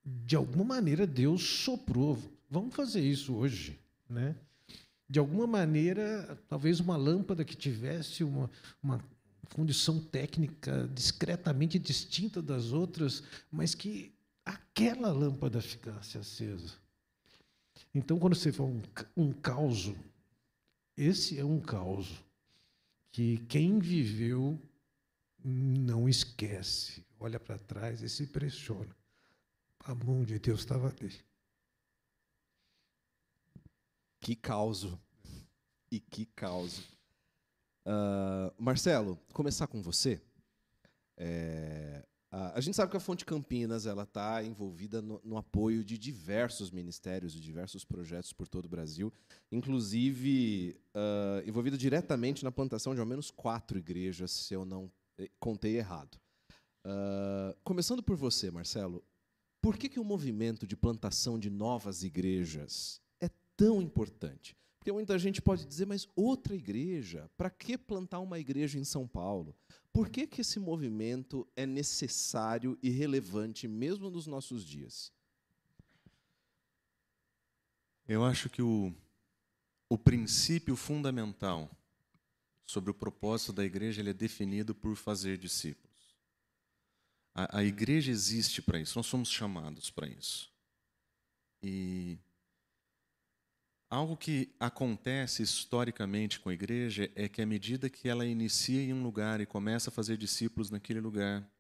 De 0.04 0.34
alguma 0.34 0.64
maneira 0.64 1.06
Deus 1.06 1.42
soprou. 1.42 2.18
Vamos 2.50 2.74
fazer 2.74 3.00
isso 3.00 3.34
hoje, 3.34 3.78
né? 4.08 4.34
De 5.08 5.18
alguma 5.18 5.46
maneira, 5.46 6.38
talvez 6.48 6.80
uma 6.80 6.96
lâmpada 6.96 7.44
que 7.44 7.56
tivesse 7.56 8.24
uma, 8.24 8.50
uma 8.82 9.02
condição 9.54 10.00
técnica 10.00 10.88
discretamente 10.94 11.78
distinta 11.78 12.40
das 12.42 12.72
outras, 12.72 13.22
mas 13.50 13.74
que 13.74 14.14
aquela 14.44 15.10
lâmpada 15.12 15.60
ficasse 15.60 16.18
acesa. 16.18 16.74
Então, 17.94 18.18
quando 18.18 18.34
você 18.34 18.52
fala 18.52 18.70
um, 18.70 18.82
um 19.16 19.32
caos, 19.32 19.92
esse 20.98 21.38
é 21.38 21.44
um 21.44 21.60
caos 21.60 22.24
que 23.12 23.38
quem 23.46 23.78
viveu 23.78 24.60
não 25.44 26.08
esquece, 26.08 27.06
olha 27.20 27.38
para 27.38 27.56
trás 27.56 28.02
e 28.02 28.08
se 28.08 28.24
impressiona. 28.24 28.94
A 29.78 29.94
mão 29.94 30.24
de 30.24 30.38
Deus 30.38 30.60
estava 30.60 30.88
ali. 30.88 31.14
Que 34.20 34.34
caos. 34.34 34.86
E 35.90 36.00
que 36.00 36.26
caos. 36.26 36.80
Uh, 37.86 38.52
Marcelo, 38.58 39.16
começar 39.32 39.68
com 39.68 39.80
você. 39.80 40.20
É, 41.16 42.04
a 42.30 42.60
gente 42.60 42.76
sabe 42.76 42.90
que 42.90 42.96
a 42.96 43.00
Fonte 43.00 43.24
Campinas 43.24 43.86
ela 43.86 44.02
está 44.02 44.44
envolvida 44.44 45.00
no, 45.00 45.18
no, 45.24 45.38
apoio 45.38 45.82
de 45.82 45.96
diversos 45.96 46.70
ministérios, 46.70 47.32
de 47.32 47.40
diversos 47.40 47.86
projetos 47.86 48.34
por 48.34 48.46
todo 48.46 48.66
o 48.66 48.68
Brasil, 48.68 49.10
inclusive 49.50 50.76
uh, 50.94 51.48
envolvida 51.48 51.78
diretamente 51.78 52.44
na 52.44 52.52
plantação 52.52 52.94
de 52.94 53.00
ao 53.00 53.06
menos 53.06 53.30
quatro 53.30 53.78
igrejas, 53.78 54.30
se 54.30 54.52
eu 54.52 54.66
não 54.66 54.90
eh, 55.18 55.30
contei 55.40 55.78
errado. 55.78 56.18
Uh, 56.84 57.56
começando 57.64 58.02
por 58.02 58.16
você, 58.16 58.50
Marcelo, 58.50 59.02
por 59.62 59.78
que, 59.78 59.88
que 59.88 60.00
o 60.00 60.04
movimento 60.04 60.66
de 60.66 60.76
plantação 60.76 61.38
de 61.38 61.48
novas 61.48 62.02
igrejas 62.02 63.00
é 63.22 63.30
tão 63.56 63.80
importante? 63.80 64.54
Porque 64.78 64.92
muita 64.92 65.18
gente 65.18 65.42
pode 65.42 65.66
dizer, 65.66 65.86
mas 65.86 66.08
outra 66.14 66.54
igreja? 66.54 67.28
Para 67.36 67.50
que 67.50 67.76
plantar 67.76 68.20
uma 68.20 68.38
igreja 68.38 68.78
em 68.78 68.84
São 68.84 69.06
Paulo? 69.06 69.54
Por 69.92 70.08
que, 70.08 70.26
que 70.26 70.40
esse 70.40 70.60
movimento 70.60 71.46
é 71.56 71.66
necessário 71.66 72.78
e 72.82 72.88
relevante 72.88 73.66
mesmo 73.66 74.08
nos 74.08 74.26
nossos 74.26 74.64
dias? 74.64 75.12
Eu 78.06 78.24
acho 78.24 78.48
que 78.48 78.62
o, 78.62 78.94
o 79.88 79.98
princípio 79.98 80.76
fundamental 80.76 81.70
sobre 82.64 82.90
o 82.90 82.94
propósito 82.94 83.52
da 83.52 83.64
igreja 83.64 84.00
ele 84.00 84.10
é 84.10 84.14
definido 84.14 84.74
por 84.74 84.94
fazer 84.94 85.36
discípulos. 85.36 85.88
A, 87.34 87.58
a 87.58 87.64
igreja 87.64 88.10
existe 88.10 88.62
para 88.62 88.78
isso, 88.78 88.98
nós 88.98 89.06
somos 89.06 89.28
chamados 89.28 89.90
para 89.90 90.06
isso. 90.06 90.52
E 91.62 92.18
Algo 93.90 94.18
que 94.18 94.54
acontece 94.60 95.42
historicamente 95.42 96.38
com 96.40 96.50
a 96.50 96.52
igreja 96.52 97.10
é 97.14 97.26
que, 97.26 97.40
à 97.40 97.46
medida 97.46 97.88
que 97.88 98.06
ela 98.06 98.26
inicia 98.26 98.82
em 98.82 98.92
um 98.92 99.02
lugar 99.02 99.40
e 99.40 99.46
começa 99.46 99.88
a 99.88 99.92
fazer 99.92 100.18
discípulos 100.18 100.70
naquele 100.70 101.00
lugar, 101.00 101.50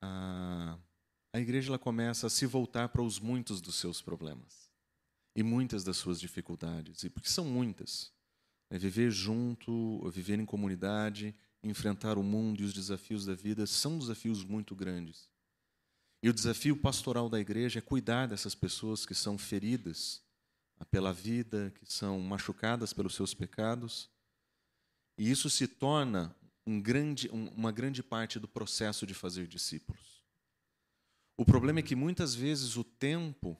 a, 0.00 0.78
a 1.32 1.40
igreja 1.40 1.70
ela 1.70 1.80
começa 1.80 2.28
a 2.28 2.30
se 2.30 2.46
voltar 2.46 2.90
para 2.90 3.02
os 3.02 3.18
muitos 3.18 3.60
dos 3.60 3.74
seus 3.74 4.00
problemas 4.00 4.70
e 5.34 5.42
muitas 5.42 5.82
das 5.82 5.96
suas 5.96 6.20
dificuldades, 6.20 7.02
e 7.02 7.10
porque 7.10 7.28
são 7.28 7.44
muitas. 7.44 8.12
É 8.70 8.78
viver 8.78 9.10
junto, 9.10 10.08
viver 10.10 10.38
em 10.38 10.46
comunidade, 10.46 11.34
enfrentar 11.60 12.18
o 12.18 12.22
mundo 12.22 12.62
e 12.62 12.64
os 12.64 12.72
desafios 12.72 13.26
da 13.26 13.34
vida 13.34 13.66
são 13.66 13.98
desafios 13.98 14.44
muito 14.44 14.76
grandes. 14.76 15.28
E 16.22 16.28
o 16.28 16.32
desafio 16.32 16.76
pastoral 16.76 17.28
da 17.28 17.40
igreja 17.40 17.80
é 17.80 17.82
cuidar 17.82 18.26
dessas 18.26 18.54
pessoas 18.54 19.04
que 19.04 19.14
são 19.14 19.36
feridas 19.36 20.22
pela 20.86 21.12
vida, 21.12 21.72
que 21.74 21.92
são 21.92 22.20
machucadas 22.20 22.92
pelos 22.92 23.14
seus 23.14 23.34
pecados. 23.34 24.10
E 25.16 25.30
isso 25.30 25.50
se 25.50 25.66
torna 25.66 26.34
um 26.66 26.80
grande, 26.80 27.28
uma 27.28 27.72
grande 27.72 28.02
parte 28.02 28.38
do 28.38 28.46
processo 28.46 29.06
de 29.06 29.14
fazer 29.14 29.46
discípulos. 29.46 30.22
O 31.36 31.44
problema 31.44 31.78
é 31.78 31.82
que 31.82 31.96
muitas 31.96 32.34
vezes 32.34 32.76
o 32.76 32.84
tempo 32.84 33.56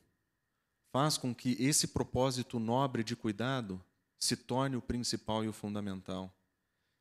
faz 0.92 1.16
com 1.16 1.34
que 1.34 1.56
esse 1.58 1.88
propósito 1.88 2.58
nobre 2.58 3.04
de 3.04 3.14
cuidado 3.14 3.82
se 4.18 4.36
torne 4.36 4.76
o 4.76 4.82
principal 4.82 5.44
e 5.44 5.48
o 5.48 5.52
fundamental. 5.52 6.34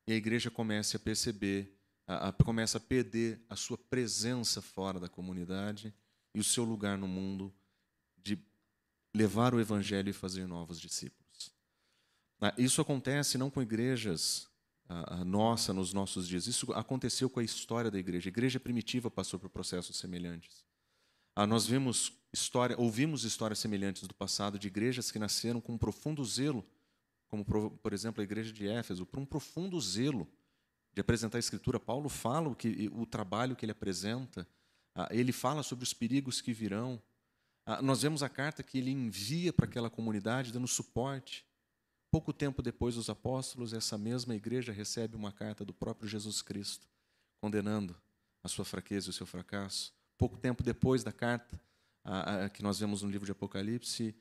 E 0.07 0.13
a 0.13 0.15
igreja 0.15 0.49
comece 0.49 0.95
a 0.95 0.99
perceber, 0.99 1.77
a, 2.05 2.29
a, 2.29 2.33
começa 2.33 2.77
a 2.77 2.81
perder 2.81 3.41
a 3.49 3.55
sua 3.55 3.77
presença 3.77 4.61
fora 4.61 4.99
da 4.99 5.09
comunidade 5.09 5.93
e 6.33 6.39
o 6.39 6.43
seu 6.43 6.63
lugar 6.63 6.97
no 6.97 7.07
mundo 7.07 7.53
de 8.15 8.39
levar 9.13 9.53
o 9.53 9.59
evangelho 9.59 10.09
e 10.09 10.13
fazer 10.13 10.47
novos 10.47 10.79
discípulos. 10.79 11.51
Ah, 12.39 12.53
isso 12.57 12.81
acontece 12.81 13.37
não 13.37 13.49
com 13.49 13.61
igrejas 13.61 14.47
a, 14.89 15.25
nossa 15.25 15.73
nos 15.73 15.93
nossos 15.93 16.27
dias. 16.27 16.47
Isso 16.47 16.71
aconteceu 16.73 17.29
com 17.29 17.39
a 17.39 17.43
história 17.43 17.91
da 17.91 17.99
igreja. 17.99 18.29
A 18.29 18.31
igreja 18.31 18.59
primitiva 18.59 19.11
passou 19.11 19.39
por 19.39 19.49
processos 19.49 19.97
semelhantes. 19.97 20.63
Ah, 21.35 21.45
nós 21.45 21.65
vimos 21.67 22.13
história, 22.31 22.75
ouvimos 22.79 23.23
histórias 23.23 23.59
semelhantes 23.59 24.07
do 24.07 24.13
passado 24.13 24.57
de 24.57 24.67
igrejas 24.67 25.11
que 25.11 25.19
nasceram 25.19 25.61
com 25.61 25.73
um 25.73 25.77
profundo 25.77 26.23
zelo, 26.23 26.65
como 27.27 27.43
por 27.45 27.93
exemplo 27.93 28.21
a 28.21 28.23
igreja 28.23 28.51
de 28.51 28.67
Éfeso, 28.67 29.05
por 29.05 29.19
um 29.19 29.25
profundo 29.25 29.79
zelo 29.79 30.27
de 30.93 31.01
apresentar 31.01 31.37
a 31.37 31.39
escritura. 31.39 31.79
Paulo 31.79 32.09
fala 32.09 32.49
o 32.49 32.55
que 32.55 32.89
o 32.93 33.05
trabalho 33.05 33.55
que 33.55 33.65
ele 33.65 33.71
apresenta, 33.71 34.47
ah, 34.95 35.07
ele 35.11 35.31
fala 35.31 35.61
sobre 35.61 35.83
os 35.83 35.93
perigos 35.93 36.41
que 36.41 36.53
virão, 36.53 36.99
ah, 36.99 37.06
nós 37.81 38.01
vemos 38.01 38.23
a 38.23 38.29
carta 38.29 38.63
que 38.63 38.77
ele 38.77 38.91
envia 38.91 39.51
para 39.51 39.65
aquela 39.65 39.89
comunidade, 39.89 40.53
dando 40.53 40.67
suporte. 40.67 41.45
Pouco 42.09 42.31
tempo 42.31 42.61
depois 42.61 42.95
dos 42.95 43.09
apóstolos, 43.09 43.73
essa 43.73 43.97
mesma 43.97 44.33
igreja 44.33 44.71
recebe 44.71 45.15
uma 45.15 45.31
carta 45.31 45.65
do 45.65 45.73
próprio 45.73 46.07
Jesus 46.07 46.41
Cristo, 46.41 46.87
condenando 47.41 47.95
a 48.41 48.47
sua 48.47 48.63
fraqueza 48.63 49.07
e 49.07 49.09
o 49.09 49.13
seu 49.13 49.25
fracasso. 49.25 49.93
Pouco 50.17 50.37
tempo 50.37 50.63
depois 50.63 51.03
da 51.03 51.11
carta 51.11 51.59
que 52.53 52.63
nós 52.63 52.79
vemos 52.79 53.03
no 53.03 53.09
livro 53.09 53.25
de 53.25 53.33
Apocalipse, 53.33 54.15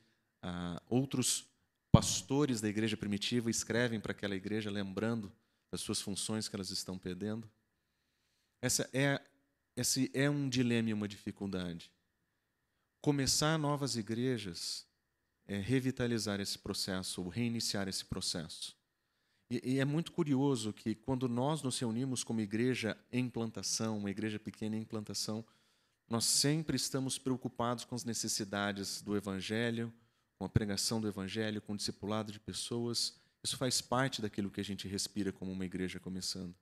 outros 0.88 1.48
pastores 1.92 2.60
da 2.60 2.68
igreja 2.68 2.96
primitiva 2.96 3.48
escrevem 3.48 4.00
para 4.00 4.10
aquela 4.10 4.34
igreja, 4.34 4.70
lembrando 4.70 5.32
das 5.70 5.80
suas 5.80 6.00
funções 6.00 6.48
que 6.48 6.56
elas 6.56 6.70
estão 6.70 6.98
perdendo. 6.98 7.48
Essa 8.60 8.90
é, 8.92 9.22
esse 9.76 10.10
é 10.12 10.28
um 10.28 10.48
dilema 10.48 10.90
e 10.90 10.92
uma 10.92 11.06
dificuldade. 11.06 11.92
Começar 13.06 13.56
novas 13.56 13.94
igrejas 13.94 14.84
é 15.46 15.56
revitalizar 15.60 16.40
esse 16.40 16.58
processo, 16.58 17.22
ou 17.22 17.28
reiniciar 17.28 17.86
esse 17.86 18.04
processo. 18.04 18.76
E, 19.48 19.74
e, 19.74 19.78
é 19.78 19.84
muito 19.84 20.10
curioso 20.10 20.72
que 20.72 20.92
quando 20.92 21.28
nós 21.28 21.62
nos 21.62 21.78
reunimos 21.78 22.24
como 22.24 22.40
igreja 22.40 22.98
em 23.12 23.30
plantação, 23.30 23.98
uma 23.98 24.10
igreja 24.10 24.40
pequena 24.40 24.76
em 24.76 24.82
plantação, 24.82 25.44
nós 26.10 26.24
sempre 26.24 26.74
estamos 26.74 27.16
preocupados 27.16 27.84
com 27.84 27.94
as 27.94 28.02
necessidades 28.02 29.00
do 29.00 29.16
Evangelho, 29.16 29.94
com 30.36 30.44
a 30.44 30.48
pregação 30.48 31.00
do 31.00 31.06
Evangelho, 31.06 31.62
com 31.62 31.74
o 31.74 31.76
discipulado 31.76 32.32
de 32.32 32.40
pessoas. 32.40 33.14
Isso 33.40 33.56
faz 33.56 33.80
parte 33.80 34.20
daquilo 34.20 34.50
que 34.50 34.60
a 34.60 34.64
gente 34.64 34.88
respira 34.88 35.30
como 35.30 35.52
uma 35.52 35.64
igreja 35.64 36.00
começando. 36.00 36.56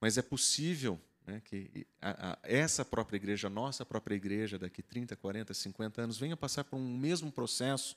Mas 0.00 0.16
é 0.16 0.22
possível 0.22 1.00
né, 1.30 1.40
que 1.44 1.86
a, 2.00 2.32
a, 2.32 2.38
essa 2.42 2.84
própria 2.84 3.16
igreja, 3.16 3.46
a 3.46 3.50
nossa 3.50 3.86
própria 3.86 4.16
igreja, 4.16 4.58
daqui 4.58 4.82
30, 4.82 5.14
40, 5.16 5.54
50 5.54 6.02
anos, 6.02 6.18
venha 6.18 6.36
passar 6.36 6.64
por 6.64 6.76
um 6.76 6.98
mesmo 6.98 7.30
processo 7.30 7.96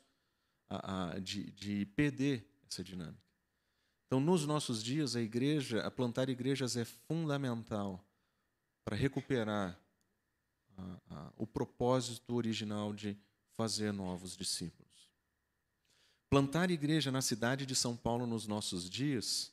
a, 0.70 1.18
de, 1.20 1.50
de 1.52 1.86
perder 1.88 2.46
essa 2.70 2.84
dinâmica. 2.84 3.22
Então, 4.06 4.20
nos 4.20 4.46
nossos 4.46 4.84
dias, 4.84 5.16
a 5.16 5.22
igreja, 5.22 5.82
a 5.82 5.90
plantar 5.90 6.30
igrejas 6.30 6.78
é 6.78 6.86
fundamental 6.86 8.06
para 8.86 8.96
recuperar 8.96 9.80
o 11.38 11.46
propósito 11.48 12.34
original 12.36 12.94
de 12.94 13.18
fazer 13.56 13.92
novos 13.92 14.36
discípulos. 14.36 14.84
Plantar 16.30 16.72
igreja 16.72 17.12
na 17.12 17.22
cidade 17.22 17.66
de 17.66 17.76
São 17.76 17.96
Paulo 17.96 18.26
nos 18.26 18.48
nossos 18.48 18.90
dias 18.90 19.53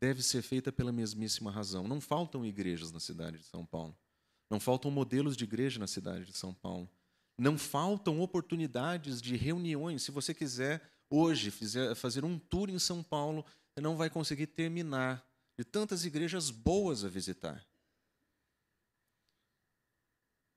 deve 0.00 0.22
ser 0.22 0.42
feita 0.42 0.70
pela 0.70 0.92
mesmíssima 0.92 1.50
razão. 1.50 1.86
Não 1.86 2.00
faltam 2.00 2.44
igrejas 2.44 2.92
na 2.92 3.00
cidade 3.00 3.38
de 3.38 3.44
São 3.44 3.64
Paulo. 3.64 3.96
Não 4.50 4.58
faltam 4.58 4.90
modelos 4.90 5.36
de 5.36 5.44
igreja 5.44 5.78
na 5.78 5.86
cidade 5.86 6.24
de 6.24 6.36
São 6.36 6.54
Paulo. 6.54 6.88
Não 7.36 7.58
faltam 7.58 8.20
oportunidades 8.20 9.20
de 9.20 9.36
reuniões. 9.36 10.02
Se 10.02 10.10
você 10.10 10.32
quiser 10.32 10.82
hoje 11.10 11.50
fazer 11.94 12.24
um 12.24 12.38
tour 12.38 12.70
em 12.70 12.78
São 12.78 13.02
Paulo, 13.02 13.44
você 13.74 13.80
não 13.80 13.96
vai 13.96 14.08
conseguir 14.08 14.46
terminar 14.46 15.24
de 15.56 15.64
tantas 15.64 16.04
igrejas 16.04 16.50
boas 16.50 17.04
a 17.04 17.08
visitar. 17.08 17.64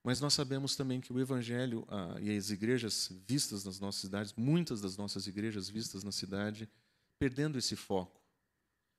Mas 0.04 0.20
nós 0.20 0.34
sabemos 0.34 0.76
também 0.76 1.00
que 1.00 1.14
o 1.14 1.20
Evangelho 1.20 1.86
ah, 1.88 2.18
e 2.20 2.36
as 2.36 2.50
igrejas 2.50 3.10
vistas 3.28 3.64
nas 3.64 3.80
nossas 3.80 4.02
cidades, 4.02 4.34
muitas 4.36 4.82
das 4.82 4.98
nossas 4.98 5.28
igrejas 5.28 5.70
vistas 5.70 6.04
na 6.04 6.12
cidade, 6.12 6.68
perdendo 7.20 7.60
esse 7.60 7.76
foco 7.76 8.21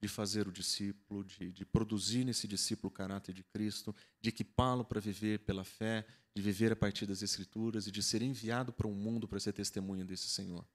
de 0.03 0.09
fazer 0.09 0.49
o 0.49 0.53
discípulo, 0.53 1.23
de, 1.23 1.53
de 1.53 1.65
produzir 1.65 2.25
nesse 2.25 2.49
discípulo 2.49 2.89
o 2.89 2.91
caráter 2.91 3.33
de 3.33 3.45
Cristo, 3.45 3.95
de 4.21 4.31
equipá-lo 4.31 4.85
para 4.85 5.01
viver 5.01 5.39
pela 5.41 5.63
fé, 5.63 6.05
de 6.35 6.43
viver 6.43 6.73
a 6.73 6.77
partir 6.77 7.07
das 7.07 7.23
Escrituras 7.23 7.87
e 7.87 7.93
de 7.93 8.03
ser 8.03 8.21
enviado 8.21 8.73
para 8.73 8.89
o 8.89 8.91
um 8.91 8.95
mundo 8.95 9.29
para 9.29 9.39
ser 9.39 9.53
testemunha 9.53 10.05
desse 10.05 10.29
Senhor. 10.29 10.67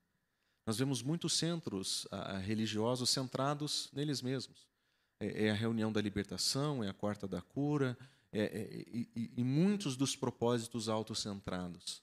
Nós 0.65 0.77
vemos 0.77 1.01
muitos 1.01 1.33
centros 1.33 2.07
ah, 2.09 2.37
religiosos 2.37 3.09
centrados 3.09 3.89
neles 3.91 4.21
mesmos. 4.21 4.65
É, 5.19 5.47
é, 5.47 5.51
a 5.51 5.55
reunião 5.55 5.91
da 5.91 6.01
libertação, 6.01 6.81
é 6.81 6.87
a 6.87 6.93
quarta 6.93 7.27
da 7.27 7.41
cura, 7.41 7.97
é, 8.31 8.43
é, 8.43 8.85
e, 8.87 9.31
e 9.35 9.43
muitos 9.43 9.97
dos 9.97 10.15
propósitos 10.15 10.87
autocentrados. 10.87 12.01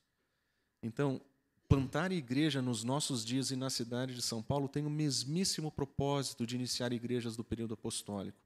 Então, 0.83 1.23
plantar 1.69 2.13
igreja 2.13 2.61
nos 2.61 2.85
nossos 2.85 3.25
dias 3.25 3.51
e 3.51 3.57
na 3.57 3.71
cidade 3.71 4.15
de 4.15 4.23
São 4.23 4.43
Paulo 4.43 4.69
tem 4.69 4.87
o 4.87 4.91
mesmíssimo 4.91 5.71
propósito 5.71 6.47
de 6.47 6.55
iniciar 6.55 6.93
igrejas 6.93 7.37
do 7.37 7.45
período 7.45 7.75
apostólico. 7.75 8.39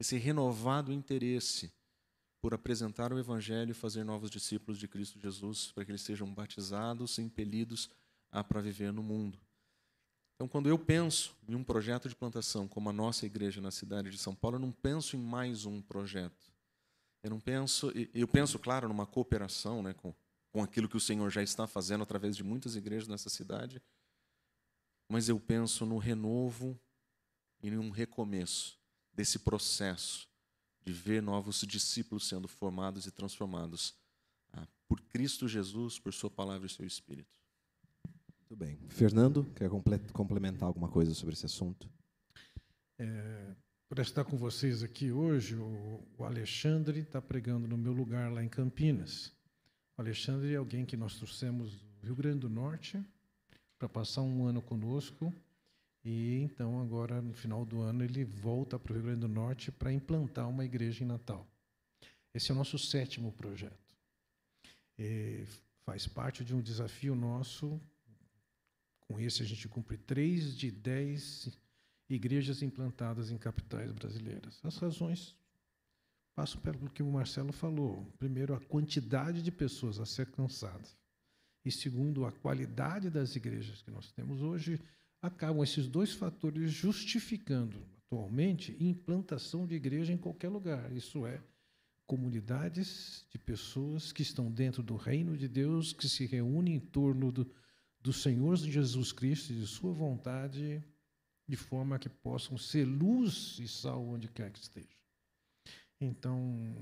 Esse 0.00 0.16
renovado 0.16 0.92
interesse 0.92 1.72
por 2.40 2.52
apresentar 2.52 3.12
o 3.12 3.18
Evangelho 3.18 3.70
e 3.70 3.74
fazer 3.74 4.02
novos 4.02 4.28
discípulos 4.28 4.78
de 4.78 4.88
Cristo 4.88 5.18
Jesus, 5.20 5.70
para 5.72 5.84
que 5.84 5.92
eles 5.92 6.02
sejam 6.02 6.32
batizados 6.32 7.18
e 7.18 7.22
impelidos 7.22 7.88
a 8.32 8.42
para 8.42 8.60
viver 8.60 8.92
no 8.92 9.02
mundo. 9.02 9.38
Então, 10.34 10.48
quando 10.48 10.68
eu 10.68 10.76
penso 10.76 11.36
em 11.48 11.54
um 11.54 11.62
projeto 11.62 12.08
de 12.08 12.16
plantação 12.16 12.66
como 12.66 12.90
a 12.90 12.92
nossa 12.92 13.24
igreja 13.26 13.60
na 13.60 13.70
cidade 13.70 14.10
de 14.10 14.18
São 14.18 14.34
Paulo, 14.34 14.56
eu 14.56 14.60
não 14.60 14.72
penso 14.72 15.14
em 15.14 15.20
mais 15.20 15.66
um 15.66 15.80
projeto. 15.80 16.52
Eu 17.22 17.30
não 17.30 17.38
penso, 17.38 17.92
eu 18.12 18.26
penso, 18.26 18.58
claro, 18.58 18.88
numa 18.88 19.06
cooperação 19.06 19.80
né, 19.80 19.94
com, 19.94 20.12
com 20.52 20.62
aquilo 20.62 20.88
que 20.88 20.96
o 20.96 21.00
Senhor 21.00 21.30
já 21.30 21.42
está 21.42 21.66
fazendo 21.66 22.02
através 22.02 22.36
de 22.36 22.44
muitas 22.44 22.76
igrejas 22.76 23.08
nessa 23.08 23.30
cidade, 23.30 23.82
mas 25.08 25.28
eu 25.28 25.40
penso 25.40 25.86
no 25.86 25.98
renovo 25.98 26.78
e 27.62 27.70
num 27.70 27.90
recomeço 27.90 28.78
desse 29.14 29.38
processo 29.38 30.28
de 30.84 30.92
ver 30.92 31.22
novos 31.22 31.60
discípulos 31.60 32.28
sendo 32.28 32.48
formados 32.48 33.06
e 33.06 33.10
transformados 33.10 33.94
ah, 34.52 34.66
por 34.88 35.00
Cristo 35.02 35.48
Jesus, 35.48 35.98
por 35.98 36.12
Sua 36.12 36.30
palavra 36.30 36.66
e 36.66 36.70
seu 36.70 36.86
Espírito. 36.86 37.40
Muito 38.40 38.56
bem. 38.56 38.78
Fernando, 38.88 39.44
quer 39.54 39.70
complementar 40.12 40.66
alguma 40.66 40.88
coisa 40.88 41.14
sobre 41.14 41.34
esse 41.34 41.46
assunto? 41.46 41.88
É, 42.98 43.54
por 43.88 43.98
estar 43.98 44.24
com 44.24 44.36
vocês 44.36 44.82
aqui 44.82 45.10
hoje, 45.10 45.56
o, 45.56 46.02
o 46.18 46.24
Alexandre 46.24 47.00
está 47.00 47.22
pregando 47.22 47.66
no 47.66 47.78
meu 47.78 47.92
lugar 47.92 48.30
lá 48.30 48.42
em 48.42 48.48
Campinas. 48.48 49.32
Alexandre 49.96 50.54
é 50.54 50.56
alguém 50.56 50.84
que 50.84 50.96
nós 50.96 51.16
trouxemos 51.16 51.80
do 52.00 52.06
Rio 52.06 52.16
Grande 52.16 52.40
do 52.40 52.48
Norte 52.48 53.02
para 53.78 53.88
passar 53.88 54.22
um 54.22 54.46
ano 54.46 54.62
conosco 54.62 55.32
e 56.04 56.38
então 56.38 56.80
agora 56.80 57.20
no 57.20 57.32
final 57.32 57.64
do 57.64 57.80
ano 57.80 58.02
ele 58.02 58.24
volta 58.24 58.78
para 58.78 58.92
o 58.92 58.94
Rio 58.94 59.04
Grande 59.04 59.20
do 59.20 59.28
Norte 59.28 59.70
para 59.70 59.92
implantar 59.92 60.48
uma 60.48 60.64
igreja 60.64 61.04
em 61.04 61.06
Natal. 61.06 61.46
Esse 62.34 62.50
é 62.50 62.54
o 62.54 62.56
nosso 62.56 62.78
sétimo 62.78 63.32
projeto. 63.32 63.96
E 64.98 65.44
faz 65.84 66.06
parte 66.06 66.44
de 66.44 66.54
um 66.54 66.60
desafio 66.60 67.14
nosso. 67.14 67.80
Com 69.00 69.20
esse 69.20 69.42
a 69.42 69.46
gente 69.46 69.68
cumpre 69.68 69.98
três 69.98 70.56
de 70.56 70.70
dez 70.70 71.48
igrejas 72.08 72.62
implantadas 72.62 73.30
em 73.30 73.36
capitais 73.36 73.92
brasileiras. 73.92 74.58
As 74.64 74.76
razões 74.78 75.36
passam 76.34 76.60
pelo 76.60 76.90
que 76.90 77.02
o 77.02 77.10
Marcelo 77.10 77.52
falou. 77.52 78.06
Primeiro, 78.18 78.54
a 78.54 78.60
quantidade 78.60 79.42
de 79.42 79.50
pessoas 79.52 79.98
a 79.98 80.06
ser 80.06 80.26
alcançadas. 80.26 80.96
E 81.64 81.70
segundo, 81.70 82.24
a 82.24 82.32
qualidade 82.32 83.10
das 83.10 83.36
igrejas 83.36 83.82
que 83.82 83.90
nós 83.90 84.10
temos 84.12 84.42
hoje, 84.42 84.80
acabam 85.20 85.62
esses 85.62 85.86
dois 85.86 86.12
fatores 86.12 86.72
justificando 86.72 87.86
atualmente 87.98 88.76
implantação 88.80 89.66
de 89.66 89.74
igreja 89.74 90.12
em 90.12 90.18
qualquer 90.18 90.48
lugar. 90.48 90.92
Isso 90.92 91.24
é, 91.24 91.40
comunidades 92.06 93.24
de 93.30 93.38
pessoas 93.38 94.12
que 94.12 94.22
estão 94.22 94.50
dentro 94.50 94.82
do 94.82 94.96
reino 94.96 95.36
de 95.36 95.46
Deus, 95.46 95.92
que 95.92 96.08
se 96.08 96.26
reúnem 96.26 96.74
em 96.74 96.80
torno 96.80 97.30
do, 97.30 97.50
do 98.00 98.12
Senhor 98.12 98.56
Jesus 98.56 99.12
Cristo 99.12 99.52
e 99.52 99.60
de 99.60 99.66
Sua 99.66 99.92
vontade 99.92 100.82
de 101.48 101.56
forma 101.56 101.98
que 101.98 102.08
possam 102.08 102.58
ser 102.58 102.84
luz 102.84 103.58
e 103.60 103.68
sal 103.68 104.04
onde 104.04 104.28
quer 104.28 104.50
que 104.50 104.58
esteja. 104.58 105.01
Então, 106.04 106.74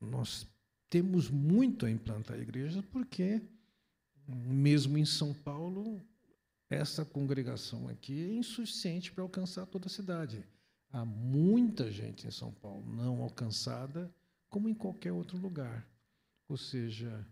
nós 0.00 0.46
temos 0.88 1.30
muito 1.30 1.84
a 1.84 1.90
implantar 1.90 2.40
igrejas, 2.40 2.82
porque, 2.86 3.42
mesmo 4.26 4.96
em 4.96 5.04
São 5.04 5.34
Paulo, 5.34 6.00
essa 6.70 7.04
congregação 7.04 7.86
aqui 7.88 8.30
é 8.30 8.32
insuficiente 8.32 9.12
para 9.12 9.22
alcançar 9.22 9.66
toda 9.66 9.86
a 9.86 9.90
cidade. 9.90 10.44
Há 10.90 11.04
muita 11.04 11.90
gente 11.90 12.26
em 12.26 12.30
São 12.30 12.50
Paulo 12.50 12.84
não 12.94 13.22
alcançada, 13.22 14.10
como 14.48 14.68
em 14.68 14.74
qualquer 14.74 15.12
outro 15.12 15.36
lugar. 15.36 15.86
Ou 16.48 16.56
seja, 16.56 17.26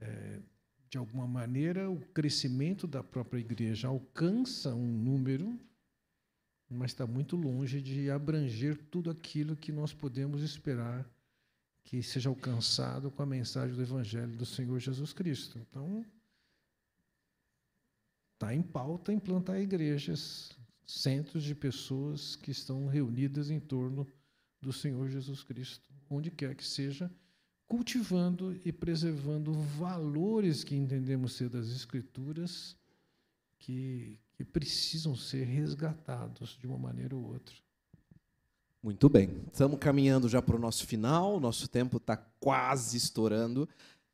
é, 0.00 0.40
de 0.88 0.96
alguma 0.96 1.26
maneira, 1.26 1.90
o 1.90 2.00
crescimento 2.00 2.86
da 2.86 3.02
própria 3.02 3.40
igreja 3.40 3.88
alcança 3.88 4.74
um 4.74 4.86
número, 4.86 5.60
mas 6.68 6.90
está 6.90 7.06
muito 7.06 7.36
longe 7.36 7.80
de 7.80 8.10
abranger 8.10 8.76
tudo 8.90 9.10
aquilo 9.10 9.56
que 9.56 9.72
nós 9.72 9.92
podemos 9.92 10.42
esperar 10.42 11.08
que 11.84 12.02
seja 12.02 12.30
alcançado 12.30 13.10
com 13.10 13.22
a 13.22 13.26
mensagem 13.26 13.76
do 13.76 13.82
Evangelho 13.82 14.34
do 14.36 14.46
Senhor 14.46 14.78
Jesus 14.80 15.12
Cristo. 15.12 15.58
Então, 15.58 16.04
está 18.32 18.54
em 18.54 18.62
pauta 18.62 19.12
implantar 19.12 19.60
igrejas, 19.60 20.50
centros 20.86 21.44
de 21.44 21.54
pessoas 21.54 22.36
que 22.36 22.50
estão 22.50 22.86
reunidas 22.86 23.50
em 23.50 23.60
torno 23.60 24.06
do 24.60 24.72
Senhor 24.72 25.08
Jesus 25.10 25.42
Cristo, 25.42 25.92
onde 26.08 26.30
quer 26.30 26.54
que 26.54 26.64
seja 26.64 27.10
cultivando 27.66 28.58
e 28.64 28.72
preservando 28.72 29.52
valores 29.52 30.64
que 30.64 30.74
entendemos 30.74 31.34
ser 31.34 31.48
das 31.48 31.68
Escrituras, 31.68 32.76
que, 33.58 34.18
que 34.36 34.44
precisam 34.44 35.14
ser 35.16 35.44
resgatados 35.44 36.58
de 36.60 36.66
uma 36.66 36.78
maneira 36.78 37.14
ou 37.14 37.22
outra. 37.22 37.54
Muito 38.82 39.08
bem, 39.08 39.30
estamos 39.50 39.78
caminhando 39.78 40.28
já 40.28 40.42
para 40.42 40.56
o 40.56 40.58
nosso 40.58 40.86
final, 40.86 41.40
nosso 41.40 41.68
tempo 41.68 41.96
está 41.96 42.16
quase 42.16 42.96
estourando, 42.98 43.66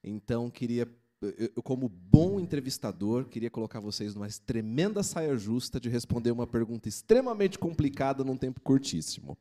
então 0.05 0.49
queria, 0.49 0.89
eu, 1.21 1.63
como 1.63 1.89
bom 1.89 2.39
entrevistador, 2.39 3.25
queria 3.25 3.51
colocar 3.51 3.81
vocês 3.81 4.15
numa 4.15 4.29
tremenda 4.47 5.03
saia 5.03 5.37
justa 5.37 5.81
de 5.81 5.89
responder 5.89 6.31
uma 6.31 6.47
pergunta 6.47 6.89
extremamente 6.89 7.59
complicada 7.59 8.23
num 8.23 8.37
tempo 8.37 8.61
curtíssimo. 8.61 9.37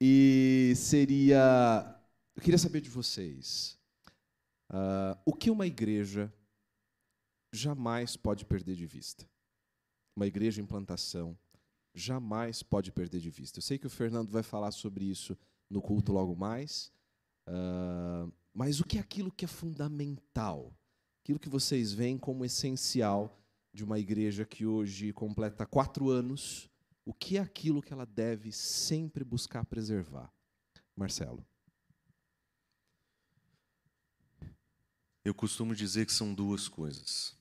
E 0.00 0.72
seria 0.76 1.98
eu 2.38 2.40
queria 2.40 2.56
saber 2.56 2.80
de 2.80 2.88
vocês 2.88 3.76
uh, 4.70 5.18
o 5.26 5.32
que 5.32 5.50
uma 5.50 5.66
igreja 5.66 6.32
jamais 7.52 8.16
pode 8.16 8.44
perder 8.44 8.76
de 8.76 8.86
vista. 8.86 9.28
Uma 10.18 10.26
igreja 10.26 10.60
em 10.60 10.66
plantação 10.66 11.38
jamais 11.94 12.60
pode 12.60 12.90
perder 12.90 13.20
de 13.20 13.30
vista. 13.30 13.60
Eu 13.60 13.62
sei 13.62 13.78
que 13.78 13.86
o 13.86 13.90
Fernando 13.90 14.32
vai 14.32 14.42
falar 14.42 14.72
sobre 14.72 15.04
isso 15.04 15.38
no 15.70 15.80
culto 15.80 16.10
logo 16.10 16.34
mais, 16.34 16.90
uh, 17.46 18.28
mas 18.52 18.80
o 18.80 18.84
que 18.84 18.98
é 18.98 19.00
aquilo 19.00 19.30
que 19.30 19.44
é 19.44 19.48
fundamental? 19.48 20.76
Aquilo 21.22 21.38
que 21.38 21.48
vocês 21.48 21.92
veem 21.92 22.18
como 22.18 22.44
essencial 22.44 23.40
de 23.72 23.84
uma 23.84 23.96
igreja 23.96 24.44
que 24.44 24.66
hoje 24.66 25.12
completa 25.12 25.64
quatro 25.64 26.10
anos, 26.10 26.68
o 27.04 27.14
que 27.14 27.36
é 27.36 27.40
aquilo 27.40 27.80
que 27.80 27.92
ela 27.92 28.04
deve 28.04 28.50
sempre 28.50 29.22
buscar 29.22 29.64
preservar? 29.66 30.34
Marcelo. 30.96 31.46
Eu 35.24 35.32
costumo 35.32 35.76
dizer 35.76 36.06
que 36.06 36.12
são 36.12 36.34
duas 36.34 36.66
coisas. 36.66 37.37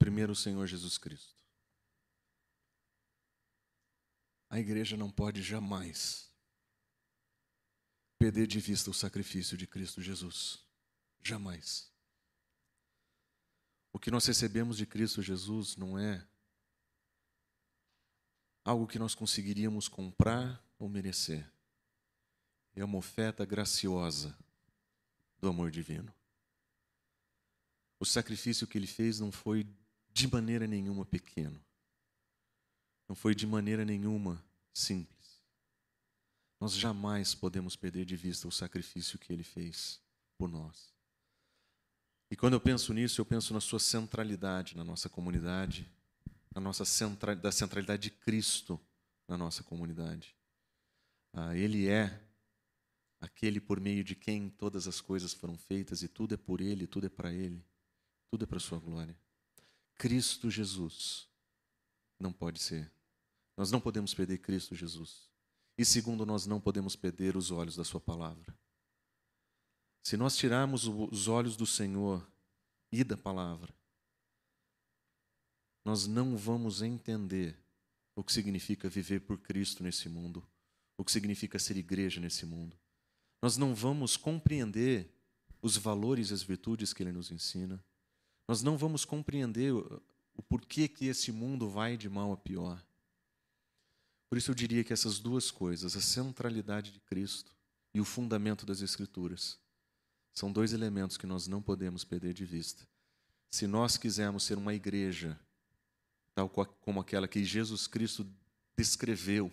Primeiro, 0.00 0.32
o 0.32 0.36
Senhor 0.36 0.66
Jesus 0.66 0.96
Cristo. 0.96 1.36
A 4.48 4.58
igreja 4.58 4.96
não 4.96 5.10
pode 5.10 5.42
jamais 5.42 6.32
perder 8.18 8.46
de 8.46 8.58
vista 8.60 8.90
o 8.90 8.94
sacrifício 8.94 9.58
de 9.58 9.66
Cristo 9.66 10.00
Jesus. 10.00 10.64
Jamais. 11.22 11.92
O 13.92 13.98
que 13.98 14.10
nós 14.10 14.24
recebemos 14.24 14.78
de 14.78 14.86
Cristo 14.86 15.20
Jesus 15.20 15.76
não 15.76 15.98
é 15.98 16.26
algo 18.64 18.86
que 18.86 18.98
nós 18.98 19.14
conseguiríamos 19.14 19.86
comprar 19.86 20.64
ou 20.78 20.88
merecer. 20.88 21.46
É 22.74 22.82
uma 22.82 22.96
oferta 22.96 23.44
graciosa 23.44 24.34
do 25.38 25.48
amor 25.48 25.70
divino. 25.70 26.14
O 27.98 28.06
sacrifício 28.06 28.66
que 28.66 28.78
ele 28.78 28.86
fez 28.86 29.20
não 29.20 29.30
foi 29.30 29.68
de 30.12 30.28
maneira 30.28 30.66
nenhuma 30.66 31.04
pequeno. 31.04 31.60
Não 33.08 33.14
foi 33.16 33.34
de 33.34 33.46
maneira 33.46 33.84
nenhuma 33.84 34.42
simples. 34.72 35.40
Nós 36.60 36.74
jamais 36.74 37.34
podemos 37.34 37.74
perder 37.74 38.04
de 38.04 38.16
vista 38.16 38.46
o 38.46 38.52
sacrifício 38.52 39.18
que 39.18 39.32
ele 39.32 39.42
fez 39.42 40.00
por 40.36 40.48
nós. 40.48 40.92
E 42.30 42.36
quando 42.36 42.52
eu 42.52 42.60
penso 42.60 42.92
nisso, 42.92 43.20
eu 43.20 43.26
penso 43.26 43.52
na 43.52 43.60
sua 43.60 43.80
centralidade 43.80 44.76
na 44.76 44.84
nossa 44.84 45.08
comunidade, 45.08 45.90
na 46.54 46.60
nossa 46.60 46.84
central, 46.84 47.34
da 47.34 47.50
centralidade 47.50 48.02
de 48.02 48.10
Cristo 48.10 48.80
na 49.26 49.36
nossa 49.36 49.64
comunidade. 49.64 50.36
Ah, 51.32 51.56
ele 51.56 51.88
é 51.88 52.20
aquele 53.20 53.60
por 53.60 53.80
meio 53.80 54.02
de 54.02 54.14
quem 54.14 54.48
todas 54.48 54.86
as 54.86 55.00
coisas 55.00 55.32
foram 55.32 55.56
feitas 55.56 56.02
e 56.02 56.08
tudo 56.08 56.34
é 56.34 56.36
por 56.36 56.60
ele, 56.60 56.86
tudo 56.86 57.06
é 57.06 57.10
para 57.10 57.32
ele, 57.32 57.64
tudo 58.30 58.44
é 58.44 58.46
para 58.46 58.58
sua 58.58 58.78
glória. 58.78 59.16
Cristo 60.00 60.50
Jesus 60.50 61.28
não 62.18 62.32
pode 62.32 62.58
ser. 62.58 62.90
Nós 63.56 63.70
não 63.70 63.80
podemos 63.80 64.14
perder 64.14 64.38
Cristo 64.38 64.74
Jesus. 64.74 65.28
E 65.76 65.84
segundo, 65.84 66.24
nós 66.24 66.46
não 66.46 66.58
podemos 66.58 66.96
perder 66.96 67.36
os 67.36 67.50
olhos 67.50 67.76
da 67.76 67.84
sua 67.84 68.00
palavra. 68.00 68.56
Se 70.02 70.16
nós 70.16 70.36
tirarmos 70.36 70.86
os 70.86 71.28
olhos 71.28 71.56
do 71.56 71.66
Senhor 71.66 72.26
e 72.90 73.04
da 73.04 73.16
palavra, 73.16 73.74
nós 75.84 76.06
não 76.06 76.36
vamos 76.36 76.80
entender 76.80 77.58
o 78.16 78.24
que 78.24 78.32
significa 78.32 78.88
viver 78.88 79.20
por 79.20 79.38
Cristo 79.38 79.82
nesse 79.82 80.08
mundo, 80.08 80.42
o 80.96 81.04
que 81.04 81.12
significa 81.12 81.58
ser 81.58 81.76
igreja 81.76 82.20
nesse 82.20 82.46
mundo 82.46 82.80
nós 83.42 83.56
não 83.56 83.74
vamos 83.74 84.16
compreender 84.16 85.10
os 85.62 85.76
valores 85.76 86.30
e 86.30 86.34
as 86.34 86.42
virtudes 86.42 86.92
que 86.92 87.02
ele 87.02 87.12
nos 87.12 87.30
ensina. 87.30 87.82
Nós 88.50 88.64
não 88.64 88.76
vamos 88.76 89.04
compreender 89.04 89.72
o 89.72 90.42
porquê 90.48 90.88
que 90.88 91.06
esse 91.06 91.30
mundo 91.30 91.68
vai 91.68 91.96
de 91.96 92.08
mal 92.08 92.32
a 92.32 92.36
pior. 92.36 92.84
Por 94.28 94.36
isso 94.36 94.50
eu 94.50 94.56
diria 94.56 94.82
que 94.82 94.92
essas 94.92 95.20
duas 95.20 95.52
coisas, 95.52 95.94
a 95.94 96.00
centralidade 96.00 96.90
de 96.90 96.98
Cristo 96.98 97.54
e 97.94 98.00
o 98.00 98.04
fundamento 98.04 98.66
das 98.66 98.80
Escrituras. 98.80 99.56
São 100.34 100.50
dois 100.50 100.72
elementos 100.72 101.16
que 101.16 101.28
nós 101.28 101.46
não 101.46 101.62
podemos 101.62 102.02
perder 102.02 102.34
de 102.34 102.44
vista. 102.44 102.84
Se 103.48 103.68
nós 103.68 103.96
quisermos 103.96 104.42
ser 104.42 104.58
uma 104.58 104.74
igreja, 104.74 105.38
tal 106.34 106.48
como 106.48 106.98
aquela 106.98 107.28
que 107.28 107.44
Jesus 107.44 107.86
Cristo 107.86 108.26
descreveu, 108.76 109.48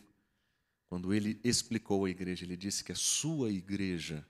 quando 0.90 1.14
ele 1.14 1.40
explicou 1.44 2.06
a 2.06 2.10
igreja, 2.10 2.46
ele 2.46 2.58
disse 2.58 2.84
que 2.84 2.94
a 2.94 2.96
sua 2.96 3.52
igreja, 3.52 4.28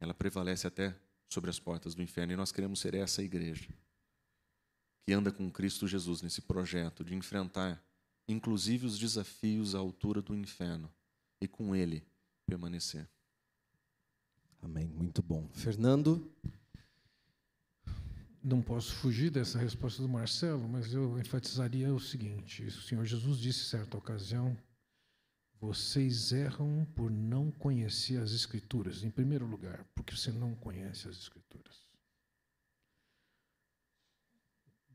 ela 0.00 0.14
prevalece 0.14 0.66
até 0.66 0.96
sobre 1.28 1.50
as 1.50 1.58
portas 1.58 1.94
do 1.94 2.02
inferno, 2.02 2.32
e 2.32 2.36
nós 2.36 2.52
queremos 2.52 2.80
ser 2.80 2.94
essa 2.94 3.22
igreja 3.22 3.68
que 5.06 5.12
anda 5.12 5.30
com 5.30 5.50
Cristo 5.50 5.86
Jesus 5.86 6.20
nesse 6.20 6.42
projeto 6.42 7.04
de 7.04 7.14
enfrentar, 7.14 7.80
inclusive, 8.26 8.86
os 8.86 8.98
desafios 8.98 9.74
à 9.74 9.78
altura 9.78 10.20
do 10.20 10.34
inferno 10.34 10.92
e 11.40 11.46
com 11.46 11.76
Ele 11.76 12.04
permanecer. 12.44 13.08
Amém. 14.60 14.88
Muito 14.88 15.22
bom. 15.22 15.48
Fernando? 15.52 16.28
Não 18.42 18.62
posso 18.62 18.94
fugir 18.94 19.30
dessa 19.30 19.58
resposta 19.58 20.02
do 20.02 20.08
Marcelo, 20.08 20.68
mas 20.68 20.92
eu 20.92 21.18
enfatizaria 21.18 21.92
o 21.92 22.00
seguinte: 22.00 22.64
o 22.64 22.82
Senhor 22.82 23.04
Jesus 23.04 23.38
disse 23.38 23.60
em 23.60 23.68
certa 23.70 23.96
ocasião: 23.96 24.56
vocês 25.60 26.32
erram 26.32 26.86
por 26.94 27.10
não 27.10 27.50
conhecer 27.50 28.18
as 28.18 28.32
Escrituras, 28.32 29.02
em 29.02 29.10
primeiro 29.10 29.46
lugar, 29.46 29.84
porque 29.94 30.14
você 30.14 30.30
não 30.30 30.54
conhece 30.54 31.08
as 31.08 31.16
Escrituras. 31.16 31.86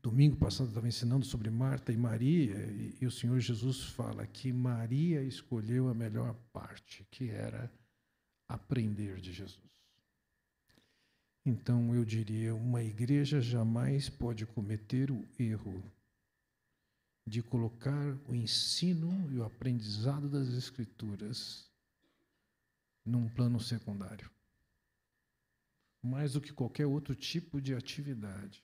Domingo 0.02 0.36
passado 0.36 0.66
eu 0.66 0.70
estava 0.70 0.88
ensinando 0.88 1.24
sobre 1.24 1.48
Marta 1.48 1.92
e 1.92 1.96
Maria, 1.96 2.58
e, 2.66 2.98
e, 3.00 3.06
o 3.06 3.10
Senhor 3.10 3.38
Jesus 3.38 3.84
fala 3.84 4.26
que 4.26 4.52
Maria 4.52 5.22
escolheu 5.22 5.88
a 5.88 5.94
melhor 5.94 6.34
parte, 6.52 7.06
que 7.08 7.30
era 7.30 7.72
aprender 8.48 9.20
de 9.20 9.32
Jesus. 9.32 9.72
Então 11.46 11.94
eu 11.94 12.04
diria: 12.04 12.52
uma 12.52 12.82
igreja 12.82 13.40
jamais 13.40 14.08
pode 14.08 14.44
cometer 14.44 15.10
o 15.10 15.24
erro 15.38 15.82
de 17.26 17.42
colocar 17.42 18.18
o 18.28 18.34
ensino 18.34 19.30
e 19.30 19.38
o 19.38 19.44
aprendizado 19.44 20.28
das 20.28 20.48
Escrituras 20.48 21.70
num 23.04 23.28
plano 23.28 23.60
secundário, 23.60 24.30
mais 26.02 26.32
do 26.32 26.40
que 26.40 26.52
qualquer 26.52 26.86
outro 26.86 27.14
tipo 27.14 27.60
de 27.60 27.74
atividade 27.74 28.62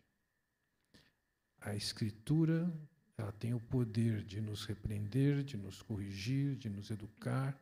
a 1.61 1.75
Escritura 1.75 2.73
ela 3.17 3.33
tem 3.33 3.53
o 3.53 3.61
poder 3.61 4.23
de 4.25 4.41
nos 4.41 4.65
repreender, 4.65 5.43
de 5.43 5.57
nos 5.57 5.83
corrigir, 5.83 6.57
de 6.57 6.69
nos 6.69 6.89
educar. 6.91 7.61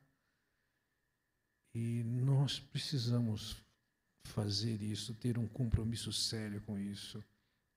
E 1.74 2.02
nós 2.04 2.60
precisamos 2.60 3.56
fazer 4.22 4.82
isso, 4.82 5.14
ter 5.14 5.38
um 5.38 5.48
compromisso 5.48 6.12
sério 6.12 6.60
com 6.62 6.78
isso. 6.78 7.24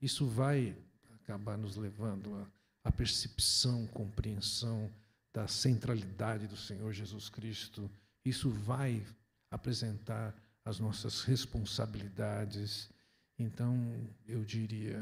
Isso 0.02 0.28
vai 0.28 0.78
acabar 1.14 1.58
nos 1.58 1.78
levando 1.78 2.36
à, 2.36 2.52
à 2.90 2.92
percepção, 2.92 3.86
compreensão 3.88 4.92
da 5.32 5.48
centralidade 5.48 6.48
do 6.48 6.58
Senhor 6.58 6.92
Jesus 6.92 7.30
Cristo. 7.30 7.90
Isso 8.26 8.50
vai 8.50 9.06
apresentar 9.52 10.36
as 10.66 10.80
nossas 10.80 11.22
responsabilidades. 11.22 12.90
Então, 13.38 13.78
eu 14.28 14.44
diria, 14.44 15.00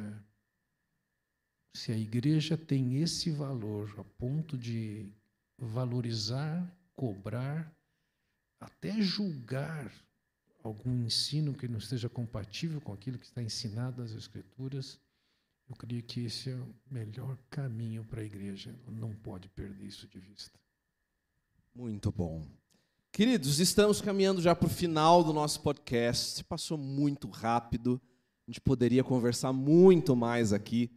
se 1.74 1.92
a 1.94 1.98
igreja 1.98 2.58
tem 2.58 3.02
esse 3.02 3.32
valor 3.32 3.94
a 3.98 4.04
ponto 4.04 4.58
de 4.58 5.10
valorizar, 5.58 6.70
cobrar, 6.94 7.72
até 8.60 9.02
julgar 9.02 9.90
algum 10.62 11.06
ensino 11.06 11.54
que 11.54 11.70
não 11.70 11.78
esteja 11.78 12.10
compatível 12.10 12.82
com 12.82 12.92
aquilo 12.92 13.18
que 13.18 13.26
está 13.26 13.42
ensinado 13.42 14.02
nas 14.02 14.12
Escrituras, 14.12 15.00
eu 15.70 15.76
creio 15.76 16.04
que 16.04 16.26
esse 16.26 16.50
é 16.50 16.56
o 16.56 16.74
melhor 16.90 17.38
caminho 17.50 18.04
para 18.06 18.22
a 18.22 18.24
igreja. 18.24 18.74
Não 18.88 19.14
pode 19.14 19.50
perder 19.50 19.86
isso 19.86 20.08
de 20.08 20.20
vista. 20.20 20.58
Muito 21.76 22.12
bom. 22.12 22.46
Queridos, 23.12 23.60
estamos 23.60 24.00
caminhando 24.00 24.42
já 24.42 24.56
para 24.56 24.68
o 24.68 24.70
final 24.70 25.24
do 25.24 25.34
nosso 25.34 25.62
podcast. 25.62 26.44
Passou 26.44 26.78
muito 26.78 27.28
rápido. 27.28 28.02
A 28.48 28.52
gente 28.52 28.62
poderia 28.62 29.04
conversar 29.04 29.52
muito 29.52 30.16
mais 30.16 30.54
aqui. 30.54 30.90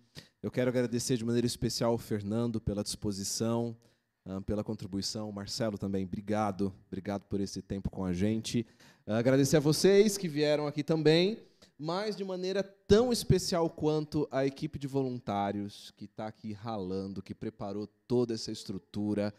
Eu 0.42 0.50
quero 0.50 0.70
agradecer 0.70 1.16
de 1.16 1.24
maneira 1.24 1.46
especial 1.46 1.92
ao 1.92 1.98
Fernando 1.98 2.60
pela 2.60 2.82
disposição, 2.82 3.76
ah, 4.24 4.40
pela 4.40 4.62
contribuição. 4.62 5.32
Marcelo 5.32 5.76
também, 5.76 6.04
obrigado. 6.04 6.72
Obrigado 6.86 7.24
por 7.24 7.40
esse 7.40 7.60
tempo 7.60 7.90
com 7.90 8.04
a 8.04 8.12
gente. 8.12 8.64
Ah, 9.06 9.18
agradecer 9.18 9.56
a 9.56 9.60
vocês 9.60 10.16
que 10.16 10.28
vieram 10.28 10.66
aqui 10.66 10.84
também, 10.84 11.38
mas 11.82 12.14
de 12.14 12.22
maneira 12.22 12.62
tão 12.62 13.10
especial 13.10 13.70
quanto 13.70 14.28
a 14.30 14.44
equipe 14.44 14.78
de 14.78 14.86
voluntários 14.86 15.90
que 15.96 16.04
está 16.04 16.26
aqui 16.26 16.52
ralando, 16.52 17.22
que 17.22 17.34
preparou 17.34 17.86
toda 18.06 18.34
essa 18.34 18.52
estrutura. 18.52 19.32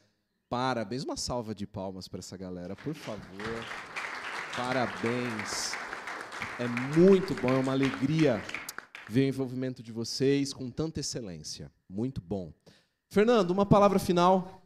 Parabéns. 0.50 1.04
Uma 1.04 1.16
salva 1.16 1.54
de 1.54 1.68
palmas 1.68 2.08
para 2.08 2.18
essa 2.18 2.36
galera, 2.36 2.76
por 2.76 2.96
favor. 2.96 3.64
Parabéns. 4.58 5.74
É 6.58 6.68
muito 6.98 7.36
bom, 7.36 7.50
é 7.50 7.60
uma 7.60 7.74
alegria 7.74 8.42
ver 9.08 9.26
o 9.26 9.28
envolvimento 9.28 9.84
de 9.84 9.92
vocês 9.92 10.52
com 10.52 10.72
tanta 10.72 11.00
excelência. 11.00 11.72
Muito 11.88 12.20
bom. 12.20 12.52
Fernando, 13.12 13.52
uma 13.52 13.68
palavra 13.68 14.00
final, 14.00 14.66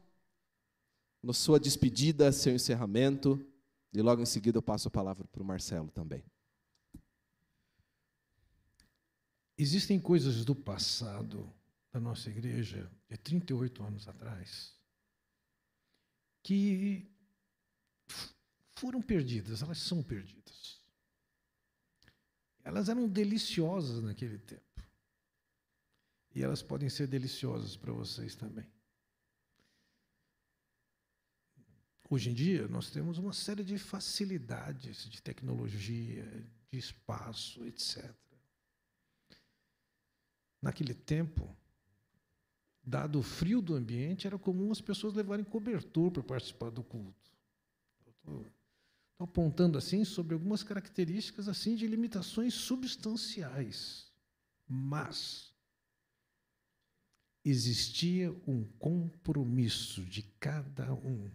na 1.21 1.34
sua 1.34 1.59
despedida, 1.59 2.32
seu 2.32 2.55
encerramento, 2.55 3.38
e 3.91 4.01
logo 4.01 4.21
em 4.21 4.26
seguida 4.26 4.59
eu 4.59 4.61
passo 4.61 4.88
a 4.88 4.91
palavra 4.91 5.28
para 5.28 5.43
o 5.43 5.45
Marcelo 5.45 5.89
também. 5.91 6.23
Existem 9.57 9.99
coisas 9.99 10.43
do 10.43 10.53
passado 10.53 11.51
da 11.91 11.99
nossa 11.99 12.29
igreja, 12.29 12.91
de 13.07 13.17
38 13.17 13.83
anos 13.83 14.07
atrás, 14.07 14.75
que 16.43 17.09
foram 18.75 19.01
perdidas, 19.01 19.61
elas 19.61 19.77
são 19.77 20.03
perdidas. 20.03 20.81
Elas 22.63 22.89
eram 22.89 23.07
deliciosas 23.07 24.03
naquele 24.03 24.37
tempo. 24.39 24.63
E 26.33 26.43
elas 26.43 26.61
podem 26.61 26.89
ser 26.89 27.07
deliciosas 27.07 27.77
para 27.77 27.93
vocês 27.93 28.35
também. 28.35 28.69
Hoje 32.09 32.29
em 32.29 32.33
dia, 32.33 32.67
nós 32.67 32.91
temos 32.91 33.17
uma 33.17 33.33
série 33.33 33.63
de 33.63 33.77
facilidades 33.77 35.09
de 35.09 35.21
tecnologia, 35.21 36.25
de 36.69 36.77
espaço, 36.77 37.65
etc. 37.65 38.13
Naquele 40.66 40.95
tempo, 40.95 41.55
dado 42.84 43.20
o 43.20 43.22
frio 43.22 43.61
do 43.61 43.76
ambiente, 43.76 44.26
era 44.26 44.36
comum 44.39 44.72
as 44.72 44.82
pessoas 44.82 45.13
levarem 45.13 45.45
cobertor 45.45 46.09
para 46.09 46.24
participar 46.24 46.72
do 46.72 46.84
culto. 46.84 47.32
Estou 48.07 48.43
apontando 49.20 49.78
assim 49.78 50.03
sobre 50.03 50.34
algumas 50.34 50.63
características 50.63 51.47
assim 51.47 51.76
de 51.76 51.86
limitações 51.86 52.55
substanciais. 52.55 54.11
Mas 54.68 55.53
existia 57.43 58.32
um 58.47 58.63
compromisso 58.80 60.03
de 60.03 60.24
cada 60.39 60.91
um 60.95 61.30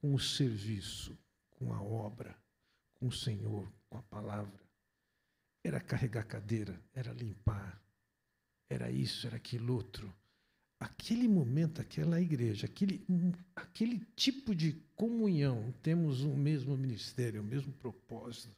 com 0.00 0.14
o 0.14 0.18
serviço, 0.18 1.18
com 1.50 1.70
a 1.70 1.82
obra, 1.82 2.34
com 2.94 3.08
o 3.08 3.12
Senhor, 3.12 3.70
com 3.90 3.98
a 3.98 4.02
palavra. 4.04 4.64
Era 5.62 5.78
carregar 5.80 6.24
cadeira, 6.24 6.82
era 6.94 7.12
limpar, 7.12 7.85
era 8.68 8.90
isso, 8.90 9.26
era 9.26 9.36
aquilo 9.36 9.74
outro 9.74 10.12
aquele 10.78 11.26
momento, 11.26 11.80
aquela 11.80 12.20
igreja, 12.20 12.66
aquele, 12.66 13.04
aquele 13.54 14.00
tipo 14.14 14.54
de 14.54 14.72
comunhão, 14.94 15.72
temos 15.82 16.20
o 16.20 16.36
mesmo 16.36 16.76
ministério, 16.76 17.40
o 17.40 17.44
mesmo 17.44 17.72
propósito, 17.72 18.54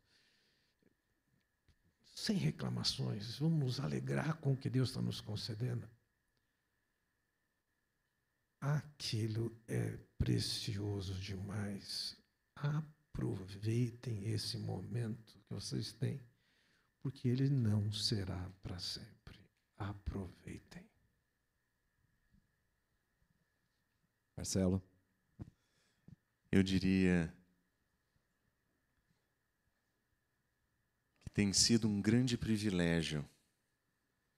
sem 2.14 2.36
reclamações, 2.36 3.38
vamos 3.38 3.58
nos 3.60 3.80
alegrar 3.80 4.36
com 4.38 4.52
o 4.52 4.56
que 4.56 4.68
Deus 4.68 4.88
está 4.90 5.00
nos 5.00 5.20
concedendo. 5.20 5.88
Aquilo 8.60 9.56
é 9.68 9.96
precioso 10.18 11.14
demais. 11.14 12.16
Aproveitem 12.56 14.28
esse 14.28 14.58
momento 14.58 15.38
que 15.46 15.54
vocês 15.54 15.92
têm, 15.92 16.20
porque 17.00 17.28
ele 17.28 17.48
não 17.48 17.92
será 17.92 18.50
para 18.60 18.80
sempre. 18.80 19.47
Aproveitem. 19.78 20.84
Marcelo. 24.36 24.82
Eu 26.50 26.62
diria 26.62 27.32
que 31.24 31.30
tem 31.30 31.52
sido 31.52 31.88
um 31.88 32.00
grande 32.00 32.36
privilégio 32.36 33.28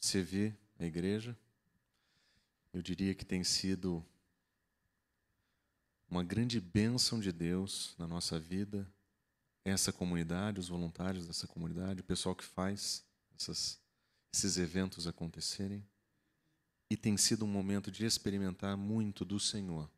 servir 0.00 0.56
a 0.78 0.84
igreja. 0.84 1.36
Eu 2.72 2.82
diria 2.82 3.14
que 3.14 3.24
tem 3.24 3.44
sido 3.44 4.04
uma 6.08 6.24
grande 6.24 6.60
bênção 6.60 7.20
de 7.20 7.30
Deus 7.30 7.94
na 7.96 8.06
nossa 8.06 8.38
vida, 8.38 8.90
essa 9.64 9.92
comunidade, 9.92 10.58
os 10.58 10.68
voluntários 10.68 11.26
dessa 11.26 11.46
comunidade, 11.46 12.00
o 12.00 12.04
pessoal 12.04 12.34
que 12.34 12.44
faz 12.44 13.04
essas, 13.36 13.80
esses 14.32 14.56
eventos 14.56 15.06
acontecerem. 15.06 15.86
E 16.90 16.96
tem 16.96 17.16
sido 17.16 17.44
um 17.44 17.48
momento 17.48 17.90
de 17.90 18.04
experimentar 18.04 18.76
muito 18.76 19.24
do 19.24 19.38
Senhor, 19.38 19.88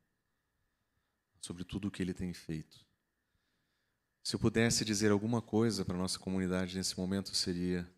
sobre 1.41 1.65
tudo 1.65 1.89
o 1.89 1.91
que 1.91 2.03
Ele 2.03 2.13
tem 2.13 2.35
feito. 2.35 2.85
Se 4.23 4.37
eu 4.37 4.41
pudesse 4.41 4.85
dizer 4.85 5.11
alguma 5.11 5.41
coisa 5.43 5.85
para 5.85 5.95
a 5.95 5.99
nossa 5.99 6.19
comunidade 6.19 6.77
nesse 6.77 6.97
momento, 6.99 7.35
seria: 7.35 7.91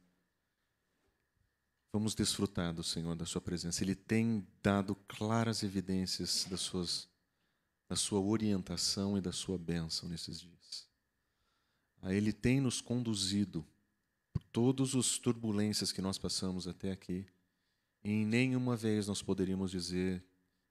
vamos 1.92 2.14
desfrutar 2.14 2.72
do 2.72 2.84
Senhor, 2.84 3.14
da 3.16 3.26
Sua 3.26 3.40
presença. 3.40 3.82
Ele 3.82 3.94
tem 3.94 4.46
dado 4.62 4.94
claras 5.08 5.62
evidências 5.62 6.46
das 6.48 6.60
suas 6.60 7.08
da 7.86 7.96
sua 7.96 8.18
orientação 8.18 9.18
e 9.18 9.20
da 9.20 9.30
sua 9.30 9.58
bênção 9.58 10.08
nesses 10.08 10.40
dias. 10.40 10.88
Ele 12.02 12.32
tem 12.32 12.60
nos 12.60 12.80
conduzido 12.80 13.64
por 14.54 14.72
todas 14.72 14.94
as 14.94 15.18
turbulências 15.18 15.90
que 15.90 16.00
nós 16.00 16.16
passamos 16.16 16.68
até 16.68 16.92
aqui. 16.92 17.26
Em 18.04 18.24
nenhuma 18.24 18.76
vez 18.76 19.08
nós 19.08 19.20
poderíamos 19.20 19.72
dizer 19.72 20.24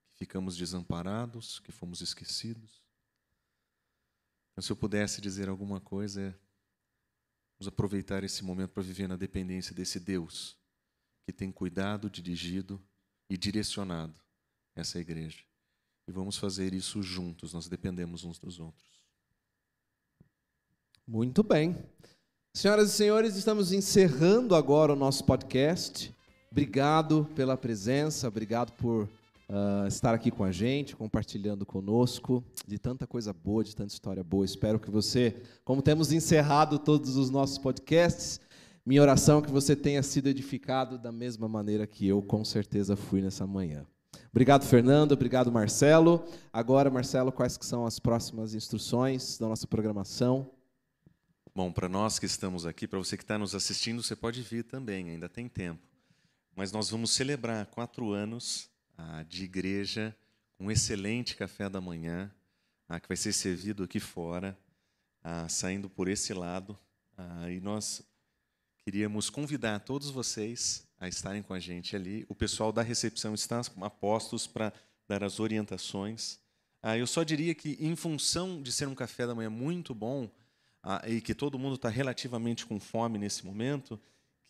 que 0.08 0.16
ficamos 0.20 0.56
desamparados, 0.56 1.60
que 1.60 1.70
fomos 1.70 2.00
esquecidos. 2.00 2.82
Então, 4.52 4.62
se 4.62 4.72
eu 4.72 4.76
pudesse 4.76 5.20
dizer 5.20 5.50
alguma 5.50 5.80
coisa, 5.80 6.22
é 6.22 6.34
vamos 7.58 7.68
aproveitar 7.68 8.24
esse 8.24 8.42
momento 8.42 8.70
para 8.70 8.82
viver 8.82 9.06
na 9.06 9.16
dependência 9.16 9.74
desse 9.74 10.00
Deus 10.00 10.56
que 11.26 11.32
tem 11.32 11.52
cuidado, 11.52 12.08
dirigido 12.08 12.82
e 13.28 13.36
direcionado 13.36 14.18
essa 14.74 14.98
igreja. 14.98 15.44
E 16.08 16.12
vamos 16.12 16.38
fazer 16.38 16.72
isso 16.72 17.02
juntos, 17.02 17.52
nós 17.52 17.68
dependemos 17.68 18.24
uns 18.24 18.38
dos 18.38 18.58
outros. 18.58 19.04
Muito 21.06 21.42
bem. 21.42 21.76
Senhoras 22.56 22.90
e 22.90 22.92
senhores, 22.92 23.34
estamos 23.34 23.72
encerrando 23.72 24.54
agora 24.54 24.92
o 24.92 24.96
nosso 24.96 25.24
podcast. 25.24 26.14
Obrigado 26.52 27.28
pela 27.34 27.56
presença, 27.56 28.28
obrigado 28.28 28.70
por 28.74 29.08
uh, 29.48 29.88
estar 29.88 30.14
aqui 30.14 30.30
com 30.30 30.44
a 30.44 30.52
gente, 30.52 30.94
compartilhando 30.94 31.66
conosco 31.66 32.44
de 32.64 32.78
tanta 32.78 33.08
coisa 33.08 33.32
boa, 33.32 33.64
de 33.64 33.74
tanta 33.74 33.92
história 33.92 34.22
boa. 34.22 34.44
Espero 34.44 34.78
que 34.78 34.88
você, 34.88 35.34
como 35.64 35.82
temos 35.82 36.12
encerrado 36.12 36.78
todos 36.78 37.16
os 37.16 37.28
nossos 37.28 37.58
podcasts, 37.58 38.40
minha 38.86 39.02
oração 39.02 39.40
é 39.40 39.42
que 39.42 39.50
você 39.50 39.74
tenha 39.74 40.02
sido 40.04 40.28
edificado 40.28 40.96
da 40.96 41.10
mesma 41.10 41.48
maneira 41.48 41.88
que 41.88 42.06
eu, 42.06 42.22
com 42.22 42.44
certeza, 42.44 42.94
fui 42.94 43.20
nessa 43.20 43.44
manhã. 43.44 43.84
Obrigado, 44.30 44.64
Fernando. 44.64 45.10
Obrigado, 45.10 45.50
Marcelo. 45.50 46.24
Agora, 46.52 46.88
Marcelo, 46.88 47.32
quais 47.32 47.56
que 47.56 47.66
são 47.66 47.84
as 47.84 47.98
próximas 47.98 48.54
instruções 48.54 49.38
da 49.38 49.48
nossa 49.48 49.66
programação? 49.66 50.48
Bom, 51.56 51.70
para 51.70 51.88
nós 51.88 52.18
que 52.18 52.26
estamos 52.26 52.66
aqui, 52.66 52.84
para 52.84 52.98
você 52.98 53.16
que 53.16 53.22
está 53.22 53.38
nos 53.38 53.54
assistindo, 53.54 54.02
você 54.02 54.16
pode 54.16 54.42
vir 54.42 54.64
também, 54.64 55.10
ainda 55.10 55.28
tem 55.28 55.48
tempo. 55.48 55.80
Mas 56.52 56.72
nós 56.72 56.90
vamos 56.90 57.12
celebrar 57.12 57.66
quatro 57.66 58.10
anos 58.10 58.68
ah, 58.98 59.22
de 59.22 59.44
igreja, 59.44 60.12
um 60.58 60.68
excelente 60.68 61.36
café 61.36 61.68
da 61.68 61.80
manhã, 61.80 62.28
ah, 62.88 62.98
que 62.98 63.06
vai 63.06 63.16
ser 63.16 63.32
servido 63.32 63.84
aqui 63.84 64.00
fora, 64.00 64.58
ah, 65.22 65.48
saindo 65.48 65.88
por 65.88 66.08
esse 66.08 66.34
lado. 66.34 66.76
E 67.48 67.60
nós 67.60 68.02
queríamos 68.84 69.30
convidar 69.30 69.78
todos 69.78 70.10
vocês 70.10 70.84
a 70.98 71.06
estarem 71.06 71.40
com 71.40 71.54
a 71.54 71.60
gente 71.60 71.94
ali. 71.94 72.26
O 72.28 72.34
pessoal 72.34 72.72
da 72.72 72.82
recepção 72.82 73.32
está 73.32 73.60
a 73.80 73.90
postos 73.90 74.44
para 74.48 74.72
dar 75.06 75.22
as 75.22 75.38
orientações. 75.38 76.40
Eu 76.98 77.06
só 77.06 77.22
diria 77.22 77.54
que, 77.54 77.78
em 77.78 77.94
função 77.94 78.60
de 78.60 78.72
ser 78.72 78.88
um 78.88 78.94
café 78.96 79.24
da 79.24 79.36
manhã 79.36 79.50
muito 79.50 79.94
bom 79.94 80.28
e 81.06 81.20
que 81.20 81.34
todo 81.34 81.58
mundo 81.58 81.76
está 81.76 81.88
relativamente 81.88 82.66
com 82.66 82.78
fome 82.78 83.18
nesse 83.18 83.44
momento, 83.44 83.98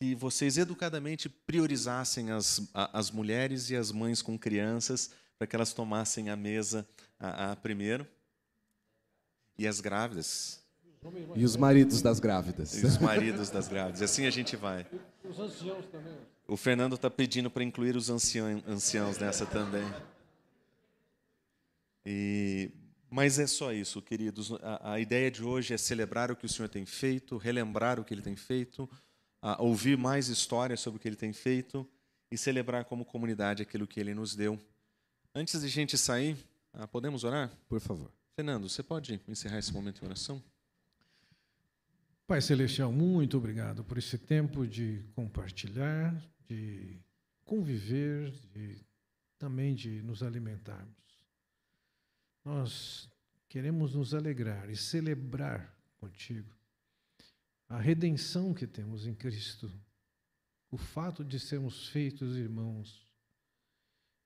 que 0.01 0.15
vocês 0.15 0.59
educadamente 0.59 1.29
priorizassem 1.29 2.31
as, 2.31 2.69
as 2.75 3.11
mulheres 3.11 3.71
e 3.71 3.77
as 3.77 3.93
mães 3.93 4.21
com 4.21 4.39
crianças 4.39 5.11
para 5.39 5.47
que 5.47 5.57
elas 5.57 5.73
tomassem 5.73 6.31
a 6.31 6.37
mesa 6.37 6.87
a, 7.19 7.53
a 7.53 7.57
primeiro. 7.57 8.07
E 9.57 9.69
as 9.69 9.81
grávidas, 9.81 10.65
e 11.37 11.45
os 11.45 11.57
maridos 11.57 12.01
das 12.01 12.19
grávidas. 12.19 12.83
E 12.83 12.87
os 12.87 12.99
maridos 12.99 13.51
das 13.51 13.69
grávidas. 13.69 14.03
Assim 14.03 14.27
a 14.27 14.31
gente 14.31 14.57
vai. 14.57 14.87
Os 15.23 15.39
anciãos 15.39 15.87
também. 15.87 16.15
O 16.49 16.57
Fernando 16.57 16.95
está 16.95 17.11
pedindo 17.11 17.51
para 17.51 17.63
incluir 17.63 17.95
os 17.97 18.09
ancião, 18.09 18.63
anciãos 18.67 19.19
nessa 19.19 19.45
também. 19.45 19.87
E, 22.07 22.71
mas 23.15 23.39
é 23.39 23.47
só 23.47 23.73
isso, 23.73 24.03
queridos. 24.03 24.51
A, 24.55 24.95
a, 24.95 25.01
ideia 25.01 25.31
de 25.31 25.45
hoje 25.45 25.73
é 25.73 25.79
celebrar 25.79 26.33
o 26.33 26.37
que 26.37 26.47
o 26.47 26.49
Senhor 26.49 26.69
tem 26.69 26.85
feito, 26.85 27.37
relembrar 27.37 28.01
o 28.01 28.05
que 28.05 28.13
Ele 28.13 28.21
tem 28.21 28.35
feito, 28.35 28.91
ouvir 29.61 29.97
mais 29.97 30.27
histórias 30.27 30.81
sobre 30.81 30.97
o 30.97 31.01
que 31.01 31.07
Ele 31.07 31.15
tem 31.15 31.33
feito 31.33 31.89
e 32.29 32.37
celebrar 32.37 32.85
como 32.87 33.05
comunidade 33.05 33.63
aquilo 33.63 33.87
que 33.87 34.01
Ele 34.01 34.15
nos 34.15 34.35
deu. 34.35 34.61
Antes 35.33 35.61
de 35.61 35.67
a 35.69 35.71
gente 35.71 35.97
sair, 35.97 36.37
ah, 36.73 36.89
podemos 36.89 37.23
orar? 37.23 37.57
Por 37.69 37.79
favor. 37.79 38.11
Fernando, 38.35 38.69
você 38.69 38.83
pode 38.83 39.21
encerrar 39.29 39.61
esse 39.61 39.73
momento 39.73 40.03
em 40.03 40.07
oração? 40.07 40.43
Pai 42.27 42.41
Celestial, 42.41 42.91
muito 42.91 43.37
obrigado 43.37 43.85
por 43.85 43.97
esse 43.97 44.19
tempo 44.19 44.67
de 44.67 45.05
compartilhar, 45.15 46.21
de 46.49 46.99
conviver, 47.45 48.33
de, 48.53 48.85
também 49.39 49.73
de 49.73 50.03
nos 50.03 50.21
alimentarmos. 50.21 51.04
Nós 52.45 53.09
queremos 53.49 53.95
nos 53.95 54.13
alegrar 54.13 54.69
e 54.69 54.77
celebrar 54.77 55.75
contigo 55.97 56.55
a 57.69 57.79
redenção 57.79 58.53
que 58.53 58.67
temos 58.67 59.07
em 59.07 59.15
Cristo, 59.15 59.73
o 60.71 60.77
fato 60.77 61.25
de 61.25 61.41
sermos 61.41 61.89
feitos 61.89 62.37
irmãos 62.37 63.09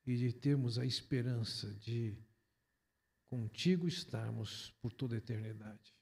e 0.04 0.16
de 0.16 0.32
termos 0.32 0.78
a 0.78 0.84
esperança 0.84 1.72
de 1.74 2.18
contigo 3.26 3.86
estarmos 3.86 4.70
por 4.80 4.92
toda 4.92 5.14
a 5.14 5.18
eternidade, 5.18 5.94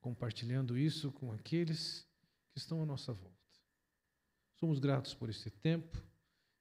compartilhando 0.00 0.76
isso 0.76 1.12
com 1.12 1.30
aqueles 1.30 2.06
que 2.50 2.58
estão 2.58 2.82
à 2.82 2.86
nossa 2.86 3.12
volta. 3.12 3.36
Somos 4.56 4.80
gratos 4.80 5.14
por 5.14 5.30
esse 5.30 5.50
tempo 5.50 6.02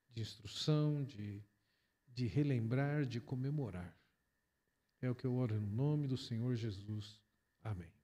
de 0.09 0.21
instrução, 0.21 1.03
de, 1.03 1.41
de 2.13 2.27
relembrar, 2.27 3.05
de 3.05 3.19
comemorar. 3.19 3.96
É 5.01 5.09
o 5.09 5.15
que 5.15 5.25
eu 5.25 5.35
oro 5.35 5.59
no 5.59 5.67
nome 5.67 6.07
do 6.07 6.17
Senhor 6.17 6.55
Jesus. 6.55 7.19
Amém. 7.63 7.96